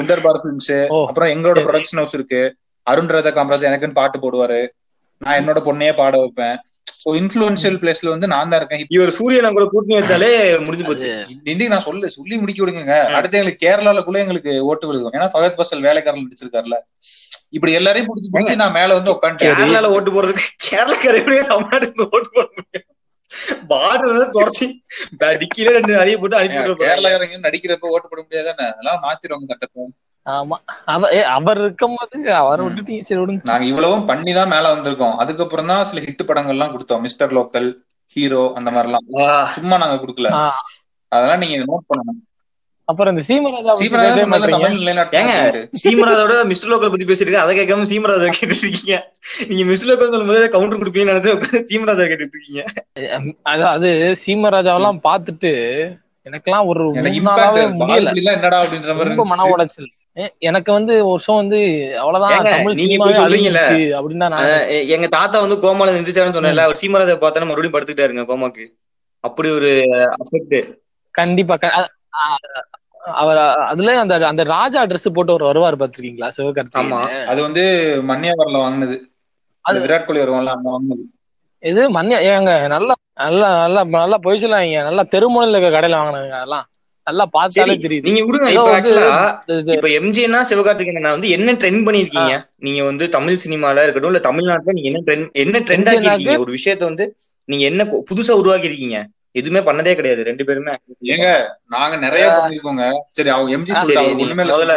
உண்டர் 0.00 0.24
பார் 0.24 0.40
ஃபிலிம்ஸ் 0.42 0.74
அப்புறம் 1.08 1.30
எங்களோட. 1.34 1.58
ப்ரொடக்ஷன் 1.66 2.00
ஹவுஸ் 2.00 2.16
இருக்கு. 2.18 2.42
அருண் 2.86 3.12
ராஜா 3.16 3.30
காமராஜ் 3.36 3.68
எனக்குன்னு 3.70 3.98
பாட்டு 4.00 4.18
போடுவாரு. 4.24 4.60
நான் 5.22 5.38
என்னோட 5.40 5.60
பொண்ணையே 5.68 5.92
பாட 6.00 6.14
வைப்பேன். 6.22 6.56
ஸோ 7.02 7.08
இன்ஃபுளுன்ஷியல் 7.20 7.78
பிளேஸ்ல 7.82 8.08
வந்து 8.14 8.28
நான் 8.32 8.50
தான் 8.52 8.60
இருக்கேன். 8.60 8.82
இவர் 8.96 9.10
சூரியனை 9.18 9.50
கூட 9.56 9.64
கூட்டணி 9.72 9.96
வச்சாலே 9.98 10.30
முடிஞ்சு 10.66 10.86
போச்சு. 10.88 11.10
இன்னைக்கு 11.52 11.72
நான் 11.74 11.86
சொல்லு 11.88 12.10
சொல்லி 12.16 12.36
முடிக்க 12.42 12.60
விடுங்க 12.62 12.96
அடுத்து 13.18 13.38
எங்களுக்கு 13.40 13.64
கேரளால 13.66 14.02
கூட 14.08 14.18
எங்களுக்கு 14.24 14.52
ஓட்டு 14.70 14.88
விழுகும். 14.90 15.14
ஏன்னா 15.18 15.28
ஃபகத் 15.34 15.58
பசல் 15.60 15.84
வேலைக்காரன் 15.88 16.26
நடிச்சிருக்காருல 16.26 16.78
இப்படி 17.56 17.72
எல்லாரையும் 17.80 18.08
பிடிச்சி 18.10 18.30
பிடிச்சி 18.34 18.56
நான் 18.62 18.76
மேல 18.78 18.96
வந்து 18.98 19.14
உட்காந்துட்டேன். 19.16 19.56
கேரளால 19.60 19.90
ஓட்டு 19.96 20.14
போறதுக்கு 20.16 20.46
கேரளாக்காரே 20.68 21.42
தமிழ்நாட்டுக்கு 21.52 22.08
ஓட்டு 22.16 22.30
போட 22.36 22.46
முடியும்? 22.58 22.86
பார்டர் 23.70 24.34
தொடச்சி 24.36 24.66
டிக்கில 25.40 25.72
ரெண்டு 25.78 25.94
அடிய 26.02 26.16
போட்டு 26.20 26.38
அனுப்பி. 26.40 26.74
கேரளாக்காரங்க 26.84 27.38
நடிக்கிறப்ப 27.46 27.94
ஓட்டு 27.94 28.10
போட 28.12 28.20
முடியாதானே? 28.26 28.66
அதெல்லாம் 28.72 29.00
மாத்திடுவாங்க 29.06 29.48
சட்டத்தை 29.52 29.86
ஆமா. 30.36 30.56
அவர் 31.36 31.60
இருக்கும்போது 31.64 32.16
அவரை 32.40 32.62
விட்டுட்டீங்க 32.64 33.04
சரி 33.08 33.20
விடுங்க. 33.22 33.42
நாங்க 33.50 33.66
இவ்வளவும் 33.70 34.06
பண்ணி 34.10 34.32
தான் 34.38 34.52
மேல 34.54 34.72
வந்திருக்கோம். 34.74 35.16
அதுக்கப்புறம் 35.22 35.70
தான் 35.72 35.86
சில 35.90 36.02
ஹிட் 36.06 36.28
படங்கள்லாம் 36.30 36.72
கொடுத்தோம். 36.74 37.04
மிஸ்டர் 37.06 37.34
லோக்கல் 37.38 37.68
ஹீரோ 38.16 38.42
அந்த 38.58 38.70
மாதிரிலாம். 38.76 39.06
வா. 39.16 39.28
சும்மா 39.58 39.76
நாங்க 39.82 39.98
கொடுக்கல. 40.04 40.30
அதெல்லாம் 41.12 41.42
நீங்க 41.44 41.58
நோட் 41.68 41.88
பண்ணணும். 41.90 42.22
அப்புறம் 42.88 43.12
இந்த 43.12 43.22
சீமராஜா 43.28 43.72
சீமராஜோட 45.82 46.34
மிஸ்டர் 46.50 46.70
லோக்கல் 46.72 46.92
பத்தி 46.92 47.06
பேசிட்டு 47.10 47.42
அதை 47.42 47.52
கேட்காம 47.58 47.88
சீமராஜா 47.90 48.28
கேட்டுட்டு 48.28 48.64
இருக்கீங்க 48.66 48.94
நீங்க 49.48 49.64
மிஸ்டர் 49.70 49.90
லோக்கல் 49.90 50.12
சொல்லும் 50.12 50.30
போதே 50.30 50.48
கவுண்டர் 50.54 50.80
கொடுப்பீங்கன்னு 50.82 51.14
நினைச்சு 51.14 51.60
சீமராஜா 51.70 52.06
கேட்டுட்டு 52.10 52.36
இருக்கீங்க. 52.36 52.62
அது 53.52 53.64
அது 53.74 53.90
சீமராஜாவெல்லாம் 54.22 55.00
பார்த்துட்டு 55.08 55.52
எனக்கெல்லாம் 56.28 56.66
ஒரு 56.66 56.82
என்னடா 58.32 58.58
அப்படின்ற 58.62 58.92
மாதிரி 58.92 59.10
ரொம்ப 59.10 59.24
மன. 59.24 59.46
உளைச்சல். 59.50 59.88
எனக்கு 60.40 60.70
வந்து 60.72 61.06
வருஷம் 61.06 61.36
வந்து 61.36 61.58
அவ்வளவுதான் 61.98 62.48
தமிழ் 62.50 62.80
சினிமாவே? 62.80 63.16
அழிஞ்சிச்சு 63.24 63.78
அப்படின்னு 63.98 64.28
நான் 64.28 64.48
எங்க 64.88 65.06
தாத்தா 65.08 65.40
வந்து 65.40 65.56
கோமால 65.58 65.94
நின்றுச்சாருன்னு 65.94 66.36
சொன்னேன்ல 66.38 66.66
அவர் 66.66 66.80
சீமராஜா 66.80 67.16
பார்த்தோன்னா 67.18 67.48
மறுபடியும் 67.48 67.76
படுத்துக்கிட்டாருங்க 67.76 68.24
கோமாக்கு. 68.26 68.66
அப்படி 69.24 69.50
ஒரு 69.50 69.70
அஃபெக்ட் 70.16 70.56
கண்டிப்பா 71.14 71.56
அவர் 73.14 73.38
அதுல 73.66 74.00
அந்த 74.00 74.26
அந்த 74.26 74.42
ராஜா 74.48 74.84
ட்ரெஸ் 74.84 75.14
போட்டு 75.14 75.32
ஒரு 75.32 75.44
வருவார் 75.44 75.76
பாத்திருக்கீங்களா 75.76 76.26
ஆமா. 76.26 76.34
சிவகார்த்திகேயன் 76.36 77.26
அது 77.26 77.40
வந்து 77.42 77.62
மன்னியாவரில் 78.08 78.58
வாங்கினது. 78.58 78.96
அது- 79.64 79.82
விராட் 79.84 80.04
கோலி 80.04 80.20
வருவான்ல 80.20 80.54
வாங்கினது. 80.64 81.04
இது 81.62 81.82
மன்னியா 81.92 82.18
ஏங்க 82.28 82.52
நல்லா 82.68 82.94
நல்லா 83.18 83.48
நல்லா 83.60 83.80
நல்லா 83.94 84.18
பொய் 84.18 84.42
சொல்லாங்க 84.42 84.82
நல்லா 84.84 85.04
தெருமுனையில 85.12 85.56
இருக்க 85.56 85.70
கடையில 85.72 85.98
வாங்கினதுங்க 85.98 86.36
அதெல்லாம். 86.38 86.66
நல்லா 87.06 87.24
பார்த்தாலே 87.34 87.74
தெரியுது. 87.84 88.06
நீங்க 88.06 88.22
விடுங்க. 88.24 88.48
இப்ப 88.54 88.72
ஆக்சுவலா 88.72 89.04
இப்ப 89.74 89.88
எம்ஜினா 89.98 90.40
சிவகார்த்திகேயன் 90.48 91.08
வந்து 91.08 91.28
என்ன 91.28 91.52
ட்ரெண்ட் 91.54 91.86
பண்ணிருக்கீங்க 91.86 92.32
நீங்க 92.58 92.80
வந்து 92.84 93.04
தமிழ் 93.08 93.42
சினிமால 93.44 93.82
இருக்கட்டும் 93.82 94.12
இல்ல 94.12 94.22
தமிழ்நாட்டுல 94.26 94.74
நீங்க 94.74 94.90
என்ன 94.90 95.02
ட்ரெண்ட் 95.06 95.30
என்ன 95.42 95.58
ட்ரெண்ட் 95.60 95.86
MJ 95.86 95.92
ஆக்கி 95.92 96.08
இருக்கீங்க 96.10 96.36
ஒரு 96.38 96.52
விஷயத்த 96.52 96.84
வந்து 96.84 97.04
நீங்க 97.48 97.64
என்ன 97.64 97.84
கு- 97.84 98.02
புதுசா 98.10 98.34
உருவாக்கி 98.36 98.70
இருக்கீங்க 98.70 98.98
எதுவுமே 99.34 99.60
பண்ணதே 99.60 99.92
கிடையாது. 99.94 100.22
ரெண்டு 100.24 100.44
பேருமே. 100.44 100.72
ஏங்க 101.08 101.26
நாங்க 101.68 101.96
நிறைய 101.96 102.26
பண்ணிருக்கோங்க 102.36 102.84
சரி 103.12 103.30
அவங்க 103.30 103.50
எம்ஜி 103.56 103.72
முதல்ல 104.46 104.76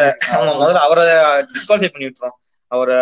முதல்ல 0.54 0.80
அவரை 0.80 1.06
டிஸ்குவாலிஃபை 1.52 1.92
பண்ணி 1.92 2.08
விட்டுறோம் 2.08 2.36
அவரை. 2.76 2.98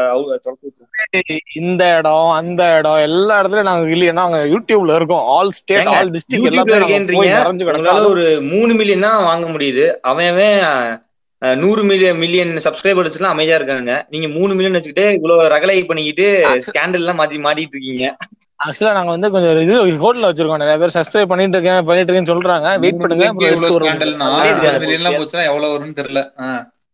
இந்த 1.62 1.84
இடம் 1.97 2.29
அந்த 2.38 2.62
இடம் 2.77 3.03
எல்லா 3.08 3.34
இடத்துலயும் 3.41 3.69
நாங்க 3.69 3.91
இல்லையா 3.95 4.13
நாங்க 4.21 4.39
யூடியூப்ல 4.53 4.95
இருக்கோம். 4.99 5.25
ஆல் 5.36 5.53
ஸ்டேட் 5.60 5.91
ஆல் 5.93 6.13
டிஸ்ட்ரிக்ட் 6.15 6.49
எல்லாமே 6.51 8.08
ஒரு 8.13 8.25
மூணு 8.53 8.73
மில்லியன் 8.79 9.05
தான் 9.08 9.27
வாங்க 9.29 9.47
முடியுது. 9.55 9.86
அவன் 10.12 10.41
நூறு 11.62 11.82
மில்லியன் 11.89 12.17
மில்லியன் 12.21 12.49
சப்ஸ்கிரைபர்ஸ் 12.63 13.17
எல்லாம் 13.17 13.34
அமைதியா 13.36 13.58
இருக்காங்க 13.60 13.91
நீங்க 14.13 14.27
மூணு 14.38 14.51
மில்லியன் 14.55 14.77
வச்சுக்கிட்டு 14.77 15.05
இவ்வளவு 15.17 15.43
ரகலை 15.53 15.75
பண்ணிக்கிட்டு 15.91 16.25
ஸ்கேண்டல் 16.67 17.01
எல்லாம் 17.03 17.19
மாத்தி 17.19 17.38
மாட்டிட்டு 17.45 17.75
இருக்கீங்க. 17.75 18.08
ஆக்சுவலா 18.65 18.95
நாங்க 18.97 19.12
வந்து 19.15 19.29
கொஞ்சம் 19.34 19.62
இது 19.65 19.75
ஹோட்டல்ல 20.01 20.29
வச்சிருக்கோம். 20.29 20.62
நிறைய 20.63 20.77
பேர் 20.82 20.95
சப்ஸ்கிரைப் 20.95 21.32
பண்ணிட்டு 21.32 21.55
இருக்கேன் 21.58 21.86
பண்ணிட்டு 21.89 22.10
இருக்கேன்னு 22.10 22.32
சொல்றாங்க. 22.32 22.67
வெயிட் 22.84 22.99
பண்ணுங்க. 23.03 23.25
எவ்வளவு 25.53 25.71
வரும்னு 25.75 25.97
தெரியல. 26.01 26.23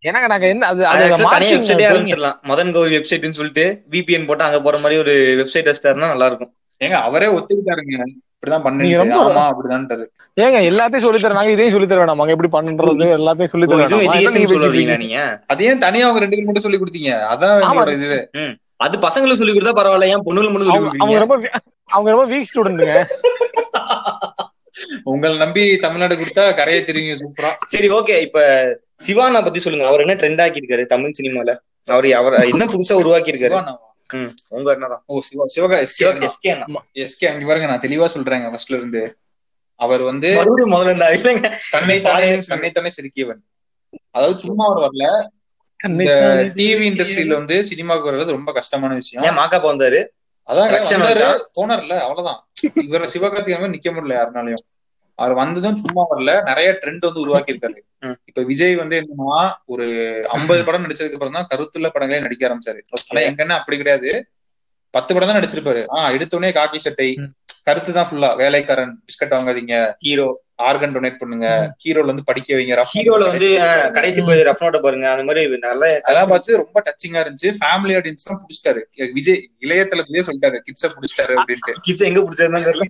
எனக்கு 0.05 0.27
நாங்க 0.27 0.47
என்ன 0.47 0.67
அது 0.67 0.81
அது 0.87 1.03
marketing 1.25 1.55
வெப்சைட்டே. 1.55 1.85
ஆரம்பிச்சிடலாம். 1.89 2.37
மதன் 2.47 2.73
கௌரி 2.73 2.97
வெப்சைட்னு 2.97 3.37
சொல்லிட்டு 3.37 3.63
விபிஎன் 3.91 4.27
போட்டு 4.27 4.43
அங்க 4.43 4.59
போற 4.61 4.77
மாதிரி 4.79 4.99
ஒரு 4.99 5.13
வெப்சைட் 5.39 5.69
வச்சிட்டாருன்னா 5.69 6.09
நல்லா 6.09 6.25
இருக்கும் 6.25 6.51
ஏங்க 6.81 6.97
அவரே 7.07 7.27
ஒத்துக்கிட்டாருங்க. 7.35 7.97
இப்படிதான் 8.35 8.65
ரொம்ப- 9.01 9.19
ஆமா 9.25 9.43
அப்படிதான்ட்டாரு. 9.51 10.03
ஏங்க 10.37 10.57
எல்லாத்தையும் 10.69 11.05
சொல்லி 11.05 11.19
தர 11.19 11.33
நாங்க 11.33 11.51
இதையும் 11.51 11.71
சொல்லி 11.71 11.87
தர 11.87 12.01
வேணாம். 12.01 12.31
எப்படி 12.33 12.49
பண்றது 12.49 12.81
எல்லாத்தையும் 13.17 13.53
சொல்லி 13.53 13.67
தர 13.67 13.77
நீங்க 13.93 14.15
பேசிட்டு 14.17 14.51
சொல்றீங்களா 14.53 14.67
இருக்கீங்க? 14.67 14.97
நீங்க 15.03 15.17
அது 15.47 15.65
ஏன் 15.65 15.79
தனியா 15.79 16.05
அவங்க 16.05 16.21
ரெண்டு 16.21 16.35
பேரும் 16.35 16.49
மட்டும் 16.49 16.65
சொல்லி 16.65 16.79
கொடுத்தீங்க? 16.79 17.11
அதான் 17.29 17.63
இதுவே 17.95 18.19
அது 18.79 18.95
பசங்களுக்கு 18.97 19.41
சொல்லி 19.41 19.53
கொடுத்தா 19.53 19.75
பரவாயில்ல. 19.75 20.07
ஏன் 20.07 20.25
பொண்ணுங்களுக்கு 20.25 20.55
மட்டும் 20.55 20.71
சொல்லி 20.71 21.01
அவங்க 21.03 21.19
ரொம்ப 21.19 21.35
அவங்க 21.89 22.09
ரொம்ப 22.11 22.25
வீக் 22.27 22.49
ஸ்டூடெண்ட்டுங்க 22.49 22.95
உங்களை 25.03 25.37
நம்பி 25.37 25.77
தமிழ்நாடு 25.77 26.15
கொடுத்தா 26.15 26.55
கரையை 26.55 26.81
தெரியுங்க 26.83 27.13
சூப்பரா. 27.15 27.51
சரி 27.65 27.87
ஓகே 27.89 28.15
இப்ப 28.21 28.39
சிவானா 29.01 29.39
பத்தி 29.43 29.59
சொல்லுங்க. 29.59 29.85
அவர் 29.87 30.03
என்ன 30.03 30.15
ட்ரெண்ட் 30.21 30.41
ஆக்கி 30.43 30.61
இருக்காரு 30.61 30.83
தமிழ் 30.85 31.17
சினிமால? 31.19 31.51
அவர் 31.87 32.07
அவர் 32.19 32.35
என்ன 32.51 32.65
புதுசா 32.65 32.95
உருவாக்கி 33.01 33.33
இருக்காரு 33.33 33.57
உங்க 34.57 34.69
என்னதான் 34.73 35.01
ஓ 35.05 35.19
சிவா 35.27 35.45
சிவகா 35.53 35.77
எஸ்கே 35.85 36.51
எஸ்கே 37.03 37.29
பாருங்க 37.49 37.69
நான் 37.71 37.83
தெளிவா 37.85 38.07
சொல்றேங்க 38.15 38.49
ஃபர்ஸ்ட்ல 38.53 38.77
இருந்து. 38.79 39.01
அவர் 39.79 40.03
வந்து 40.09 40.27
முதல்ல 40.73 40.91
இருந்தா 40.91 41.07
தன்னை 41.73 41.95
தானே 42.01 42.27
தன்னை 42.51 42.69
தானே 42.71 42.91
செதுக்கியவன் 42.97 43.41
அதாவது 44.11 44.37
சும்மா 44.45 44.65
அவர் 44.65 44.83
வரல. 44.85 45.05
இந்த 45.79 46.11
டிவி 46.55 46.85
இண்டஸ்ட்ரியில 46.91 47.33
வந்து 47.33 47.55
சினிமாவுக்கு 47.69 48.09
வர்றது 48.09 48.37
ரொம்ப 48.37 48.51
கஷ்டமான 48.59 48.93
விஷயம். 49.01 49.25
மாக்காப்பா 49.39 49.69
வந்தாரு 49.73 49.99
அதான்? 50.47 50.71
போனார்ல 51.57 51.93
அவ்வளவுதான். 52.05 52.39
இவர 52.87 53.03
சிவகார்த்திகேயன் 53.13 53.75
நிக்க 53.75 53.89
முடியல 53.91 54.17
யாருனாலையும். 54.19 54.63
அவர் 55.19 55.33
வந்ததும் 55.33 55.75
சும்மா 55.75 56.03
வரல. 56.09 56.43
நிறைய 56.43 56.79
ட்ரெண்ட் 56.81 57.05
வந்து 57.05 57.19
உருவாக்கி 57.19 57.53
இருக்காரு. 57.53 57.77
இப்ப 58.25 58.41
விஜய் 58.41 58.75
வந்து 58.75 58.95
என்னன்னா 59.01 59.37
ஒரு 59.65 59.85
ஐம்பது 60.29 60.63
படம் 60.63 60.85
நடிச்சதுக்கு 60.85 61.17
அப்புறம் 61.19 61.33
தான் 61.33 61.47
கருத்துள்ள 61.53 61.89
படங்களே 61.89 62.21
நடிக்க 62.21 62.47
ஆரம்பிச்சாரு. 62.49 62.81
ஆனா 63.09 63.21
எங்கன்னா 63.29 63.57
அப்படி 63.59 63.77
கிடையாது. 63.77 64.11
பத்து 64.93 65.13
படம் 65.13 65.29
தான் 65.29 65.39
நடிச்சிருப்பாரு. 65.39 65.81
ஆஹ் 65.95 66.11
எடுத்தோடனே 66.17 66.51
காக்கி 66.51 66.75
சட்டை. 66.77 67.09
கருத்து 67.63 67.93
தான் 67.93 68.07
ஃபுல்லா 68.09 68.35
வேலைக்காரன் 68.35 68.91
பிஸ்கட் 69.05 69.33
வாங்காதீங்க. 69.35 69.75
ஹீரோ 69.99 70.25
ஆர்கன் 70.67 70.93
டொனேட் 70.95 71.17
பண்ணுங்க. 71.17 71.47
ஹீரோல 71.83 72.05
வந்து 72.05 72.23
படிக்க 72.23 72.55
வைங்க. 72.55 72.75
ஹீரோல 72.91 73.23
வந்து 73.31 73.47
கடைசி 73.93 74.21
போய் 74.21 74.41
ரஃப் 74.41 74.63
நோட்ட 74.63 74.79
பாருங்க. 74.79 75.09
அந்த 75.11 75.23
மாதிரி 75.23 75.57
நல்ல 75.57 76.01
அதெல்லாம் 76.03 76.27
பார்த்து 76.27 76.57
ரொம்ப 76.57 76.83
டச்சிங்கா 76.85 77.23
இருந்துச்சு. 77.23 77.51
ஃபேமிலி 77.61 77.95
ஆடியன்ஸ் 77.99 78.27
தான் 78.27 78.39
பிடிச்சிட்டாரு. 78.41 78.83
விஜய் 79.13 79.49
இளைய 79.59 79.83
தளபதியே 79.83 80.23
சொல்லிட்டாரு 80.29 80.59
கிட்ஸ 80.67 80.91
பிடிச்சிட்டாரு 80.95 81.35
அப்படின்ட்டு. 81.37 81.73
கிட்ஸ் 81.81 82.01
எங்க 82.01 82.19
பிடிச்சதுன்னு 82.19 82.67
தெரியல. 82.69 82.87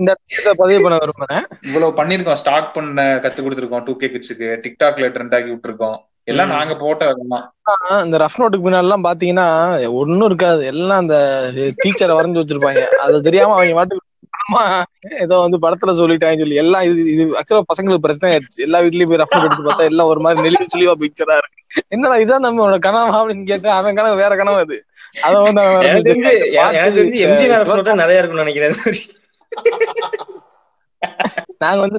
இந்த 0.00 0.12
பதிவு 0.60 0.78
பண்ண 0.84 0.98
விரும்புறேன். 1.02 1.44
இவ்வளவு 1.68 1.96
பண்ணிருக்கோம் 1.98 2.40
ஸ்டார்ட் 2.42 2.70
பண்ண 2.76 3.08
கத்து 3.24 3.40
கொடுத்துருக்கோம். 3.44 3.84
டூ 3.86 3.94
கே 4.02 4.10
கிட்ஸுக்கு 4.14 4.48
டிக்டாக்ல 4.66 5.10
ட்ரெண்ட் 5.14 5.34
ஆக்கி 5.38 5.50
விட்டுருக்கோம். 5.54 5.98
எல்லாம். 6.30 6.52
நாங்க 6.56 6.74
போட்ட 6.82 7.04
இந்த 8.04 8.16
ரஃப் 8.22 8.38
நோட்டுக்கு 8.40 8.66
பின்னாடி 8.66 8.86
எல்லாம் 8.86 9.06
பாத்தீங்கன்னா 9.06 9.46
ஒண்ணும் 10.00 10.28
இருக்காது. 10.30 10.62
எல்லாம் 10.72 11.02
அந்த 11.02 11.16
டீச்சரை 11.82 12.14
வரைஞ்சு 12.18 12.42
வச்சிருப்பாங்க. 12.42 12.82
அது 13.06 13.26
தெரியாம 13.28 13.54
அவங்க 13.56 13.76
பாட்டுக்கு 13.80 14.06
ஏதோ 15.24 15.36
வந்து 15.44 15.58
படத்துல 15.64 15.92
சொல்லிட்டாங்கன்னு 15.98 16.42
சொல்லி 16.42 16.60
எல்லாம் 16.62 16.84
இது 16.88 17.00
இது 17.12 17.24
ஆக்சுவலா 17.38 17.68
பசங்களுக்கு 17.72 18.04
பிரச்சனை 18.04 18.30
ஆயிடுச்சு. 18.32 18.64
எல்லா 18.66 18.78
வீட்லயும் 18.84 19.10
போய் 19.10 19.20
ரஃப் 19.22 19.44
எடுத்து 19.44 19.66
பார்த்தா 19.68 19.88
எல்லாம் 19.90 20.10
ஒரு 20.12 20.20
மாதிரி 20.24 20.44
நெளிவு 20.46 20.66
சுழிவா 20.74 20.94
பிக்சரா 21.02 21.36
இருக்கு. 21.42 21.60
என்னடா 21.94 22.16
இதான் 22.22 22.44
நம்மளோட 22.46 22.78
கனவா 22.86 23.18
அப்படின்னு 23.20 23.46
கேட்டா 23.50 23.70
அவன் 23.80 23.98
கனவு 24.00 24.16
வேற 24.22 24.32
கனவு 24.40 24.58
அது. 24.64 24.76
அத 25.26 25.32
வந்து 25.38 25.62
நிறைய 28.02 28.20
இருக்கும்னு 28.20 28.44
நினைக்கிறேன். 28.44 28.76
நாங்க 31.62 31.80
வந்து 31.84 31.98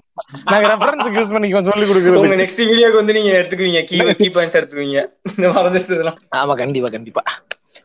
நாங்க 0.51 0.65
ரெஃபரன்ஸ் 0.73 1.07
யூஸ் 1.17 1.33
பண்ணிக்குவோம் 1.35 1.67
சொல்லி 1.69 1.85
உங்க 1.85 1.93
கொடுக்குறது. 1.93 2.39
நெக்ஸ்ட் 2.41 2.61
வீடியோக்கு 2.69 3.01
வந்து 3.01 3.15
நீங்க 3.17 3.31
எடுத்துக்குவீங்க 3.39 3.81
கீ 3.89 3.97
கீ 4.19 4.27
பாயிண்ட்ஸ் 4.35 4.57
எடுத்துக்குவீங்க. 4.59 4.99
இந்த 5.35 5.47
மறந்துட்டதெல்லாம். 5.57 6.19
ஆமா 6.41 6.53
கண்டிப்பா 6.63 6.89
கண்டிப்பா. 6.95 7.23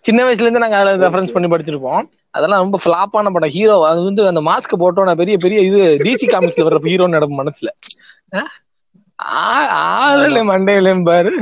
சின்ன 0.06 0.20
வயசுல 0.26 0.46
இருந்து 0.46 0.62
நாங்க 0.64 0.78
அதுல 0.80 0.94
ரெஃபரன்ஸ் 1.06 1.34
பண்ணி 1.34 1.48
படிச்சிருப்போம். 1.52 2.02
அதெல்லாம் 2.36 2.62
ரொம்ப 2.64 2.78
ஃபிளாப்பான 2.84 3.32
படம் 3.34 3.54
ஹீரோ 3.56 3.76
அது 3.90 4.00
வந்து 4.08 4.22
அந்த 4.32 4.42
மாஸ்க் 4.50 4.80
போட்டோம் 4.82 5.08
நான் 5.08 5.20
பெரிய 5.22 5.36
பெரிய 5.44 5.58
இது 5.68 5.80
டிசி 6.06 6.26
காமிக்ஸ்ல 6.32 6.66
வர்ற 6.68 6.80
ஹீரோன்னு 6.88 7.16
நடக்கும் 7.18 7.42
மனசுல. 7.42 7.70
ஆளுல 9.82 10.40
மண்டையிலும் 10.50 11.06
பாரு. 11.08 11.32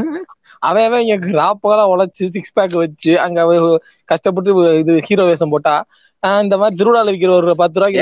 அவன் 0.69 0.87
அவன் 0.89 1.03
இங்க 1.05 1.17
ராப்பகலா 1.41 1.85
உழைச்சு 1.93 2.25
சிக்ஸ் 2.35 2.55
பேக் 2.57 2.77
வச்சு 2.83 3.13
அங்க 3.25 3.41
கஷ்டப்பட்டு 4.09 4.51
இது 4.83 4.93
ஹீரோ 5.09 5.25
வேஷம் 5.31 5.53
போட்டா 5.55 5.75
இந்த 6.43 6.57
மாதிரி 6.57 6.85
திருவிழால 6.85 7.15
விக்கிற 7.15 7.31
ஒரு 7.31 7.55
பத்து 7.57 7.81
ரூபாய்க்கு. 7.81 8.01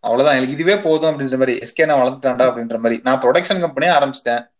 அவ்வளவுதான். 0.00 0.38
எனக்கு 0.38 0.52
இதுவே 0.52 0.78
போதும் 0.78 1.10
அப்படின்ற 1.10 1.32
மாதிரி 1.32 1.58
எஸ்கே 1.58 1.86
நான் 1.86 2.00
வளர்த்துட்டாண்டா 2.00 2.50
அப்படின்ற 2.50 2.76
மாதிரி. 2.76 3.00
நான் 3.02 3.20
ப்ரொடக்ஷன் 3.20 3.62
கம்பெனியே 3.62 3.90
ஆரம்பிச்சிட்டேன். 3.90 4.54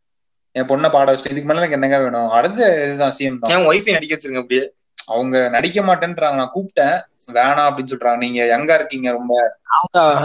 என் 0.53 0.65
பொண்ணை 0.65 0.91
பாட 0.91 1.13
வச்சுட்டு 1.13 1.31
இதுக்கு 1.31 1.45
மேல 1.45 1.55
எனக்கு 1.55 1.73
என்னங்க 1.73 1.99
வேணும்? 1.99 2.29
அடுத்த 2.29 2.85
இதுதான் 2.85 3.13
சிஎம் 3.19 3.39
தான். 3.41 3.59
என் 3.59 3.69
ஒய்ஃபை 3.69 3.93
நடிக்க 3.93 4.17
வச்சிருங்க 4.17 4.37
அப்படியே. 4.37 4.73
அவங்க 5.07 5.49
நடிக்க 5.49 5.81
மாட்டேன்றாங்க. 5.81 6.35
நான் 6.35 6.51
கூப்பிட்டேன். 6.55 7.01
வேணாம் 7.33 7.73
அப்படின்னு 7.73 7.91
சொல்றாங்க. 7.91 8.17
நீங்க 8.17 8.45
யங்கா 8.45 8.75
இருக்கீங்க 8.75 9.11
ரொம்ப. 9.11 9.59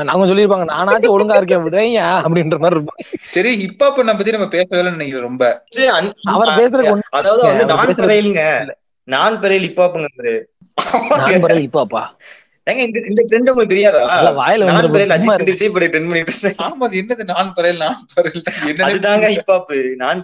அவங்க 0.06 0.34
சொல்லியிருப்பாங்க 0.34 0.66
நானாச்சும் 0.76 1.16
ஒழுங்கா 1.18 1.36
இருக்கேன் 1.36 1.60
விடுறேன் 1.60 1.92
அப்படின்ற 2.00 2.58
மாதிரி 2.58 2.80
இருக்கும். 2.80 2.96
சரி 3.20 3.58
ஹிப் 3.58 3.80
ஹாப் 3.80 3.96
பத்தி 3.96 4.32
நம்ம 4.32 4.48
பேசவே 4.48 4.82
நினைக்கிறேன் 4.82 5.24
ரொம்ப. 5.24 5.64
அவர் 6.24 6.48
ஒண்ணு 6.82 7.02
அதாவது 7.10 7.48
வந்து 7.48 7.66
நான் 7.66 7.88
பேசுறது- 7.88 8.10
பெறையிலுங்க 8.10 8.72
நான் 9.04 9.40
பெறையில் 9.40 9.74
இப்பாப்புங்கிறது 9.74 10.42
நான் 10.84 11.44
பரவாயில்ல 11.44 11.68
இப்பாப்பா 11.68 12.04
ஏங்க 12.68 12.82
இந்த 12.88 13.00
இந்த 13.10 13.22
ட்ரெண்ட் 13.30 13.50
உங்களுக்கு 13.52 13.72
தெரியாதா? 13.72 14.02
வாயில 14.40 14.66
நான் 14.68 14.76
அஜித். 15.08 15.30
வந்துட்டே 15.32 15.68
இப்படி 15.70 15.86
ட்ரெண்ட் 15.86 16.10
பண்ணிட்டு 16.10 16.34
இருந்தேன். 16.34 16.58
ஆமா 16.66 16.84
அது 16.88 17.00
என்னது? 17.02 17.24
நான் 17.32 17.50
பரையல் 17.56 17.80
நான் 17.80 17.98
அதுதாங்க 18.88 19.30
நான் 20.02 20.22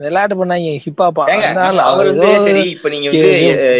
விளையாட்டு 0.00 0.36
பண்ணாங்க 0.36 0.68
அவர் 1.88 2.08
வந்து 2.12 2.28
சரி 2.46 2.62
இப்ப 2.74 2.88
நீங்க 2.88 3.08
வந்து 3.12 3.32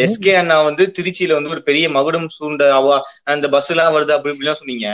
எஸ்கே 0.06 0.34
அண்ணா 0.40 0.56
வந்து 0.68 0.86
திருச்சியில 0.98 1.36
வந்து 1.38 1.54
ஒரு 1.54 1.62
பெரிய 1.62 1.86
மகுடம் 1.96 2.28
சூண்ட 2.36 2.66
அவ 2.78 2.96
அந்த 3.26 3.48
பஸ் 3.54 3.70
எல்லாம் 3.74 3.94
வருது 3.96 4.14
அப்படி 4.16 4.34
இப்படிலாம் 4.34 4.60
சொன்னீங்க. 4.60 4.88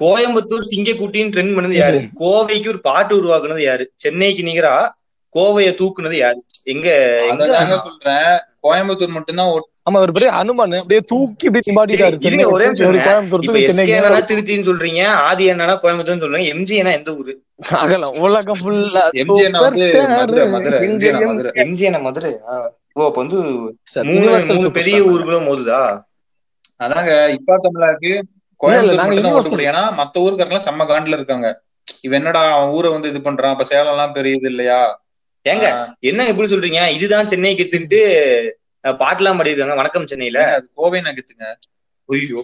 கோயம்புத்தூர் 0.00 0.68
சிங்கக்குட்டின்னு 0.70 1.32
ட்ரெண்ட் 1.34 1.56
பண்ணது 1.56 1.76
யாரு? 1.76 1.98
கோவைக்கு 2.22 2.68
ஒரு 2.68 2.80
பாட்டு 2.82 3.12
உருவாக்குனது 3.20 3.62
யாரு? 3.62 3.84
சென்னைக்கு 3.96 4.42
நிகரா 4.42 4.74
கோவைய 5.34 5.68
தூக்குனது 5.78 6.16
யாரு? 6.18 6.40
எங்க 6.64 6.88
எங்க 7.30 7.76
சொல்றேன். 7.84 8.32
கோயம்புத்தூர் 8.62 9.16
மட்டும்தான் 9.16 9.52
ஆமா 9.86 9.98
ஒரு 10.04 10.12
பெரிய 10.16 10.28
அனுமான் 10.40 10.74
அப்படியே 10.78 11.00
தூக்கி 11.10 11.46
இப்படி 11.48 11.70
இருங்க, 12.28 12.44
ஒரே. 12.52 12.66
கோயம்புத்தூர் 12.76 14.28
திருச்சின்னு 14.30 14.68
சொல்றீங்க 14.68 15.00
ஆதி 15.26 15.44
என்னன்னா 15.52 15.74
கோயம்புத்தூர்னு 15.82 16.22
சொல்றீங்க 16.24 16.52
எம்ஜி 16.54 16.74
என்ன 16.82 16.94
எந்த 16.98 17.10
ஊரு? 17.20 17.32
அகலம் 17.80 18.16
உலகம் 18.24 18.58
ஃபுல்லா 18.60 19.02
MG 19.22 19.44
Madurai 19.56 19.90
Madurai 20.54 20.78
MG 20.86 21.10
Madurai. 21.26 21.50
MG 21.64 21.84
என்ன 21.90 22.00
மதுரை. 22.06 22.32
ஆ. 22.48 22.54
ஓ 22.96 23.02
அப்ப 23.08 23.18
வந்து 23.22 23.38
மூணு 24.08 24.30
superstar. 24.40 24.72
பெரிய 24.78 24.96
ஊர்களும் 25.12 25.46
மோதுதா? 25.48 25.82
அதாங்க 26.80 27.12
இப்பா 27.36 27.54
தமிழாக்கு 27.66 28.12
கோயம்புத்தூர் 28.60 29.66
ஏன்னா 29.70 29.84
மத்த 30.00 30.24
ஊருக்காரெல்லாம் 30.24 30.66
செம்ம 30.68 30.82
காண்டுல 30.90 31.18
இருக்காங்க. 31.18 31.46
இவன் 32.06 32.18
என்னடா 32.20 32.42
அவன் 32.54 32.72
ஊரை 32.76 32.88
வந்து 32.94 33.10
இது 33.12 33.20
பண்றான். 33.20 33.54
அப்ப 33.54 33.64
சேலம் 33.70 33.94
எல்லாம் 33.94 34.14
பெரிய 34.16 34.38
இது 34.38 34.48
இல்லையா? 34.52 34.80
ஏங்க 35.46 35.66
என்ன 36.10 36.26
எப்படி 36.30 36.48
சொல்றீங்க? 36.52 36.82
இதுதான் 36.96 37.30
சென்னை 37.32 37.54
கெத்துன்ட்டு 37.56 38.00
பாட்டுலாம் 38.84 39.38
பாடிருக்காங்க. 39.38 39.76
வணக்கம் 39.76 40.06
சென்னையில. 40.06 40.54
அது 40.54 40.70
கோவை 40.74 41.00
நகத்துங்க. 41.00 41.54
ஐயோ. 42.06 42.42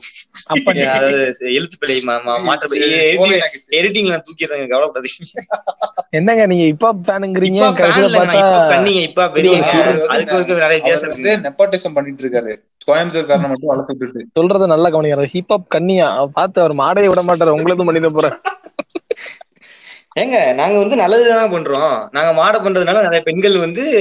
எழுத்து 1.39 1.87
மா- 1.87 2.43
மாற்ற 2.43 2.79
எடிட்டிங்ல 3.71 4.21
தூக்கிடுறாங்க 4.23 4.69
கவலைப்படாதீங்க. 4.69 5.41
என்னங்க 6.11 6.47
நீங்க 6.47 6.65
இப்ப 6.65 6.95
ஃபேனுங்கிறீங்க 6.95 7.73
கண்ணிங்க 8.73 9.03
இப்ப 9.03 9.29
வந்து 9.29 10.09
அதுக்கு 10.09 10.45
நிறைய 10.47 10.69
வித்தியாசம் 10.69 11.11
வந்து 11.11 11.33
இருக்கு. 11.33 11.49
நெப்போட்டிசம் 11.49 11.95
பண்ணிட்டு 11.95 12.29
இருக்காரு. 12.29 12.57
கோயம்புத்தூர்காரனை 12.87 13.49
மட்டும் 13.49 13.67
வளர்த்து 13.67 13.97
விட்டுட்டு 13.99 14.41
சொல்றத 14.41 14.67
நல்லா 14.67 14.89
கவனிக்கிறார் 14.89 15.33
ஹிப்ஹாப் 15.33 15.75
கண்ணியா. 15.75 16.17
அவர் 16.17 16.31
பார்த்து 16.33 16.63
அவர் 16.63 16.75
மாடையை 16.75 17.09
விட 17.09 17.23
மாட்டாரு. 17.23 17.49
உங்களதும் 17.49 17.91
பண்ணிட 17.91 18.11
போறேன். 18.13 18.39
ஏங்க 20.21 20.55
நாங்க 20.55 20.79
வந்து 20.79 20.97
நல்லதுதான் 20.97 21.53
பண்றோம். 21.53 22.09
நாங்க 22.11 22.33
மாட 22.33 22.59
பண்றதுனால 22.59 23.01
நிறைய 23.01 23.21
பெண்கள் 23.21 23.59
வந்து 23.59 23.93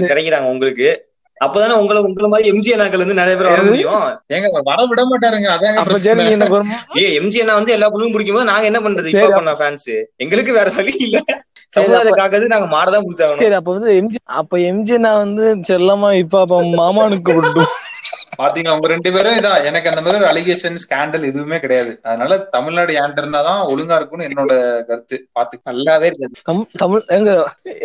கிடைக்கிறாங்க 0.00 0.44
உங்களுக்கு. 0.44 1.14
அப்பதானே 1.40 1.74
உங்களை 1.80 2.00
உங்களை 2.00 2.28
மாதிரி 2.28 2.50
எம்ஜி 2.52 2.70
அண்ணாக்கள் 2.74 3.02
வந்து 3.04 3.14
நிறைய 3.14 3.34
பேர் 3.36 3.48
வர? 3.50 3.62
முடியும். 3.62 4.04
ஏங்க 4.34 4.62
வர 4.62 4.86
விட 4.86 5.02
மாட்டாருங்க. 5.04 5.48
ஒரு 5.84 5.98
ஏ 7.02 7.20
எம்ஜி 7.20 7.40
அண்ணா 7.40 7.54
வந்து 7.54 7.72
எல்லா 7.72 7.88
பொண்ணும் 7.90 8.12
பிடிக்கும் 8.12 8.38
போது 8.38 8.50
நாங்க 8.52 8.66
என்ன 8.66 8.80
பண்றது? 8.80 9.10
இப்ப 9.14 9.28
பண்ண 9.30 9.52
ஃபேன்ஸ் 9.52 9.90
எங்களுக்கு 10.16 10.52
வேற 10.52 10.70
வழி 10.70 10.94
இல்ல. 10.98 11.18
சமுதாயத்தை 11.72 12.12
காக்கிறது 12.14 12.52
நாங்க 12.54 12.68
மாடதான் 12.76 13.04
பிடிச்சாகணும். 13.06 13.42
சரி 13.42 13.54
அப்ப 13.54 13.72
வந்து 13.72 13.90
எம்ஜி 14.00 14.18
அப்ப 14.40 14.58
எம்ஜி 14.70 14.96
நான் 14.98 15.22
வந்து 15.24 15.46
செல்லமா 15.68 16.10
இப்ப 16.14 16.40
அப்ப 16.40 16.62
மாமானுக்கு 16.80 17.34
விட்டு 17.34 17.64
பாத்தீங்களா 18.38 18.74
உங்க 18.74 18.88
ரெண்டு 18.88 19.10
பேரும் 19.12 19.36
இதான். 19.36 19.64
எனக்கு 19.64 19.90
அந்த 19.90 20.00
மாதிரி 20.00 20.20
ஒரு 20.20 20.28
அலிகேஷன் 20.32 20.78
ஸ்கேண்டல் 20.84 21.28
எதுவுமே 21.28 21.58
கிடையாது. 21.58 22.00
அதனால 22.02 22.38
தமிழ்நாடு 22.54 22.92
ஏன்டர்னா 23.02 23.40
தான் 23.42 23.62
ஒழுங்கா 23.66 23.96
இருக்கும்னு 23.96 24.28
என்னோட 24.28 24.52
கருத்து. 24.88 25.16
பாத்து 25.32 25.60
நல்லாவே 25.70 26.08
தமிழ் 26.76 27.04
எங்க 27.08 27.30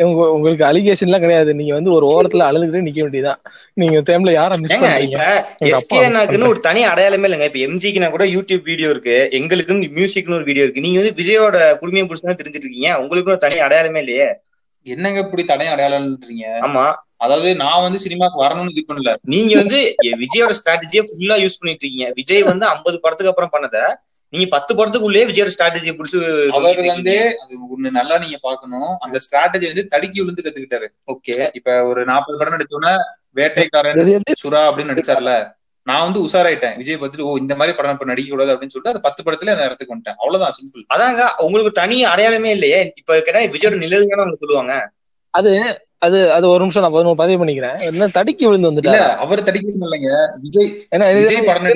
உங்க 0.06 0.22
உங்களுக்கு 0.30 0.66
அலிகேஷன் 0.66 1.08
எல்லாம் 1.08 1.22
கிடையாது. 1.22 1.54
நீங்க 1.54 1.74
வந்து 1.74 1.92
ஒரு 1.92 2.08
ஓரத்துல 2.08 2.48
அழுதுகிட்டே 2.50 2.86
நிக்க 2.88 3.02
வேண்டியதுதான். 3.02 3.42
நீங்க 3.74 4.02
டைம்ல 4.02 4.32
யார 4.32 4.58
மிஸ் 4.58 4.74
ஏங்க 4.74 4.86
பண்றீங்க? 4.86 5.18
இப்ப 5.18 5.26
எங்க 5.62 5.76
அப்பா 5.76 5.96
எஸ்கே 5.96 5.98
miss 5.98 6.08
அண்ணாக்குன்னு 6.08 6.52
ஒரு 6.52 6.60
தனி 6.60 6.84
அடையாளமே 6.84 7.28
இல்லைங்க. 7.28 7.44
இப்ப 7.44 7.60
எம்ஜிக்குனா 7.68 8.10
கூட 8.10 8.26
யூடியூப் 8.26 8.64
வீடியோ 8.64 8.90
இருக்கு. 8.90 9.18
எங்களுக்குன்னு 9.40 9.90
மியூசிக்னு 9.98 10.34
ஒரு 10.34 10.44
வீடியோ 10.44 10.64
இருக்கு. 10.64 10.82
நீங்க 10.82 11.00
வந்து 11.00 11.24
விஜயோட 11.24 11.58
குடுமையை 11.82 12.06
புடிச்சுதான் 12.06 12.42
தெரிஞ்சிட்டு 12.42 12.68
இருக்கீங்க. 12.68 13.00
உங்களுக்கு 13.00 13.32
ஒரு 13.32 13.38
தனி 13.38 13.60
அடையாளமே 13.60 14.00
இல்லையே. 14.00 14.30
என்னங்க 14.86 15.20
இப்படி 15.20 15.46
தடையும் 15.46 15.74
அடையாளம்ன்றீங்க? 15.74 16.46
ஆமா. 16.62 16.86
அதாவது 17.22 17.50
நான் 17.62 17.84
வந்து 17.86 18.00
சினிமாக்கு 18.04 18.38
வரணும்னு 18.44 18.74
இது 18.74 18.84
பண்ணல. 18.88 19.12
நீங்க 19.34 19.54
வந்து 19.62 19.80
விஜயோட 20.24 20.54
ஸ்ட்ராட்டஜியை 20.60 21.04
ஃபுல்லா 21.10 21.36
யூஸ் 21.44 21.60
பண்ணிட்டு 21.60 21.86
இருக்கீங்க. 21.86 22.08
விஜய் 22.20 22.50
வந்து 22.52 22.66
50 22.74 23.04
படத்துக்கு 23.04 23.34
அப்புறம் 23.34 23.54
பண்ணத 23.56 23.78
நீங்க 24.34 24.48
பத்து 24.54 24.72
படத்துக்குள்ளேயே 24.76 25.24
விஜயோட 25.30 25.52
ஸ்ட்ராட்டஜியை 25.54 25.94
புடிச்சு 25.96 26.20
அவர் 26.58 26.78
வந்து 26.92 27.16
அது 27.44 27.56
ஒண்ணு 27.74 27.90
நல்லா 27.98 28.18
நீங்க 28.24 28.38
பாக்கணும் 28.46 28.92
அந்த 29.06 29.18
ஸ்ட்ராட்டஜி 29.26 29.66
வந்து 29.72 29.84
தடுக்கி 29.94 30.20
விழுந்து 30.22 30.46
கத்துக்கிட்டாரு. 30.46 30.88
ஓகே. 31.14 31.34
இப்ப 31.60 31.76
ஒரு 31.90 32.04
நாற்பது 32.12 32.38
படம் 32.40 32.56
நடிச்சோன்னா 32.56 32.94
வேட்டைக்காரன்? 33.40 34.00
சுறா 34.44 34.62
அப்படின்னு 34.70 34.94
நடிச்சார்ல 34.94 35.34
நான் 35.88 36.06
வந்து 36.06 36.20
உஷாராயிட்டேன். 36.26 36.76
விஜய் 36.80 36.98
பார்த்துட்டு 37.02 37.28
ஓ 37.30 37.36
இந்த 37.44 37.54
மாதிரி 37.60 37.76
படம் 37.78 37.96
இப்ப 37.96 38.08
நடிக்க 38.10 38.30
கூடாது 38.32 38.52
அப்படின்னு 38.54 38.74
சொல்லிட்டு 38.74 38.94
அது 38.94 39.06
பத்து 39.06 39.22
படத்துல 39.26 39.54
அந்த 39.56 39.68
இடத்துக்கு 39.70 39.94
வந்துட்டேன் 39.94 40.20
அவ்வளவுதான் 40.22 40.58
சிம்பிள் 40.58 40.84
அதாங்க 40.96 41.22
உங்களுக்கு 41.46 41.72
தனி 41.82 41.98
அடையாளமே 42.14 42.52
இல்லையே. 42.58 42.82
இப்ப 43.02 43.20
கேட்டா 43.28 43.42
விஜயோட 43.56 43.78
நிழல்தானே 43.84 44.24
அவங்க 44.26 44.40
சொல்லுவாங்க. 44.44 44.74
அது 45.34 45.54
அது 46.02 46.32
அது 46.32 46.50
ஒரு 46.50 46.60
நிமிஷம் 46.60 46.84
நான் 46.84 46.92
பதினொரு 46.92 47.16
பதிவு 47.16 47.46
பண்ணிக்கிறேன். 47.46 47.82
என்ன 47.82 48.08
தடுக்கி 48.08 48.46
விழுந்து 48.48 48.68
இல்ல 48.68 48.82
வந்துட்டாரு 48.82 49.16
அவர் 49.18 49.42
இல்லைங்க 49.82 50.12
விஜய் 50.42 50.70
ஏன்னா 50.96 51.06
விஜய் 51.18 51.44
படம் 51.44 51.68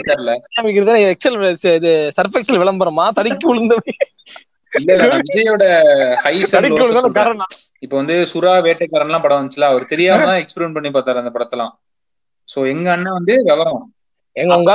காமிக்கிறது 0.56 1.14
எக்ஸல் 1.14 1.38
இது 1.76 1.92
சர்ஃபெக்சல் 2.18 2.62
விளம்பரமா? 2.62 3.06
தடுக்கி 3.10 3.46
விழுந்து 3.48 3.76
இல்ல 4.74 4.96
விஜயோட 5.20 5.66
ஹைஸ் 6.24 6.52
தடுக்கி 6.52 6.82
இப்ப 7.80 7.96
வந்து 7.98 8.26
சுறா 8.34 8.54
வேட்டைக்காரன் 8.66 9.06
எல்லாம் 9.06 9.22
படம் 9.22 9.42
வந்துச்சுல 9.42 9.62
அவர் 9.62 9.86
தெரியாம 9.86 10.40
எக்ஸ்பெரிமெண்ட் 10.40 10.74
பண்ணி 10.74 10.90
பார்த்தாரு 10.90 11.22
அந்த 11.24 11.32
படத்தெல்லாம். 11.36 11.74
சோ 12.50 12.68
எங்க 12.68 12.92
அண்ணன் 12.92 13.14
வந்து 13.14 13.44
விவரம். 13.44 13.82
எங்க 14.36 14.56
உங்க 14.56 14.72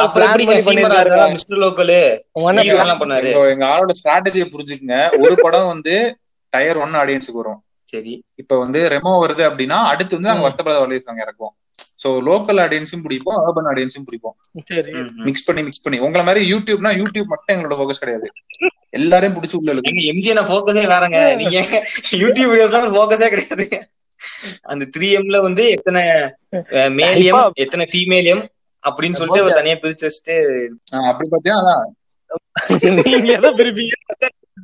மிஸ்டர் 1.32 1.58
லோக்கலு 1.58 1.98
உங்க 2.32 2.48
அண்ணன் 2.48 2.64
ஹீரோ 2.64 2.76
plan- 2.76 2.80
எல்லாம் 2.80 3.00
பண்ணாரு. 3.00 3.30
எங்க 3.32 3.48
எங்க 3.48 3.66
ஆளோட 3.66 3.90
ஸ்ட்ராட்டஜியை 4.00 4.46
புரிஞ்சுக்குங்க. 4.52 4.96
ஒரு 5.20 5.34
படம் 5.36 5.66
வந்து 5.66 5.94
டயர் 6.52 6.76
ஒன் 6.76 6.94
ஆடியன்ஸுக்கு 6.94 7.32
வரும். 7.32 7.60
சரி 7.90 8.14
இப்ப 8.42 8.58
வந்து 8.64 8.80
ரெமோ 8.94 9.12
வருது 9.24 9.42
அப்படின்னா 9.48 9.78
அடுத்து 9.92 10.16
வந்து 10.16 10.30
நாங்க 10.30 10.44
வருத்தப்படாத 10.46 10.82
வலியுறுத்தாங்க 10.84 11.24
இறக்குவோம். 11.26 11.54
சோ 12.02 12.08
லோக்கல் 12.28 12.60
ஆடியன்ஸும் 12.64 13.02
பிடிப்போம் 13.06 13.38
அர்பன் 13.44 13.68
ஆடியன்ஸும் 13.70 14.06
பிடிப்போம். 14.08 14.36
மிக்ஸ் 15.28 15.46
பண்ணி 15.48 15.62
மிக்ஸ் 15.68 15.82
பண்ணி. 15.84 15.98
உங்களை 16.06 16.22
மாதிரி 16.28 16.42
யூடியூப்னா 16.52 16.92
யூடியூப் 17.00 17.32
மட்டும் 17.32 17.54
எங்களோட 17.56 17.76
ஃபோக்கஸ் 17.80 18.02
கிடையாது. 18.02 18.28
எல்லாரையும் 18.98 19.36
பிடிச்சி 19.36 19.56
உள்ள 19.58 19.72
இழுக்கும். 19.72 19.92
எங்க 19.92 20.04
எம்ஜிஎன 20.12 20.44
போக்கஸே 20.52 20.84
வேறங்க. 20.92 21.18
நீங்க 21.40 21.58
யூடியூப் 22.22 22.50
வீடியோஸ்லாம் 22.52 22.96
போக்கஸே 22.98 23.28
கிடையாது. 23.34 23.66
அந்த 24.72 24.84
த்ரீ 24.94 25.08
எம்ல 25.18 25.36
வந்து 25.48 25.64
எத்தனை 25.76 26.02
மேலியம் 27.00 27.44
எத்தனை 27.64 27.84
ஃபீமேலியம் 27.92 28.42
அப்படின்னு 28.84 29.18
சொல்லிட்டு 29.20 29.46
ஒரு 29.46 29.58
தனியா 29.58 29.76
பிரிச்சு 29.82 30.06
வச்சுட்டு 30.08 30.36
அப்படி 31.10 31.28
பாத்தீங்கன்னா 31.32 31.62
அதான். 31.62 31.86
நீங்க 33.12 33.30
எதை 33.38 33.50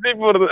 போறது? 0.23 0.47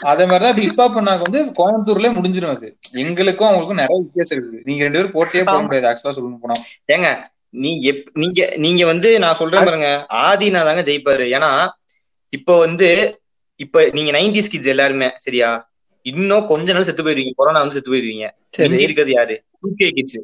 அதே 0.00 0.24
மாதிரிதான் 0.24 0.56
ஹிப்ஹாப் 0.56 0.96
பண்ணாக்க 0.96 1.22
வந்து 1.22 1.44
கோயம்புத்தூர்லயே 1.44 2.12
முடிஞ்சிரும் 2.12 2.56
அது. 2.56 2.76
எங்களுக்கும் 2.92 3.48
அவங்களுக்கும் 3.48 3.80
நிறைய 3.80 4.02
வித்தியாசம் 4.02 4.38
இருக்குது. 4.38 4.60
நீங்க 4.64 4.82
ரெண்டு 4.82 5.08
பேரும் 5.08 5.12
போட்டியே 5.12 5.44
போட 5.44 5.58
ஆமா. 5.58 5.62
முடியாது 5.62 5.86
ஆக்சுவலா 5.86 6.12
சொல்லணும் 6.12 6.38
போனா. 6.40 6.60
ஏங்க 6.92 7.34
நீங்க 7.50 7.90
எப்- 7.90 8.06
நீங்க 8.12 8.52
நீங்க 8.56 8.86
வந்து 8.86 9.18
நான் 9.18 9.34
சொல்றேன் 9.34 9.64
பாருங்க 9.64 10.06
ஆதினா 10.14 10.64
தாங்க 10.64 10.82
ஜெயிப்பாரு. 10.82 11.24
ஏன்னா 11.36 11.68
இப்போ 12.28 12.58
வந்து 12.58 13.20
இப்ப 13.56 13.88
நீங்க 13.92 14.10
நைன்டிஸ் 14.18 14.50
கிட்ஸ் 14.50 14.66
எல்லாருமே 14.66 15.10
சரியா? 15.18 15.70
இன்னும் 16.02 16.46
கொஞ்ச 16.46 16.72
நாள் 16.72 16.82
செத்து 16.82 17.02
போயிருவீங்க. 17.02 17.32
கொரோனா 17.36 17.58
வந்து 17.58 17.74
செத்து 17.74 17.92
போயிருவீங்க. 17.92 18.30
மிஞ்சி 18.58 18.82
இருக்கிறது 18.82 19.12
யாரு? 19.14 19.42
டூ 19.60 19.68
கே 19.76 19.90
கிட்ஸ் 19.90 20.18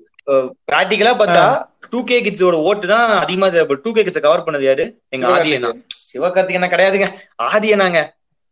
பிராக்டிக்கலா 0.72 1.12
பார்த்தா 1.18 1.64
டூ 1.90 2.04
கே 2.04 2.22
கிட்ஸோட 2.22 2.52
ஓட்டு 2.52 2.86
தான் 2.86 3.18
அதிகமா 3.18 3.48
டூ 3.48 3.92
கே 3.92 4.02
கிட்ஸ் 4.02 4.20
கவர் 4.20 4.42
பண்ணது 4.42 4.62
யாரு? 4.62 5.00
எங்க 5.08 5.28
ஆதியனா 5.28 5.70
சிவகார்த்திகேயனா 6.12 6.68
கிடையாதுங்க. 6.68 7.06
ஆதியனாங்க 7.42 7.98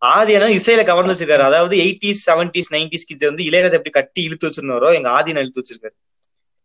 ஆதியனா 0.02 0.46
இசையில 0.58 0.82
கவர்ந்து 0.84 1.12
வச்சிருக்காரு 1.12 1.44
அதாவது 1.48 1.74
எயிட்டிஸ் 1.84 2.22
செவன்டிஸ் 2.28 2.70
நைன்டிஸ் 2.74 3.08
கிட்ஸ் 3.08 3.28
வந்து 3.30 3.46
இளையராஜா 3.48 3.78
எப்படி 3.80 3.94
கட்டி 3.98 4.20
இழுத்து 4.28 4.48
வச்சிருந்தாரோ 4.48 4.90
எங்க 4.98 5.08
ஆதியனா 5.18 5.42
இழுத்து 5.44 5.62
வச்சிருக்காரு. 5.62 5.96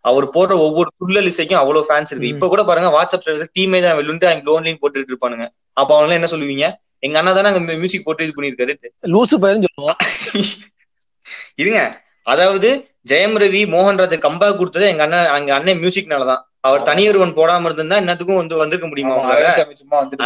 அவர் 0.06 0.26
போடுற 0.36 0.54
ஒவ்வொரு 0.66 0.90
துள்ளல் 1.02 1.30
இசைக்கும் 1.32 1.62
அவ்வளவு 1.62 1.88
ஃபேன்ஸ் 1.88 2.12
இருக்கு. 2.12 2.32
இப்ப 2.34 2.48
கூட 2.48 2.62
பாருங்க 2.70 2.90
வாட்ஸ்அப் 2.96 3.24
ஸ்டேட்டஸ் 3.24 3.54
டீமே 3.58 3.80
தான் 3.86 3.98
வெல்லுண்டு 4.00 4.28
அவங்க 4.30 4.44
லோன்லைன் 4.50 4.80
போட்டுட்டு 4.82 5.12
இருப்பானுங்க. 5.14 5.46
அப்ப 5.78 5.92
அவங்க 5.98 6.14
என்ன 6.20 6.30
சொல்லுவீங்க? 6.34 6.66
எங்க 7.06 7.16
அண்ணா 7.20 7.32
தானே 7.38 7.50
அங்க 7.52 7.78
மியூசிக் 7.82 8.06
போட்டு 8.08 8.26
இது 8.26 8.36
பண்ணிருக்காரு 8.38 8.74
லூசு 9.16 9.36
இருங்க. 11.62 11.80
அதாவது 12.28 12.70
ஜெயம் 13.10 13.36
ரவி 13.42 13.62
மோகன்ராஜன் 13.74 14.24
கம்பேக் 14.26 14.60
கொடுத்தது 14.60 14.86
எங்க 14.92 15.04
அண்ணன் 15.06 15.28
எங்க 15.40 15.52
அண்ணன் 15.58 15.80
மியூசிக்னாலதான் 15.82 16.42
அவர் 16.66 16.86
தனியொருவன் 16.88 17.34
போடாம 17.38 17.68
இருந்திருந்தா 17.68 18.00
என்னத்துக்கும் 18.02 18.40
வந்து 18.40 18.56
வந்திருக்க 18.62 18.88
முடியுமா 18.90 19.16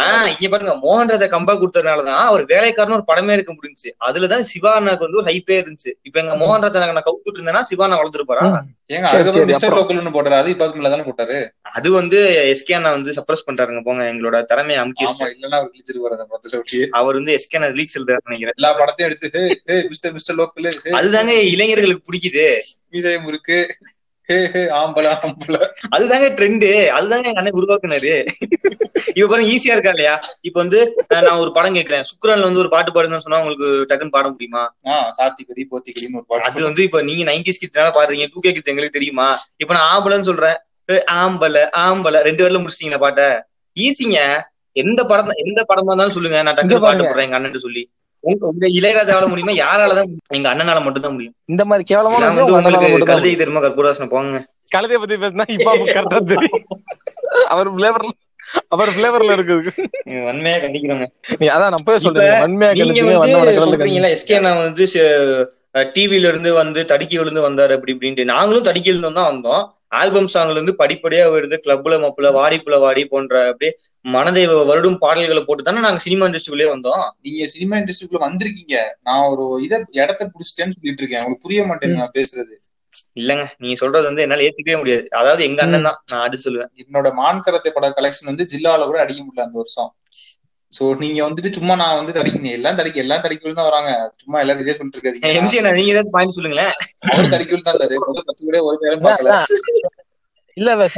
ஆஹ் 0.02 0.28
இங்க 0.32 0.48
பாருங்க 0.48 0.74
மோகன்ராஜா 0.82 1.26
கம்பேக் 1.32 1.60
கொடுத்ததுனாலதான் 1.60 2.22
அவர் 2.24 2.44
வேலைக்காரன் 2.52 2.96
ஒரு 2.96 3.06
படமே 3.08 3.34
எடுக்க 3.36 3.52
முடிஞ்சுச்சு. 3.52 3.90
அதுலதான் 4.06 4.44
சிவா 4.50 4.72
அண்ணாக்கு 4.76 5.06
வந்து 5.06 5.20
ஒரு 5.20 5.28
ஹைப்பே 5.30 5.56
இருந்துச்சு. 5.60 5.92
இப்ப 6.02 6.20
எங்க 6.20 6.34
மோகன்ராஜா 6.42 6.58
நான் 6.90 7.08
கவுத்துட்டு 7.08 7.38
இருந்தேன்னா 7.38 7.62
சிவா 7.70 7.84
அண்ணா 7.86 7.98
வளர்ந்துருப்பாரா? 8.00 8.44
போட்டாரு. 10.16 10.36
அது 10.38 10.50
இப்ப 10.50 10.64
அதுக்கு 10.66 10.90
தானே 10.90 11.04
போட்டாரு? 11.08 11.36
அது 11.72 11.88
வந்து 11.92 12.18
எஸ்கே 12.54 12.74
அண்ணா 12.74 12.90
வந்து 12.90 13.10
சப்ரஸ் 13.18 13.46
பண்றாருங்க 13.46 13.82
போங்க 13.82 14.04
எங்களோட 14.12 14.36
திறமையை 14.46 14.80
அமுக்கி 14.82 15.04
அவர் 16.98 17.14
வந்து 17.14 17.34
எஸ்கே 17.38 17.56
அண்ணா 17.56 17.70
ரிலீக்ஸ் 17.74 17.98
எழுதுறாரு 17.98 18.26
நினைக்கிறேன். 18.26 18.56
எல்லா 18.58 18.72
படத்தையும் 18.80 19.08
எடுத்து 19.10 19.42
மிஸ்டர் 19.90 20.12
மிஸ்டர் 20.12 20.38
லோக்கல் 20.38 20.68
அதுதாங்க 20.98 21.34
இளைஞர்களுக்கு 21.52 22.06
பிடிக்குது. 22.08 22.46
மீசையும் 22.90 23.28
இருக்கு 23.28 23.58
ஆம்பள 24.76 25.06
ஆம்பள. 25.18 25.56
அதுதாங்க 25.94 26.26
ட்ரெண்டு 26.36 26.68
அதுதாங்க 26.96 27.26
எங்க 27.26 27.40
அண்ணன் 27.40 27.58
உருவாக்குனாரு 27.58 28.12
இப்ப 29.10 29.28
பாருங்க 29.28 29.50
ஈஸியா 29.52 29.74
இருக்கா 29.74 29.92
இல்லையா? 29.94 30.14
இப்ப 30.40 30.56
வந்து 30.60 30.80
நான் 31.20 31.40
ஒரு 31.40 31.50
படம் 31.52 31.74
கேட்கிறேன் 31.74 32.06
சுக்ரன்ல 32.10 32.48
வந்து 32.48 32.62
ஒரு 32.62 32.70
பாட்டு 32.70 32.90
பாடுங்கன்னு 32.90 33.26
சொன்னா 33.26 33.40
உங்களுக்கு 33.42 33.68
டக்குன்னு 33.90 34.16
பாட 34.16 34.26
முடியுமா? 34.30 34.62
ஆஹ் 34.88 35.08
சாத்திக்கடி 35.10 35.64
போத்திக்கடின்னு 35.70 36.18
ஒரு 36.20 36.26
அது 36.28 36.32
பாட்டு 36.44 36.68
வந்து 36.68 36.82
இப்ப 36.82 37.02
நீங்க 37.02 37.24
நைன்டிஸ் 37.30 37.60
கிட்ஸ்னால 37.62 37.92
பாடுறீங்க 37.92 38.26
டூ 38.32 38.40
கே 38.40 38.52
கிட்ஸ் 38.52 38.72
எங்களுக்கு 38.72 38.98
தெரியுமா? 38.98 39.28
இப்ப 39.56 39.72
நான் 39.74 39.88
ஆம்பளைன்னு 39.92 40.28
சொல்றேன். 40.30 40.58
ஏய், 40.88 41.04
ஆம்பளை 41.16 41.62
ஆம்பளை. 41.80 42.20
ரெண்டு 42.22 42.42
பேர்ல 42.42 42.60
முடிச்சிட்டீங்களா 42.60 43.00
பாட்ட? 43.00 43.24
ஈஸிங்க 43.76 44.18
எந்த 44.76 45.00
படம் 45.04 45.40
எந்த 45.44 45.60
படமா 45.68 45.90
இருந்தாலும் 45.90 46.16
சொல்லுங்க. 46.16 46.38
நான் 46.42 46.56
டக்குனு 46.56 46.80
பாட்டு. 46.80 47.04
போடுறேன் 47.04 47.26
எங்க 47.26 47.38
அண்ணன் 47.38 47.64
சொல்லி. 47.66 47.82
உங்க 48.24 48.66
இளையராஜாவால 48.78 49.28
முடியுமா? 49.32 49.52
யாராலதான் 49.64 50.10
எங்க 50.38 50.48
அண்ணனால 50.52 50.78
மட்டும்தான் 50.86 51.14
முடியும். 51.16 51.34
இந்த 51.52 51.62
மாதிரி 51.70 51.94
அண்ணனால 51.98 52.44
உங்களுக்கு 52.46 52.80
மட்டும் 52.80 53.04
தான் 53.04 53.12
கழுதை 53.12 53.30
தெரியுமா 53.42 53.62
கற்பூராசனம் 53.66 54.12
போங்க. 54.14 54.40
கழுதைய 54.74 54.98
பத்தி 55.02 55.16
பேசினா 55.22 55.46
இப்ப 55.56 55.76
கரெக்டா 55.96 56.18
தெரியும். 56.32 56.64
அவர் 57.54 57.70
பிளேவர்ல 57.78 58.12
அவர் 58.74 58.90
பிளேவர்ல 58.96 59.34
இருக்குது. 59.36 59.70
வன்மையா 60.28 60.58
கண்டிக்கிறோங்க. 60.62 61.06
அதான் 61.56 61.72
நான் 61.74 61.86
போய் 61.88 62.04
சொல்றேன். 62.04 62.38
வன்மையா 62.44 64.10
எஸ்கே 64.16 64.40
நான் 64.46 64.62
வந்து 64.66 64.86
டிவில 65.96 66.30
இருந்து 66.30 66.50
வந்து 66.62 66.80
தடுக்கி 66.92 67.16
விழுந்து 67.18 67.42
வந்தாரு 67.48 67.72
அப்படி 67.76 67.92
இப்படின்ட்டு. 67.94 68.24
நாங்களும் 68.32 68.66
தடுக்கி 68.68 68.90
விழுந்து 68.90 69.18
தான் 69.18 69.30
வந்தோம். 69.32 69.64
ஆல்பம் 69.92 70.28
சாங்ல 70.34 70.50
இருந்து 70.50 70.74
படிப்படியா 70.78 71.24
வருது. 71.34 71.56
கிளப்ல 71.66 71.94
மப்புல 72.04 72.28
வாடிப்புல 72.38 72.78
வாடி 72.80 73.04
போன்ற 73.04 73.48
அப்படியே 73.48 73.72
மனதை 74.04 74.42
வருடும் 74.70 74.98
பாடல்களை 74.98 75.42
போட்டு 75.44 75.62
தானே 75.62 75.80
நாங்க 75.80 75.98
சினிமா 75.98 76.26
இண்டஸ்ட்ரிக்குள்ளே 76.26 76.68
வந்தோம். 76.74 77.02
நீங்க 77.20 77.46
சினிமா 77.46 77.76
இண்டஸ்ட்ரிக்குள்ள 77.76 78.20
வந்திருக்கீங்க. 78.20 78.76
நான் 79.02 79.26
ஒரு 79.26 79.62
இத 79.62 79.74
இடத்த 80.02 80.22
புடிச்சிட்டேன்னு 80.24 80.76
சொல்லிட்டு 80.76 81.02
இருக்கேன். 81.02 81.20
உங்களுக்கு 81.20 81.46
புரிய 81.46 81.66
மாட்டேங்குது 81.66 82.02
நான் 82.02 82.16
பேசுறது. 82.18 82.54
இல்லங்க. 83.16 83.44
நீங்க 83.58 83.76
சொல்றது 83.76 84.06
வந்து 84.06 84.22
என்னால 84.22 84.42
ஏத்துக்கவே 84.42 84.78
முடியாது. 84.78 85.04
அதாவது 85.10 85.42
எங்க 85.44 85.60
அண்ணன் 85.62 85.86
தான். 85.88 85.98
நான் 86.12 86.22
அடிச்சு 86.26 86.46
சொல்லுவேன். 86.46 86.70
என்னோட 86.82 87.14
மான் 87.14 87.44
கரத்தை 87.46 87.70
பட 87.70 87.88
கலெக்ஷன் 87.98 88.30
வந்து 88.30 88.44
ஜில்லால 88.44 88.84
கூட 88.84 89.00
அடிக்க 89.00 89.20
முடியல 89.22 89.46
அந்த 89.46 89.58
வருஷம் 89.58 89.90
சோ 90.72 90.82
நீங்க 91.02 91.20
வந்துட்டு 91.26 91.50
சும்மா 91.56 91.74
நான் 91.80 91.96
வந்து 92.00 92.12
தடிக்கணும் 92.16 92.56
எல்லாம் 92.58 92.78
தடிக்க 92.80 93.04
எல்லாம் 93.04 93.22
தடிக்கல் 93.24 93.56
தான் 93.58 93.68
வராங்க. 93.68 93.90
சும்மா 94.22 94.40
எல்லாரும் 94.42 94.62
இதே 94.64 94.74
சொல்லிட்டு 94.78 94.98
இருக்காதீங்க 94.98 95.32
எம்ஜி 95.40 95.60
நீங்க 95.66 95.92
ஏதாச்சும் 95.92 96.16
பாயிண்ட் 96.16 96.36
சொல்லுங்களேன். 96.36 96.74
அவர் 97.12 97.32
தடிக்கல் 97.34 97.64
தான் 97.68 97.78
முதல் 98.06 98.28
பத்து 98.28 98.42
கூட 98.48 98.58
ஒரு 98.68 98.78
நேரம் 98.84 99.04
பார்க்கல. 99.06 99.38
இல்ல 100.56 100.88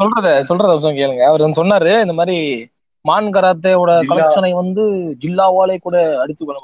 சொல்றத. 0.00 0.28
சொல்றத 0.48 0.70
கொஞ்சம் 0.74 0.98
கேளுங்க. 1.00 1.22
அவர் 1.30 1.44
வந்து 1.44 1.60
சொன்னாரு 1.60 1.90
இந்த 2.04 2.14
மாதிரி 2.20 2.36
மான் 3.04 3.28
கராத்தேவோட 3.34 3.92
ஜில்லா. 3.96 4.08
கலெக்ஷனை 4.10 4.52
வந்து 4.60 4.82
ஜில்லாவாலே 5.22 5.76
கூட 5.86 5.96
அடித்து 6.22 6.42
கொள்ள 6.44 6.60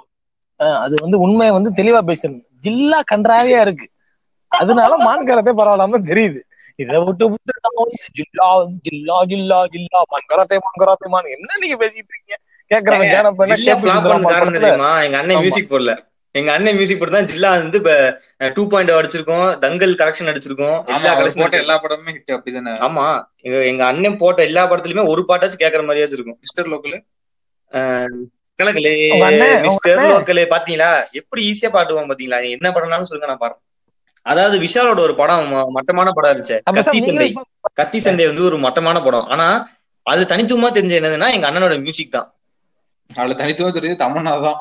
அது 0.84 0.94
வந்து 1.04 1.16
உண்மையை 1.24 1.52
வந்து 1.57 1.70
தெளிவா 1.78 2.00
பேசுறது 2.11 2.40
ஜில்லா 2.66 2.98
கன்றாவியா 3.11 3.59
இருக்கு. 3.66 3.86
அதனால 4.52 4.92
மான் 5.07 5.26
கராத்தே 5.28 5.52
பரவாயில்லாம 5.59 6.00
தெரியுது. 6.11 6.40
இதை 6.78 6.98
விட்டு 7.06 7.26
விட்டு 7.32 7.52
ஜில்லா 8.18 8.48
ஜில்லா 8.86 9.18
ஜில்லா 9.30 9.58
ஜில்லா. 9.74 10.00
மான் 10.12 10.28
கராத்தே 10.32 10.58
மான். 10.64 10.80
கராத்தே 10.82 11.08
மான் 11.14 11.32
என்ன 11.36 11.58
நீங்க 11.62 11.76
பேசிட்டு 11.82 12.12
இருக்கீங்க? 12.12 12.36
படத்துல. 14.26 14.58
தெரியுமா? 14.58 14.90
எங்க 15.06 15.16
அண்ணன். 15.20 15.40
மியூசிக் 15.44 15.72
போடல. 15.72 15.94
எங்க 16.34 16.50
அண்ணன் 16.54 16.76
மியூசிக் 16.78 16.98
போட்டு 17.00 17.16
தான் 17.16 17.28
ஜில்லா 17.32 17.50
வந்து 17.56 17.78
இப்ப 17.82 17.92
டூ 18.56 18.62
பாயிண்ட் 18.72 18.96
அடிச்சிருக்கோம். 18.96 19.46
தங்கல் 19.64 19.94
கலெக்ஷன் 20.00 20.30
அடிச்சிருக்கோம். 20.32 20.76
எல்லா 20.94 21.12
கலெக்ஷன் 21.18 21.42
போட்ட 21.42 21.62
எல்லா 21.64 21.76
படமுமே 21.84 22.14
ஹிட் 22.16 22.34
அப்படிதானே? 22.36 22.72
ஆமா. 22.86 23.06
எங்க 23.46 23.58
எங்க 23.70 23.82
அண்ணன் 23.90 24.20
போட்ட 24.22 24.48
எல்லா 24.48 24.64
படத்துலயுமே 24.70 25.04
ஒரு 25.12 25.24
பாட்டாச்சும் 25.30 25.62
கேக்குற 25.64 25.84
மாதிரியாச்சும் 25.88 26.20
இருக்கும். 26.20 26.40
மிஸ்டர் 26.44 26.70
லோக்கல் 26.72 26.96
கலகலே 28.58 28.92
மிஸ்டர். 29.64 30.02
லோக்கலே 30.10 30.44
பாத்தீங்களா? 30.52 30.90
எப்படி 31.20 31.40
ஈஸியா 31.50 31.70
பாட்டுவான் 31.74 32.10
பாத்தீங்களா? 32.10 32.38
என்ன 32.56 32.68
படம்னாலும் 32.76 33.08
சொல்லுங்க 33.10 33.30
நான் 33.32 33.42
பாருங்க 33.44 33.62
அதாவது 34.26 34.56
விஷாலோட 34.64 35.00
ஒரு 35.06 35.14
படம் 35.20 35.48
மட்டமான 35.76 36.12
படம் 36.16 36.32
இருந்துச்சு. 36.32 36.58
கத்தி 36.78 37.00
சண்டை. 37.06 37.28
கத்தி 37.80 37.98
சண்டை 38.06 38.26
வந்து 38.30 38.46
ஒரு 38.50 38.56
மட்டமான 38.66 39.00
படம். 39.06 39.26
ஆனா 39.34 39.46
அது 40.06 40.22
தனித்துவமா 40.32 40.68
தெரிஞ்ச 40.78 40.94
என்னதுன்னா 41.00 41.28
எங்க 41.36 41.48
அண்ணனோட 41.50 41.76
மியூசிக் 41.84 42.14
தான். 42.16 42.28
அதுல 43.10 43.36
தனித்துவம் 43.42 43.76
தெரியுது 43.78 44.02
தமன்னா 44.04 44.34
தான். 44.46 44.58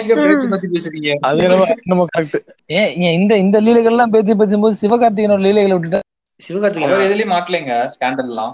எங்க 0.00 0.14
பேச்சு 0.18 0.48
பத்தி 0.52 0.66
பேசுறீங்க? 0.74 1.12
அது 1.28 1.40
என்னமோ 1.46 1.64
என்னமோ 1.84 2.04
கரெக்ட் 2.14 2.36
ஏன் 2.80 2.90
ஏன் 3.06 3.16
இந்த 3.20 3.32
இந்த 3.44 3.56
லீலைகள்லாம் 3.66 4.14
பேசி 4.14 4.34
பேசும்போது 4.42 4.80
சிவகார்த்திகேயனோட 4.82 5.42
லீலைகளை 5.46 5.74
விட்டுட்டு? 5.76 6.00
அவர் 6.00 6.46
சிவகார்த்திகேயன் 6.48 7.06
எதுலயும் 7.08 7.34
மாட்டலைங்க 7.34 7.74
ஸ்கேண்டல் 7.94 8.30
எல்லாம். 8.32 8.52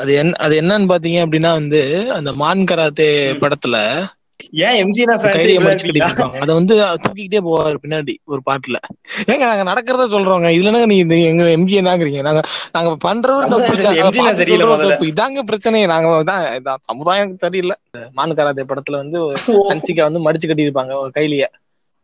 அது 0.00 0.12
என்ன 0.14 0.36
அது 0.38 0.54
என்னன்னு 0.60 0.90
பாத்தீங்க 0.92 1.18
அப்படின்னா 1.24 1.52
வந்து 1.54 1.80
அந்த 2.16 2.30
மான் 2.36 2.62
கராத்தே 2.64 3.10
படத்துல 3.42 3.76
ஏன் 4.60 4.76
அதை 6.36 6.52
வந்து 6.58 6.74
தூக்கிக்கிட்டே 7.04 7.40
போவாரு 7.46 7.76
பின்னாடி 7.82 8.12
ஒரு 8.24 8.40
பாட்டுல. 8.46 8.76
ஏங்க 9.26 9.42
நாங்க 9.42 9.64
நடக்கிறத 9.70 10.04
சொல்றோங்க. 10.12 10.48
இதுல 10.48 10.70
என்னங்க 10.70 10.88
நீ 10.92 10.96
இந்த 10.98 11.16
எங்க 11.30 11.44
எம்ஜி 11.56 11.74
என்னங்கிறீங்க? 11.80 12.22
நாங்க 12.22 12.42
நாங்க 12.74 12.90
நாங்க. 12.90 13.56
தப்பு. 14.92 15.08
இதாங்க 15.08 15.42
பிரச்சனை 15.42 15.80
நாங்க 15.86 16.08
தான் 16.22 16.44
சமுதாயம் 16.90 17.34
சரியில்லை. 17.40 17.76
மான் 18.14 18.36
கராத்தே 18.36 18.66
படத்துல 18.70 19.00
வந்து 19.02 19.18
அன்சிகா 19.74 20.08
வந்து 20.08 20.24
மடிச்சு 20.26 20.48
கட்டியிருப்பாங்க 20.48 20.94
ஒரு 21.02 21.12
கைலிய. 21.16 21.46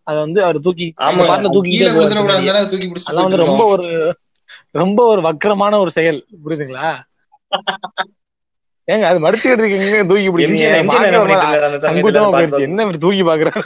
அத 0.07 0.17
வந்து 0.19 0.41
அவர் 0.45 0.59
தூக்கி 0.61 0.87
பாட்டுல 1.23 1.51
தூக்கி 1.55 1.77
அதெல்லாம் 3.01 3.27
வந்து 3.27 3.43
ரொம்ப. 3.45 3.63
ஒரு 3.75 3.89
ரொம்ப 4.75 5.01
ஒரு 5.07 5.21
வக்கரமான 5.27 5.79
ஒரு 5.79 5.91
செயல். 5.91 6.21
புரியுதுங்களா? 6.43 6.89
ஏங்க 8.89 9.05
அது 9.11 9.19
மடிச்சுக்கிட்டு 9.25 9.63
இருக்கீங்க 9.65 10.01
தூக்கி 10.11 10.27
எம்ஜி 10.47 10.65
என்ன 10.65 12.31
போயிடுச்சு. 12.33 12.65
தூக்கி 13.05 13.23
பாக்குறாரு? 13.31 13.63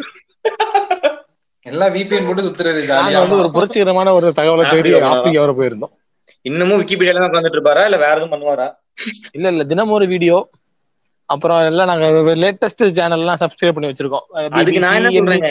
எல்லாம் 1.66 1.93
VPN 1.95 2.22
போட்டு 2.26 2.45
சுத்துறது 2.45 2.82
நாங்க 2.91 3.18
வந்து 3.22 3.39
ஒரு 3.41 3.49
புரட்சிகரமான 3.57 4.12
ஒரு 4.18 4.28
தகவலை 4.39 4.64
தேடி 4.68 4.91
ஆப்பிரிக்கா 5.09 5.43
வர 5.45 5.53
போயிருந்தோம். 5.59 5.93
இன்னமும் 6.45 6.80
விக்கிபீடியால 6.80 7.20
தான் 7.20 7.30
உட்காந்துட்டு 7.30 7.59
இருப்பாரா? 7.59 7.82
இல்ல 7.89 7.99
வேற 8.05 8.14
எதுவும் 8.16 8.32
பண்ணுவாரா? 8.34 8.68
இல்ல 9.36 9.47
இல்ல 9.55 9.64
தினமும் 9.72 9.97
ஒரு 9.99 10.07
வீடியோ 10.14 10.39
அப்புறம் 11.28 11.59
எல்லாம் 11.70 11.89
நாங்க 11.91 12.07
லேட்டஸ்ட் 12.43 12.82
சேனல் 12.99 13.22
எல்லாம் 13.24 13.41
சப்ஸ்கிரைப் 13.43 13.74
பண்ணி 13.76 13.89
வச்சிருக்கோம். 13.91 14.24
அதுக்கு 14.61 14.80
நான் 14.84 14.99
என்ன 14.99 15.11
சொல்றேங்க? 15.16 15.51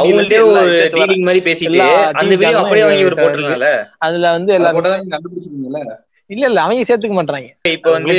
அவங்கள்ட்டே 0.00 0.38
ஒரு 0.50 0.60
டீலிங் 0.94 1.26
மாதிரி 1.28 1.40
பேசிட்டு 1.48 1.80
அந்த 2.20 2.30
வீடியோ 2.34 2.60
அப்படியே 2.62 2.84
வாங்கி 2.88 3.08
ஒரு 3.10 3.18
போட்டுருக்கனால 3.20 3.70
அதுல 4.08 4.30
வந்து 4.36 4.52
எல்லாரும் 4.58 4.86
கண்டுபிடிச்சிருக்கீங்கல்ல 5.14 5.80
இல்ல 6.30 6.44
இல்ல 6.50 6.60
அவங்க 6.64 6.86
சேர்த்துக்க 6.88 7.16
மாட்டாங்க 7.18 7.48
இப்ப 7.76 7.90
வந்து. 7.96 8.16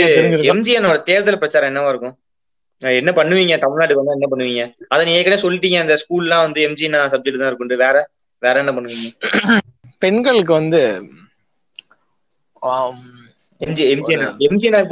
எம்ஜிஎனோட 0.54 0.98
தேர்தல் 1.10 1.42
பிரச்சாரம் 1.42 1.70
என்னவா 1.72 1.92
இருக்கும்? 1.94 2.16
என்ன 2.82 3.12
பண்ணுவீங்க? 3.18 3.56
தமிழ்நாட்டுக்கு 3.64 4.02
வந்தா 4.02 4.18
என்ன 4.18 4.28
பண்ணுவீங்க? 4.32 4.64
அதை 4.94 5.02
நீ 5.08 5.14
ஏற்கனவே 5.18 5.42
சொல்லிட்டீங்க 5.46 5.80
அந்த 5.84 5.96
ஸ்கூல்லாம் 6.04 6.46
வந்து 6.46 6.60
எம்ஜி 6.68 6.86
சப்ஜெக்ட் 7.14 7.42
தான் 7.42 7.52
இருக்கும் 7.52 7.84
வேற 7.86 7.98
வேற 8.44 8.56
என்ன 8.64 8.74
பண்ணுவீங்க? 8.78 9.10
பெண்களுக்கு 10.04 10.54
வந்து 10.60 10.82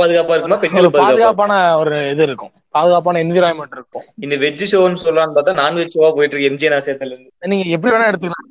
பாதுகாப்பா 0.02 0.36
இருக்குமா? 0.36 0.60
பெண்களுக்கு 0.64 0.98
பாதுகாப்பா? 0.98 1.04
பாதுகாப்பான 1.04 1.52
ஒரு 1.82 1.96
இது 2.14 2.24
இருக்கும். 2.30 2.54
பாதுகாப்பான 2.76 3.20
என்விரான்மெண்ட் 3.26 3.76
இருக்கும். 3.78 4.06
இந்த 4.26 4.36
வெஜ் 4.44 4.66
ஷோன்னு 4.72 5.04
சொல்லலாம்னு 5.06 5.36
பார்த்தா 5.38 5.60
நான்வெஜ் 5.64 5.96
ஷோவா 5.96 6.10
போயிட்டு 6.18 6.36
இருக்கு 6.36 6.50
எம்ஜி 6.52 6.70
சேர்த்தல 6.88 7.18
நீங்க 7.54 7.66
எப்படி 7.78 7.94
வேணா 7.96 8.10
எடுத்துக்கலாம். 8.12 8.48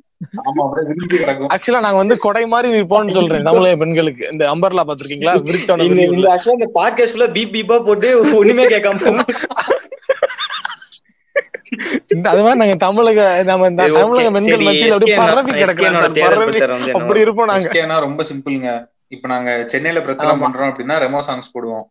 ஆக்சுவலா 1.53 1.79
நாங்க 1.79 1.97
வந்து 1.97 2.17
கொடை 2.17 2.45
மாதிரி 2.45 2.79
இருப்போம்னு 2.79 3.11
சொல்றேன். 3.11 3.43
தமிழக 3.43 3.75
பெண்களுக்கு. 3.75 4.29
இந்த 4.31 4.43
அம்பர்லா 4.53 4.83
பாத்திருக்கீங்களா 4.89 5.33
இந்த 5.87 6.05
இந்த 6.15 6.27
ஆக்சுவலா 6.33 6.57
இந்த 6.59 6.69
பாட்காஸ்ட்ல 6.79 7.27
பீப் 7.35 7.53
பீப்பா 7.55 7.85
போட்டு 7.85 8.35
ஒண்ணுமே 8.35 8.65
கேட்காம 8.65 9.23
அது 12.31 12.41
மாதிரி 12.43 12.59
நாங்க 12.59 12.75
தமிழக 12.75 13.43
நம்ம. 13.43 13.69
தமிழக 13.69 14.31
பெண்கள் 14.31 14.59
மத்தியில் 14.61 14.91
அப்படியே 14.91 15.17
பரவி 16.27 16.59
அப்படி 16.91 17.19
இருப்போம் 17.19 17.45
நாங்க. 17.45 17.99
ரொம்ப 17.99 18.23
சிம்பிள்ங்க. 18.23 18.87
இப்ப 19.07 19.27
நாங்க 19.27 19.63
சென்னையில 19.65 20.01
பிரச்சனை. 20.01 20.33
பண்றோம் 20.47 20.69
அப்படின்னா 20.71 20.95
ரெமோ 21.05 21.21
சாங்ஸ் 21.27 21.53
போடுவோம். 21.53 21.85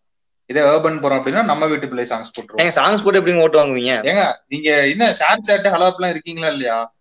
இதே 0.47 0.61
ஏர்பன் 0.61 1.01
போறோம் 1.03 1.19
அப்படின்னா 1.21 1.45
நம்ம 1.45 1.67
வீட்டு 1.67 1.89
பிள்ளை 1.89 2.07
சாங்ஸ் 2.11 2.33
போட்டுருவோம். 2.35 2.61
ஏங்க 2.63 2.73
சாங்ஸ் 2.77 3.05
போட்டு 3.05 3.21
எப்படிங்க 3.21 3.41
ஓட்டு 3.41 3.59
வாங்குவீங்க? 3.59 3.93
ஏங்க 4.11 4.33
நீங்க 4.49 4.89
என்ன 4.89 5.09
ஷேர் 5.11 5.41
சாட் 5.41 5.67
ஹலோ 5.67 5.89
எல்லாம் 5.95 6.11
இருக்கீங்களா 6.11 6.49
இல்லையா? 6.49 6.96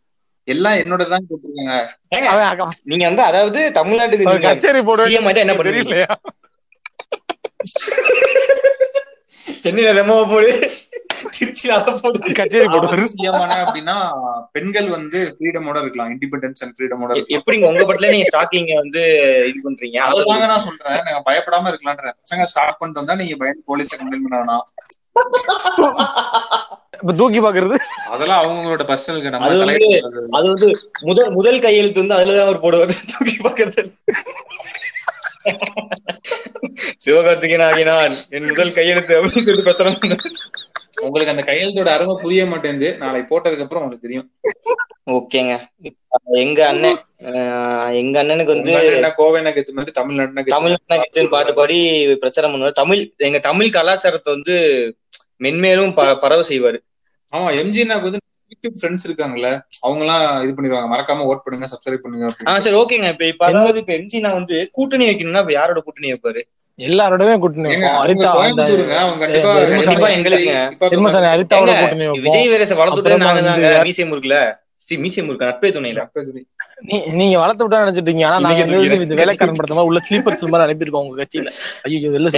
எல்லாம் 0.48 0.74
என்னோட 0.74 1.08
தான் 1.08 1.28
போட்டிருக்காங்க 1.30 1.76
நீங்க 2.84 3.06
வந்து 3.06 3.22
அதாவது 3.24 3.72
தமிழ்நாட்டுக்கு 3.74 4.42
கச்சேரி 4.48 4.82
போட 4.82 5.02
ஆயிட்டா 5.22 5.36
என்ன 5.38 5.54
பண்ணுவீங்க? 5.54 6.08
சென்னையில 9.62 9.94
ரெமோ 9.94 10.30
போடு 10.30 10.50
போடு. 12.02 12.24
கச்சேரி 12.34 12.68
CM 13.14 13.36
ஆனேன் 13.36 13.62
அப்படின்னா 13.64 13.96
பெண்கள் 14.52 14.90
வந்து 14.90 15.36
ஃப்ரீடமோட 15.36 15.82
இருக்கலாம். 15.82 16.10
இண்டிபெண்டன்ஸ் 16.10 16.62
அண்ட் 16.62 16.76
ஃப்ரீடமோட 16.76 17.10
எ- 17.10 17.16
இருக்கலாம். 17.16 17.38
எப்படிங்க 17.38 17.68
உங்க 17.68 17.84
பட்ல 17.84 18.10
நீங்க 18.10 18.28
ஸ்டாக்கிங் 18.30 18.76
வந்து 18.76 19.02
இது 19.48 19.60
பண்றீங்க? 19.64 19.98
அதுதாங்க 20.10 20.48
நான் 20.48 20.60
சொல்றேன். 20.60 21.04
நாங்க 21.04 21.22
பயப்படாம 21.26 21.72
இருக்கலான்றேன் 21.72 22.16
பசங்க 22.24 22.44
ஸ்டார்ட் 22.44 22.78
பண்ணிட்டு 22.78 23.04
வந்தா 23.04 23.16
நீங்க 23.16 23.36
பயந்து 23.36 23.62
போலீஸ் 23.66 23.96
கம்ப்ளைண்ட் 23.96 24.26
பண்ண 24.26 24.62
தூக்கி 27.16 27.42
பாக்குறது? 27.42 27.76
அதெல்லாம் 28.10 28.46
அவங்களோட 28.46 28.84
பர்சனலுக்கு 28.84 29.30
நம்ம 29.30 29.48
அது 29.48 29.66
வந்து- 29.66 30.00
அது 30.30 30.48
வந்து 30.48 30.92
முதல் 31.02 31.32
முதல் 31.32 31.60
கையெழுத்து 31.60 32.08
வந்து 32.08 32.26
அதுலதான் 32.26 32.42
அவர் 32.42 32.62
போடுவார். 32.62 32.92
தூக்கி 33.18 33.38
பாக்குறது. 33.42 33.94
சிவகார்த்திகேயன் 37.06 37.62
ஆகினான். 37.62 38.14
என் 38.30 38.48
முதல் 38.48 38.74
கையெழுத்து 38.74 39.24
அப்படின்னு 39.24 39.42
சொல்லிட்டு 39.42 39.74
பிரச்சனை. 39.74 39.98
உங்களுக்கு 41.02 41.36
அந்த 41.36 41.52
கையெழுத்தோட 41.52 41.88
அருமை 41.88 42.16
புரிய 42.22 42.46
மாட்டேங்குது. 42.46 42.98
நாளைக்கு 42.98 43.40
போட்டதுக்கு 43.40 43.62
அப்புறம் 43.62 43.84
உங்களுக்கு 43.84 44.00
தெரியும். 44.00 44.32
ஓகேங்க. 45.12 45.68
எங்க 46.24 46.68
அண்ணன் 46.68 47.00
எங்க 47.94 48.24
அண்ணனுக்கு 48.24 48.46
வந்து 48.46 48.56
உங்க 48.56 48.78
அண்ணன் 48.78 48.94
என்ன 48.94 49.12
கோவை 49.12 49.42
நகத்து 49.42 49.72
மாதிரி 49.72 49.92
தமிழ்நாடு 49.92 50.34
நகத்து 50.34 50.46
தமிழ் 50.46 51.30
பாட்டு 51.30 51.54
பாடி 51.54 52.06
பிரச்சாரம் 52.16 52.54
பண்ணுவார். 52.54 52.72
தமிழ் 52.72 53.14
எங்க 53.18 53.40
தமிழ் 53.40 53.70
கலாச்சாரத்தை 53.70 54.34
வந்து 54.34 54.96
மென்மேலும் 55.42 55.94
ப- 55.94 56.20
பரவ 56.20 56.42
செய்வாரு. 56.50 56.80
ஆமா 57.34 57.48
எம்ஜினாக்கு 57.60 58.08
வந்து 58.10 58.22
யூடியூப் 58.52 58.76
ஃப்ரெண்ட்ஸ் 58.80 59.06
இருக்காங்கல்ல 59.08 59.50
அவங்க 59.82 60.04
எல்லாம் 60.04 60.24
இது 60.44 60.54
பண்ணிடுவாங்க. 60.54 60.90
மறக்காம 60.92 61.26
ஓட் 61.30 61.44
பண்ணுங்க 61.44 61.68
சப்ஸ்கிரைப் 61.72 62.04
பண்ணுங்க 62.04 62.28
ஆ 62.48 62.60
சரி 62.60 62.78
ஓகேங்க. 62.78 63.08
இப்ப 63.14 63.26
இப்ப 63.28 63.46
அதாவது 63.52 63.80
இப்ப 63.80 63.94
எம்ஜினா 63.98 64.32
வந்து 64.34 64.58
கூட்டணி 64.72 65.06
வைக்கணும்னா 65.06 65.42
இப்ப 65.42 65.54
யாரோட 65.54 65.80
கூட்டணி 65.82 66.12
வைப்பாரு? 66.14 66.44
எல்லாரோடவே 66.80 67.34
கூட்டணி 67.40 67.68
விஜய் 72.26 72.50
வேரச 72.54 72.74
வளர்த்துட்டு 72.76 73.12
நாங்க 73.24 73.42
தாங்க 73.44 73.66
வந்து- 73.68 73.86
மீசியம் 73.88 74.12
இருக்குல்ல 74.12 74.40
சி 74.88 74.96
மீசியம் 74.98 75.30
இருக்கு 75.30 75.48
நட்பே 75.48 75.70
துணையில 75.72 76.02
நீ- 76.90 77.06
நீங்க 77.20 77.36
வளர்த்து 77.40 77.64
விட்டா 77.66 77.84
நினைச்சிட்டீங்க 77.84 78.24
ஆனா 78.26 78.38
நாங்க 78.46 78.66
வேலைக்காரன் 79.22 79.60
படத்த 79.60 79.78
மாதிரி 79.78 79.90
உள்ள 79.90 80.02
ஸ்லீப்பர்ஸ் 80.08 80.44
மாதிரி 80.46 80.66
அனுப்பியிருக்கோம் 80.68 81.06
உங்க 81.06 81.18
கட்சியில. 81.22 81.52
ஐயோ 81.86 82.12
வெளில 82.12 82.32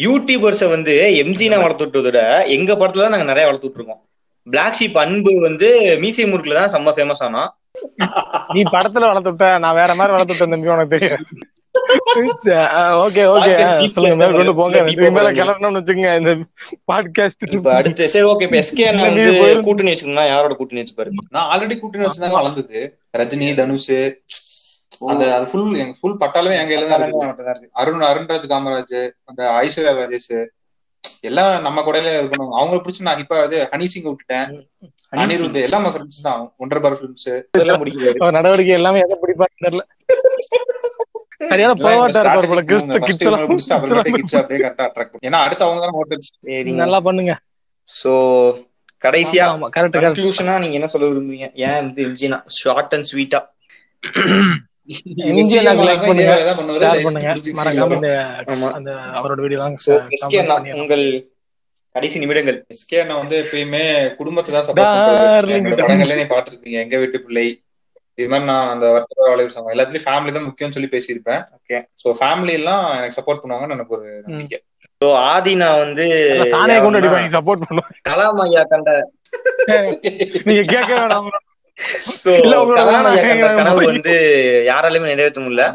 யூடியூபர்ஸ 0.00 0.68
வந்து 0.68 0.94
எம்ஜினா 1.22 1.58
வளர்த்து 1.62 1.84
விட்டதை 1.84 2.06
விட 2.06 2.20
எங்க 2.56 2.72
படத்துல 2.74 3.04
தான் 3.04 3.14
நாங்க 3.14 3.28
நிறைய 3.30 3.46
வளர்த்து 3.48 3.68
விட்டுருக்கோம். 3.68 4.00
பிளாக் 4.46 4.76
ஷீப் 4.78 4.98
அன்பு 4.98 5.32
வந்து 5.40 5.68
மீசியம் 6.02 6.30
முறுக்குல 6.32 6.58
தான் 6.60 6.72
செம்ம 6.74 6.92
ஃபேமஸ் 6.96 7.24
ஆனா. 7.26 7.42
நீ 8.54 8.60
படத்துல 8.74 9.08
வளர்த்து 9.10 9.32
விட்ட 9.32 9.48
நான் 9.58 9.78
வேற 9.80 9.90
மாதிரி 9.94 10.14
வளர்த்து 10.14 10.34
விட்டேன் 10.34 10.54
தம்பி 10.54 10.74
உனக்கு 10.74 10.94
தெரியும். 10.94 11.24
ஓகே 13.04 13.22
ஓகே 13.32 13.52
சொல்லுங்க 13.94 14.54
போங்க. 14.60 14.78
இதுக்கு 14.84 15.10
மேல. 15.16 15.28
கிளறணும்னு 15.32 15.82
இந்த 16.20 16.32
பாட்காஸ்ட் 16.92 17.44
இப்ப 17.56 17.74
அடுத்து 17.74 18.08
சரி 18.14 18.28
ஓகே 18.28 18.46
இப்ப 18.48 18.58
எஸ்கே 18.62 18.86
வந்து. 19.02 19.24
கூட்டணி 19.66 19.92
வச்சுக்கணும்னா 19.92 20.26
யாரோட 20.26 20.54
கூட்டணி 20.54 20.82
வச்சுப்பாரு 20.82 21.12
நான் 21.36 21.48
ஆல்ரெடி 21.52 21.76
கூட்டணி 21.78 22.04
வச்சுதாங்க 22.04 22.38
வளர்ந்தது. 22.40 22.80
ரஜினி 23.18 23.48
தனுஷ் 23.54 23.90
அந்த 25.12 25.24
அது 25.36 25.46
ஃபுல் 25.50 25.76
எங்க 25.82 25.94
ஃபுல் 26.00 26.20
பட்டாளமே 26.22 26.56
எங்க 26.60 26.70
கையில 26.70 26.88
தான் 26.92 27.04
இருக்கு 27.04 27.68
அருண் 27.82 28.08
அருண்ராஜ் 28.10 28.46
காமராஜ் 28.54 28.96
அந்த 29.30 29.42
ஐஸ்வர்யா 29.64 29.92
ராஜேஷ் 30.00 30.32
எல்லாம் 31.28 31.52
நம்ம 31.66 31.82
கூடல 31.86 32.10
இருக்கணும். 32.18 32.52
அவங்க 32.58 32.76
பிடிச்சி 32.84 33.06
நான் 33.06 33.20
இப்ப 33.22 33.34
அது 33.44 33.56
ஹனி 33.72 33.86
சிங் 33.92 34.06
விட்டுட்டேன். 34.08 34.50
அனிருத் 35.12 35.58
எல்லாம் 35.66 35.82
நம்ம 35.82 35.92
ஃப்ரெண்ட்ஸ் 35.94 36.24
தான். 36.26 36.42
ஒன்றரை 36.62 36.80
பார் 36.84 36.96
ஃபிலிம்ஸ் 36.98 37.28
இதெல்லாம் 37.56 37.80
முடிக்கல 37.82 38.30
நடவடிக்கை 38.38 38.74
எல்லாமே 38.78 39.02
எதை 39.04 39.16
பிடிப்பாரு 39.22 39.52
தெரியல. 39.66 39.84
சரியான 41.52 41.74
போராட்டம் 41.82 42.22
இருப்பார் 42.24 42.50
போல. 42.52 42.62
கிறிஸ்து 42.70 43.00
கிட்ஸ் 43.06 43.26
எல்லாம். 43.28 43.44
அப்படியே 43.78 44.60
கரெக்டா 44.64 44.86
அட்ராக்ட் 44.88 45.26
ஏன்னா 45.28 45.38
அடுத்து 45.44 45.66
அவங்க 45.68 45.80
தான் 45.86 45.96
ஹோட்டல்ஸ் 45.98 46.32
சரிங்க 46.48 46.82
நல்லா 46.84 47.00
பண்ணுங்க. 47.08 47.34
சோ 47.86 48.12
கடைசியா 49.02 49.44
ஆமா 49.52 49.68
கரெக்ட் 49.76 49.96
கரெக்ட் 49.96 50.18
கன்க்ளூஷனா 50.18 50.56
நீங்க 50.64 50.76
என்ன 50.80 50.90
சொல்ல 50.94 51.08
விரும்புறீங்க? 51.10 51.48
ஏன் 51.66 51.78
வந்து 51.80 52.02
எம்ஜினா 52.08 52.40
ஷார்ட் 52.60 52.94
அண்ட் 52.96 53.08
ஸ்வீட்டா 53.12 53.40
உங்கள் 60.80 61.04
கடைசி 61.94 62.16
நிமிடங்கள். 62.22 62.58
எஸ்கே 62.72 62.98
அண்ணா 63.02 63.14
வந்து 63.20 63.36
எப்பயுமே 63.42 63.82
குடும்பத்தை 64.18 64.50
தான் 64.54 64.66
படங்கள்ல 64.70 66.26
பாத்திருப்பீங்க 66.34 66.78
எங்க 66.84 66.96
வீட்டு 67.02 67.18
பிள்ளை. 67.24 67.46
இது 68.18 68.28
மாதிரி 68.32 68.46
நான் 68.50 68.70
அந்த 68.72 68.86
வர்த்தக 68.94 69.28
வளைவு 69.32 69.54
சங்கம் 69.54 69.74
எல்லாத்துலயும் 69.74 70.06
ஃபேமிலி 70.06 70.32
தான் 70.36 70.46
முக்கியம்னு 70.48 70.76
சொல்லி 70.76 70.90
பேசியிருப்பேன். 70.94 71.42
ஓகே 71.58 71.78
சோ 72.02 72.14
ஃபேமிலி 72.20 72.54
எல்லாம் 72.60 72.84
எனக்கு 72.98 73.18
சப்போர்ட் 73.18 73.42
பண்ணுவாங்கன்னு 73.42 73.76
எனக்கு 73.78 73.96
ஒரு 73.98 74.08
நம்பிக்கை. 74.26 74.58
சோ 75.00 75.08
ஆதி 75.30 75.52
நான் 75.62 75.80
வந்து 75.84 76.06
சாணியை 76.54 76.80
கொண்டு 76.80 77.00
அடிப்பாங்க. 77.00 77.30
சப்போர்ட் 77.36 77.64
பண்ணுவாங்க. 77.66 77.96
கலாம் 78.10 78.42
ஐயா 78.46 78.64
கண்ட 78.72 78.90
நீங்க 80.48 80.62
கேட்க 80.74 80.90
வேணாம். 81.00 81.30
சோ. 82.24 82.40
கனவு 83.54 83.84
வந்து 83.84 84.12
யாராலையுமே 84.66 85.04
நிறைவேற்ற 85.04 85.42
முடியல. 85.42 85.72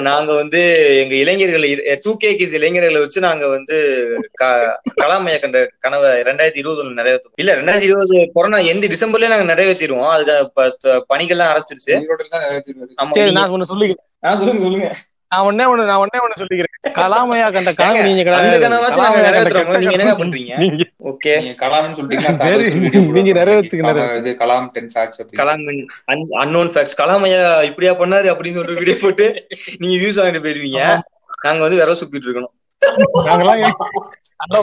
நாங்க 0.00 0.34
வந்து 0.34 0.74
எங்க 0.98 1.14
இளைஞர்கள் 1.14 1.98
டூ 2.02 2.16
கே 2.16 2.32
கிஸ் 2.32 2.54
இளைஞர்களை 2.54 3.00
வச்சு 3.00 3.20
நாங்க 3.20 3.48
வந்து 3.48 4.06
க- 4.32 4.82
கலாம் 5.02 5.24
ஐயா 5.24 5.38
கண்ட 5.38 5.70
கனவை 5.78 6.08
ரெண்டாயிரத்தி 6.08 6.60
இருபதுல 6.64 6.92
நிறைவேற்றோம் 6.96 7.32
இல்ல 7.34 7.54
ரெண்டாயிரத்தி 7.54 7.82
இருபது 7.82 8.30
கொரோனா 8.32 8.58
எந்த 8.58 8.86
டிசம்பர்லயே 8.86 9.28
நாங்க 9.28 9.54
நிறைவேற்றிடுவோம். 9.54 10.08
அதுக்கு 10.08 11.04
பணிகள்லாம் 11.08 11.48
ஆரம்பிச்சிருச்சு. 11.48 11.92
நான் 14.20 14.36
சொல்லுங்க 14.36 14.62
சொல்லுங்க. 14.62 14.94
நான் 15.32 15.46
ஒண்ணே 15.48 15.64
ஒண்ணு 15.70 15.82
நான் 15.88 16.02
ஒண்ணே 16.02 16.18
ஒண்ணு 16.24 16.38
சொல்லிக்கிறேன். 16.40 16.74
கலாமையா 16.98 17.46
கண்ட 17.54 17.70
கனவு 17.78 18.04
நீங்க 18.08 18.22
நாங்க 18.34 18.58
கலாமையா 18.92 19.30
ஓகே. 21.10 21.32
நீங்க 21.42 21.56
கலாம்னு 21.62 21.96
சொல்லிட்டீங்கன்னா 21.98 22.32
சரி, 22.42 22.52
தாத்தா 22.52 22.68
சொல்லி 22.68 22.84
video 22.84 23.00
நீங்க 23.16 23.32
நிறைவேத்துங்க. 23.38 23.90
இது 24.20 24.30
கலாம் 24.42 24.68
டென் 24.76 24.90
ஃபேக்ட்ஸ் 24.94 25.20
அப்படி 25.22 25.38
கலாம் 25.40 25.64
அன்னோன் 26.44 26.70
ஃபேக்ட்ஸ் 26.74 26.98
கலாம் 27.00 27.24
ஐயா 27.28 27.40
இப்படியா 27.70 27.92
பண்ணாரு 28.02 28.28
அப்படின்னு 28.34 28.58
சொல்லிட்டு 28.58 28.80
வீடியோ 28.82 28.98
போட்டு 29.02 29.26
நீங்க 29.82 29.96
வியூஸ் 30.02 30.20
வாங்கிட்டு 30.20 30.44
போயிருவீங்க. 30.46 30.80
நாங்க 31.46 31.60
வந்து 31.66 31.80
விரல் 31.80 32.00
சுத்திட்டு 32.02 32.28
இருக்கணும். 32.28 32.54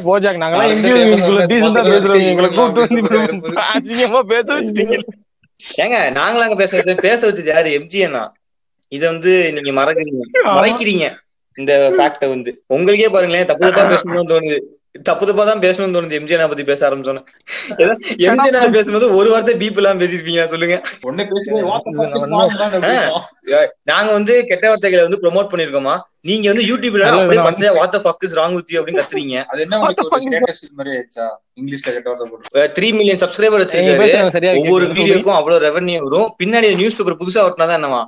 போஜாக் 0.07 0.39
நாங்கெல்லாம் 0.41 0.65
நான் 0.65 0.73
இந்தியன் 0.77 1.51
டீசெண்டா 1.51 1.83
பேசுறோம் 1.91 2.41
வச்சு 2.41 2.57
கூப்பிட்டு 2.57 3.21
வந்து 3.21 3.53
அசிங்கமா 3.73 4.21
பேச 4.33 4.47
வச்சுட்டீங்க. 4.57 4.97
ஏங்க 5.83 5.97
நாங்களும் 6.17 6.45
அங்க 6.47 6.57
பேச 6.63 6.71
வச்சது 6.77 7.05
பேச 7.07 7.19
வச்சது 7.29 7.51
யாரு? 7.53 7.69
எம்ஜி 7.79 8.01
அண்ணா 8.07 8.23
இத 8.91 9.03
வந்து 9.11 9.31
நீங்க 9.55 9.71
மறக்கிறீங்க. 9.73 10.23
மறைக்கிறீங்க. 10.55 11.05
இந்த 11.57 11.73
ஃபேக்ட 11.95 12.23
வந்து. 12.29 12.51
உங்களுக்கே 12.67 13.09
பாருங்களேன் 13.09 13.49
தப்பு 13.51 13.65
தப்பா 13.67 13.83
பேசணும்னு 13.91 14.31
தோணுது. 14.31 14.57
தப்பு 14.95 15.23
தப்பா 15.27 15.43
தான் 15.49 15.61
பேசணும்னு 15.63 15.95
தோணுது. 15.95 16.17
எம்ஜி 16.19 16.33
அண்ணா 16.35 16.47
பத்தி 16.49 16.63
பேச 16.69 16.81
ஆரம்பிச்சோன்னு 16.87 17.21
எம்ஜி 18.27 18.47
அண்ணா 18.49 18.61
பேசும்போது 18.75 19.07
ஒரு 19.19 19.29
வார்த்தை 19.33 19.55
பீப் 19.61 19.79
எல்லாம் 19.81 20.01
பேசிருப்பீங்க 20.01 20.43
சொல்லுங்க. 20.53 20.75
தான். 22.85 23.69
நாங்க 23.91 24.09
வந்து 24.17 24.33
கெட்ட 24.49 24.65
வார்த்தைகளை 24.69 25.01
வந்து 25.07 25.19
ப்ரோமோட் 25.23 25.49
பண்ணிருக்கோமா 25.51 25.95
நீங்க 26.29 26.45
வந்து 26.51 26.65
யூடியூப்ல 26.69 27.07
அப்படியே 27.07 27.39
நான் 27.39 27.47
பச்சை 27.47 27.71
what 27.79 27.97
fuck 28.05 28.23
is 28.27 28.35
wrong 28.39 28.55
with 28.57 28.71
you 28.73 28.77
அப்படின்னு 28.81 29.01
கத்துறீங்க. 29.01 29.35
அது 29.51 29.59
என்ன 29.65 29.77
உங்களுக்கு 29.79 30.05
ஒரு 30.07 30.21
ஸ்டேட்டஸ் 30.25 30.61
மாதிரி 30.77 30.93
ஆயிடுச்சா? 30.95 31.25
இங்கிலீஷ்ல 31.61 31.89
கெட்ட 31.95 32.07
வார்த்தை 32.11 32.27
போட்டு. 32.31 32.63
த்ரீ 32.77 32.87
மில்லியன் 32.99 33.21
சப்ஸ்கிரைபர் 33.23 33.63
வச்சிருக்காரு. 33.63 34.53
ஒவ்வொரு. 34.61 34.87
வீடியோக்கும் 34.99 35.37
அவ்வளவு 35.39 35.65
ரெவன்யூ 35.67 35.97
வரும். 36.05 36.29
பின்னாடி 36.43 36.69
நியூஸ் 36.81 36.97
பேப்பர் 36.99 37.19
புதுசா 37.23 37.43
ஒட்டினாதான் 37.49 37.79
என்னவா 37.81 38.01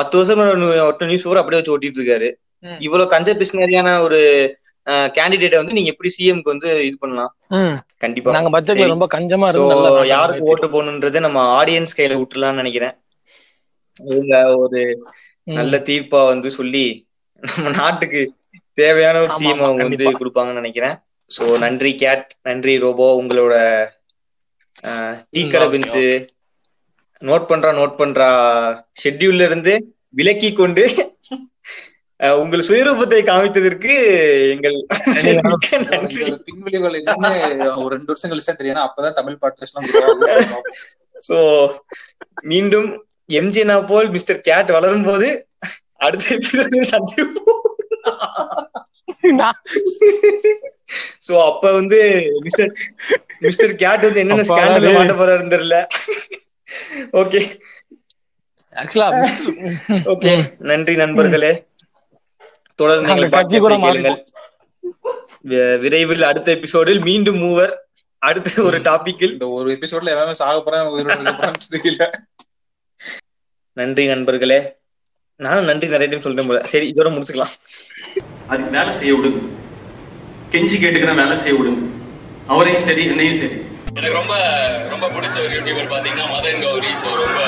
பத்து 0.00 0.16
வருஷம் 0.18 0.42
ஒட்ட 0.88 1.10
நியூஸ் 1.10 1.24
பேப்பர் 1.24 1.42
அப்படியே 1.42 1.60
வச்சு 1.60 1.74
ஒட்டிட்டு 1.76 2.00
இருக்காரு. 2.00 2.30
இவ்வளவு 2.86 3.12
கஞ்ச 3.14 3.30
பிசினரியான 3.38 3.94
ஒரு 4.06 4.18
கேண்டிடேட்டை 4.86 5.58
வந்து 5.60 5.76
நீங்க 5.76 5.90
எப்படி 5.90 6.10
சிஎம்க்கு 6.16 6.52
வந்து 6.52 6.70
இது 6.86 6.96
பண்ணலாம். 6.98 7.32
கண்டிப்பா. 7.96 8.32
நாங்க 8.36 8.50
பட்ஜெட்ல. 8.54 8.86
ரொம்ப 8.94 9.08
கஞ்சமா 9.14 9.48
நல்லா 9.52 10.04
யாருக்கு 10.06 10.44
ஓட்டு 10.44 10.68
போகணுன்றது 10.68 11.20
நம்ம 11.20 11.40
ஆடியன்ஸ் 11.58 11.96
கையில 11.96 12.18
விட்டுலாம்னு 12.22 12.60
நினைக்கிறேன். 12.62 12.94
இவங்க 14.10 14.34
ஒரு. 14.56 14.82
நல்ல 15.46 15.76
தீர்ப்பா 15.86 16.20
வந்து 16.26 16.48
சொல்லி 16.50 16.84
நம்ம 17.42 17.70
நாட்டுக்கு 17.76 18.20
தேவையான 18.80 19.20
ஒரு 19.24 19.32
சிஎம் 19.38 19.64
அவங்க 19.66 19.82
வந்து. 19.88 20.10
கொடுப்பாங்கன்னு 20.18 20.60
நினைக்கிறேன். 20.60 20.96
சோ 21.30 21.44
நன்றி 21.58 21.92
கேட். 21.94 22.26
நன்றி 22.42 22.74
ரோபோ. 22.84 23.06
உங்களோட 23.22 23.54
டீ 25.30 25.42
கடை 25.48 25.66
பெஞ்சு 25.72 26.04
நோட் 27.22 27.48
பண்றா 27.50 27.70
நோட் 27.80 27.98
பண்றா. 28.00 28.28
ஷெட்யூல்ல 29.02 29.46
இருந்து 29.48 29.74
விலக்கி 30.16 30.52
கொண்டு 30.52 30.84
உங்கள் 32.40 32.66
சுயரூபத்தை 32.66 33.20
காமித்ததற்கு 33.28 33.92
எங்கள் 34.52 34.76
பின்விளைவுகள் 36.48 36.96
ஒரு 37.82 37.92
ரெண்டு 37.94 38.10
வருஷம் 38.10 38.30
கழிச்சு 38.32 38.52
தெரியும். 38.58 38.84
அப்பதான் 38.88 39.16
தமிழ் 39.18 39.38
பாட்காஸ்ட். 39.42 39.78
சோ 41.28 41.38
மீண்டும் 42.52 42.88
எம்ஜினா 43.38 43.76
போல் 43.90 44.10
மிஸ்டர் 44.16 44.40
கேட் 44.50 44.70
வளரும் 44.76 45.06
போது 45.08 45.28
அடுத்த 46.06 46.38
சந்திப்போம். 46.92 47.60
சோ 51.26 51.32
அப்ப 51.50 51.64
வந்து 51.78 51.98
மிஸ்டர் 52.46 52.70
மிஸ்டர் 53.40 53.74
கேட் 53.82 54.06
வந்து 54.06 54.22
என்னென்ன 54.24 54.46
ஸ்கேண்டல். 54.48 54.88
மாட்ட 54.98 55.14
போறாருன்னு 55.20 55.54
தெரியல. 55.56 55.78
ஓகே 57.22 57.42
ஓகே 60.14 60.32
நன்றி 60.70 60.94
நண்பர்களே. 61.04 61.52
தொடர்ந்து 62.82 63.08
நாங்க 63.08 63.26
நீங்கள் 63.26 63.80
கேளுங்கள் 63.80 64.24
வி- 65.44 65.78
விரைவில் 65.78 66.22
அடுத்த 66.22 66.52
எபிசோடில் 66.52 67.00
மீண்டும் 67.00 67.38
மூவர் 67.38 67.72
அடுத்த 68.22 68.62
ஒரு 68.62 68.78
டாபிக்கில் 68.78 69.32
இந்த 69.32 69.48
ஒரு 69.48 69.70
எபிசோட்ல 69.72 70.08
எல்லாமே 70.08 70.34
சாக 70.34 70.62
போறேன் 70.62 72.10
நன்றி 73.76 74.06
நண்பர்களே. 74.06 74.58
நானும் 75.40 75.64
நன்றி 75.64 75.88
நிறைய 75.88 76.16
டைம் 76.16 76.24
சொல்லிட்டேன் 76.24 76.46
போல. 76.46 76.60
சரி 76.62 76.92
இதோட 76.96 77.08
முடிச்சுக்கலாம். 77.12 77.52
அதுக்கு 78.46 78.70
வேலை 78.70 78.92
செய்ய 78.92 79.14
விடுங்க. 79.14 79.40
கெஞ்சி 80.50 80.76
கேட்டுக்கிற 80.80 81.14
வேலை 81.14 81.36
செய்ய 81.36 81.58
விடுங்க. 81.58 81.82
அவரையும் 82.46 82.82
சரி 82.82 83.04
என்னையும் 83.06 83.34
சரி. 83.34 83.56
எனக்கு 83.94 84.14
ரொம்ப 84.14 84.34
ரொம்ப 84.90 85.06
பிடிச்ச 85.08 85.38
ஒரு 85.38 85.48
யூடியூபர் 85.48 85.90
பாத்தீங்கன்னா 85.94 86.26
மதன் 86.34 86.62
கௌரி. 86.62 86.90
இப்போ 86.90 87.10
ரொம்ப 87.24 87.40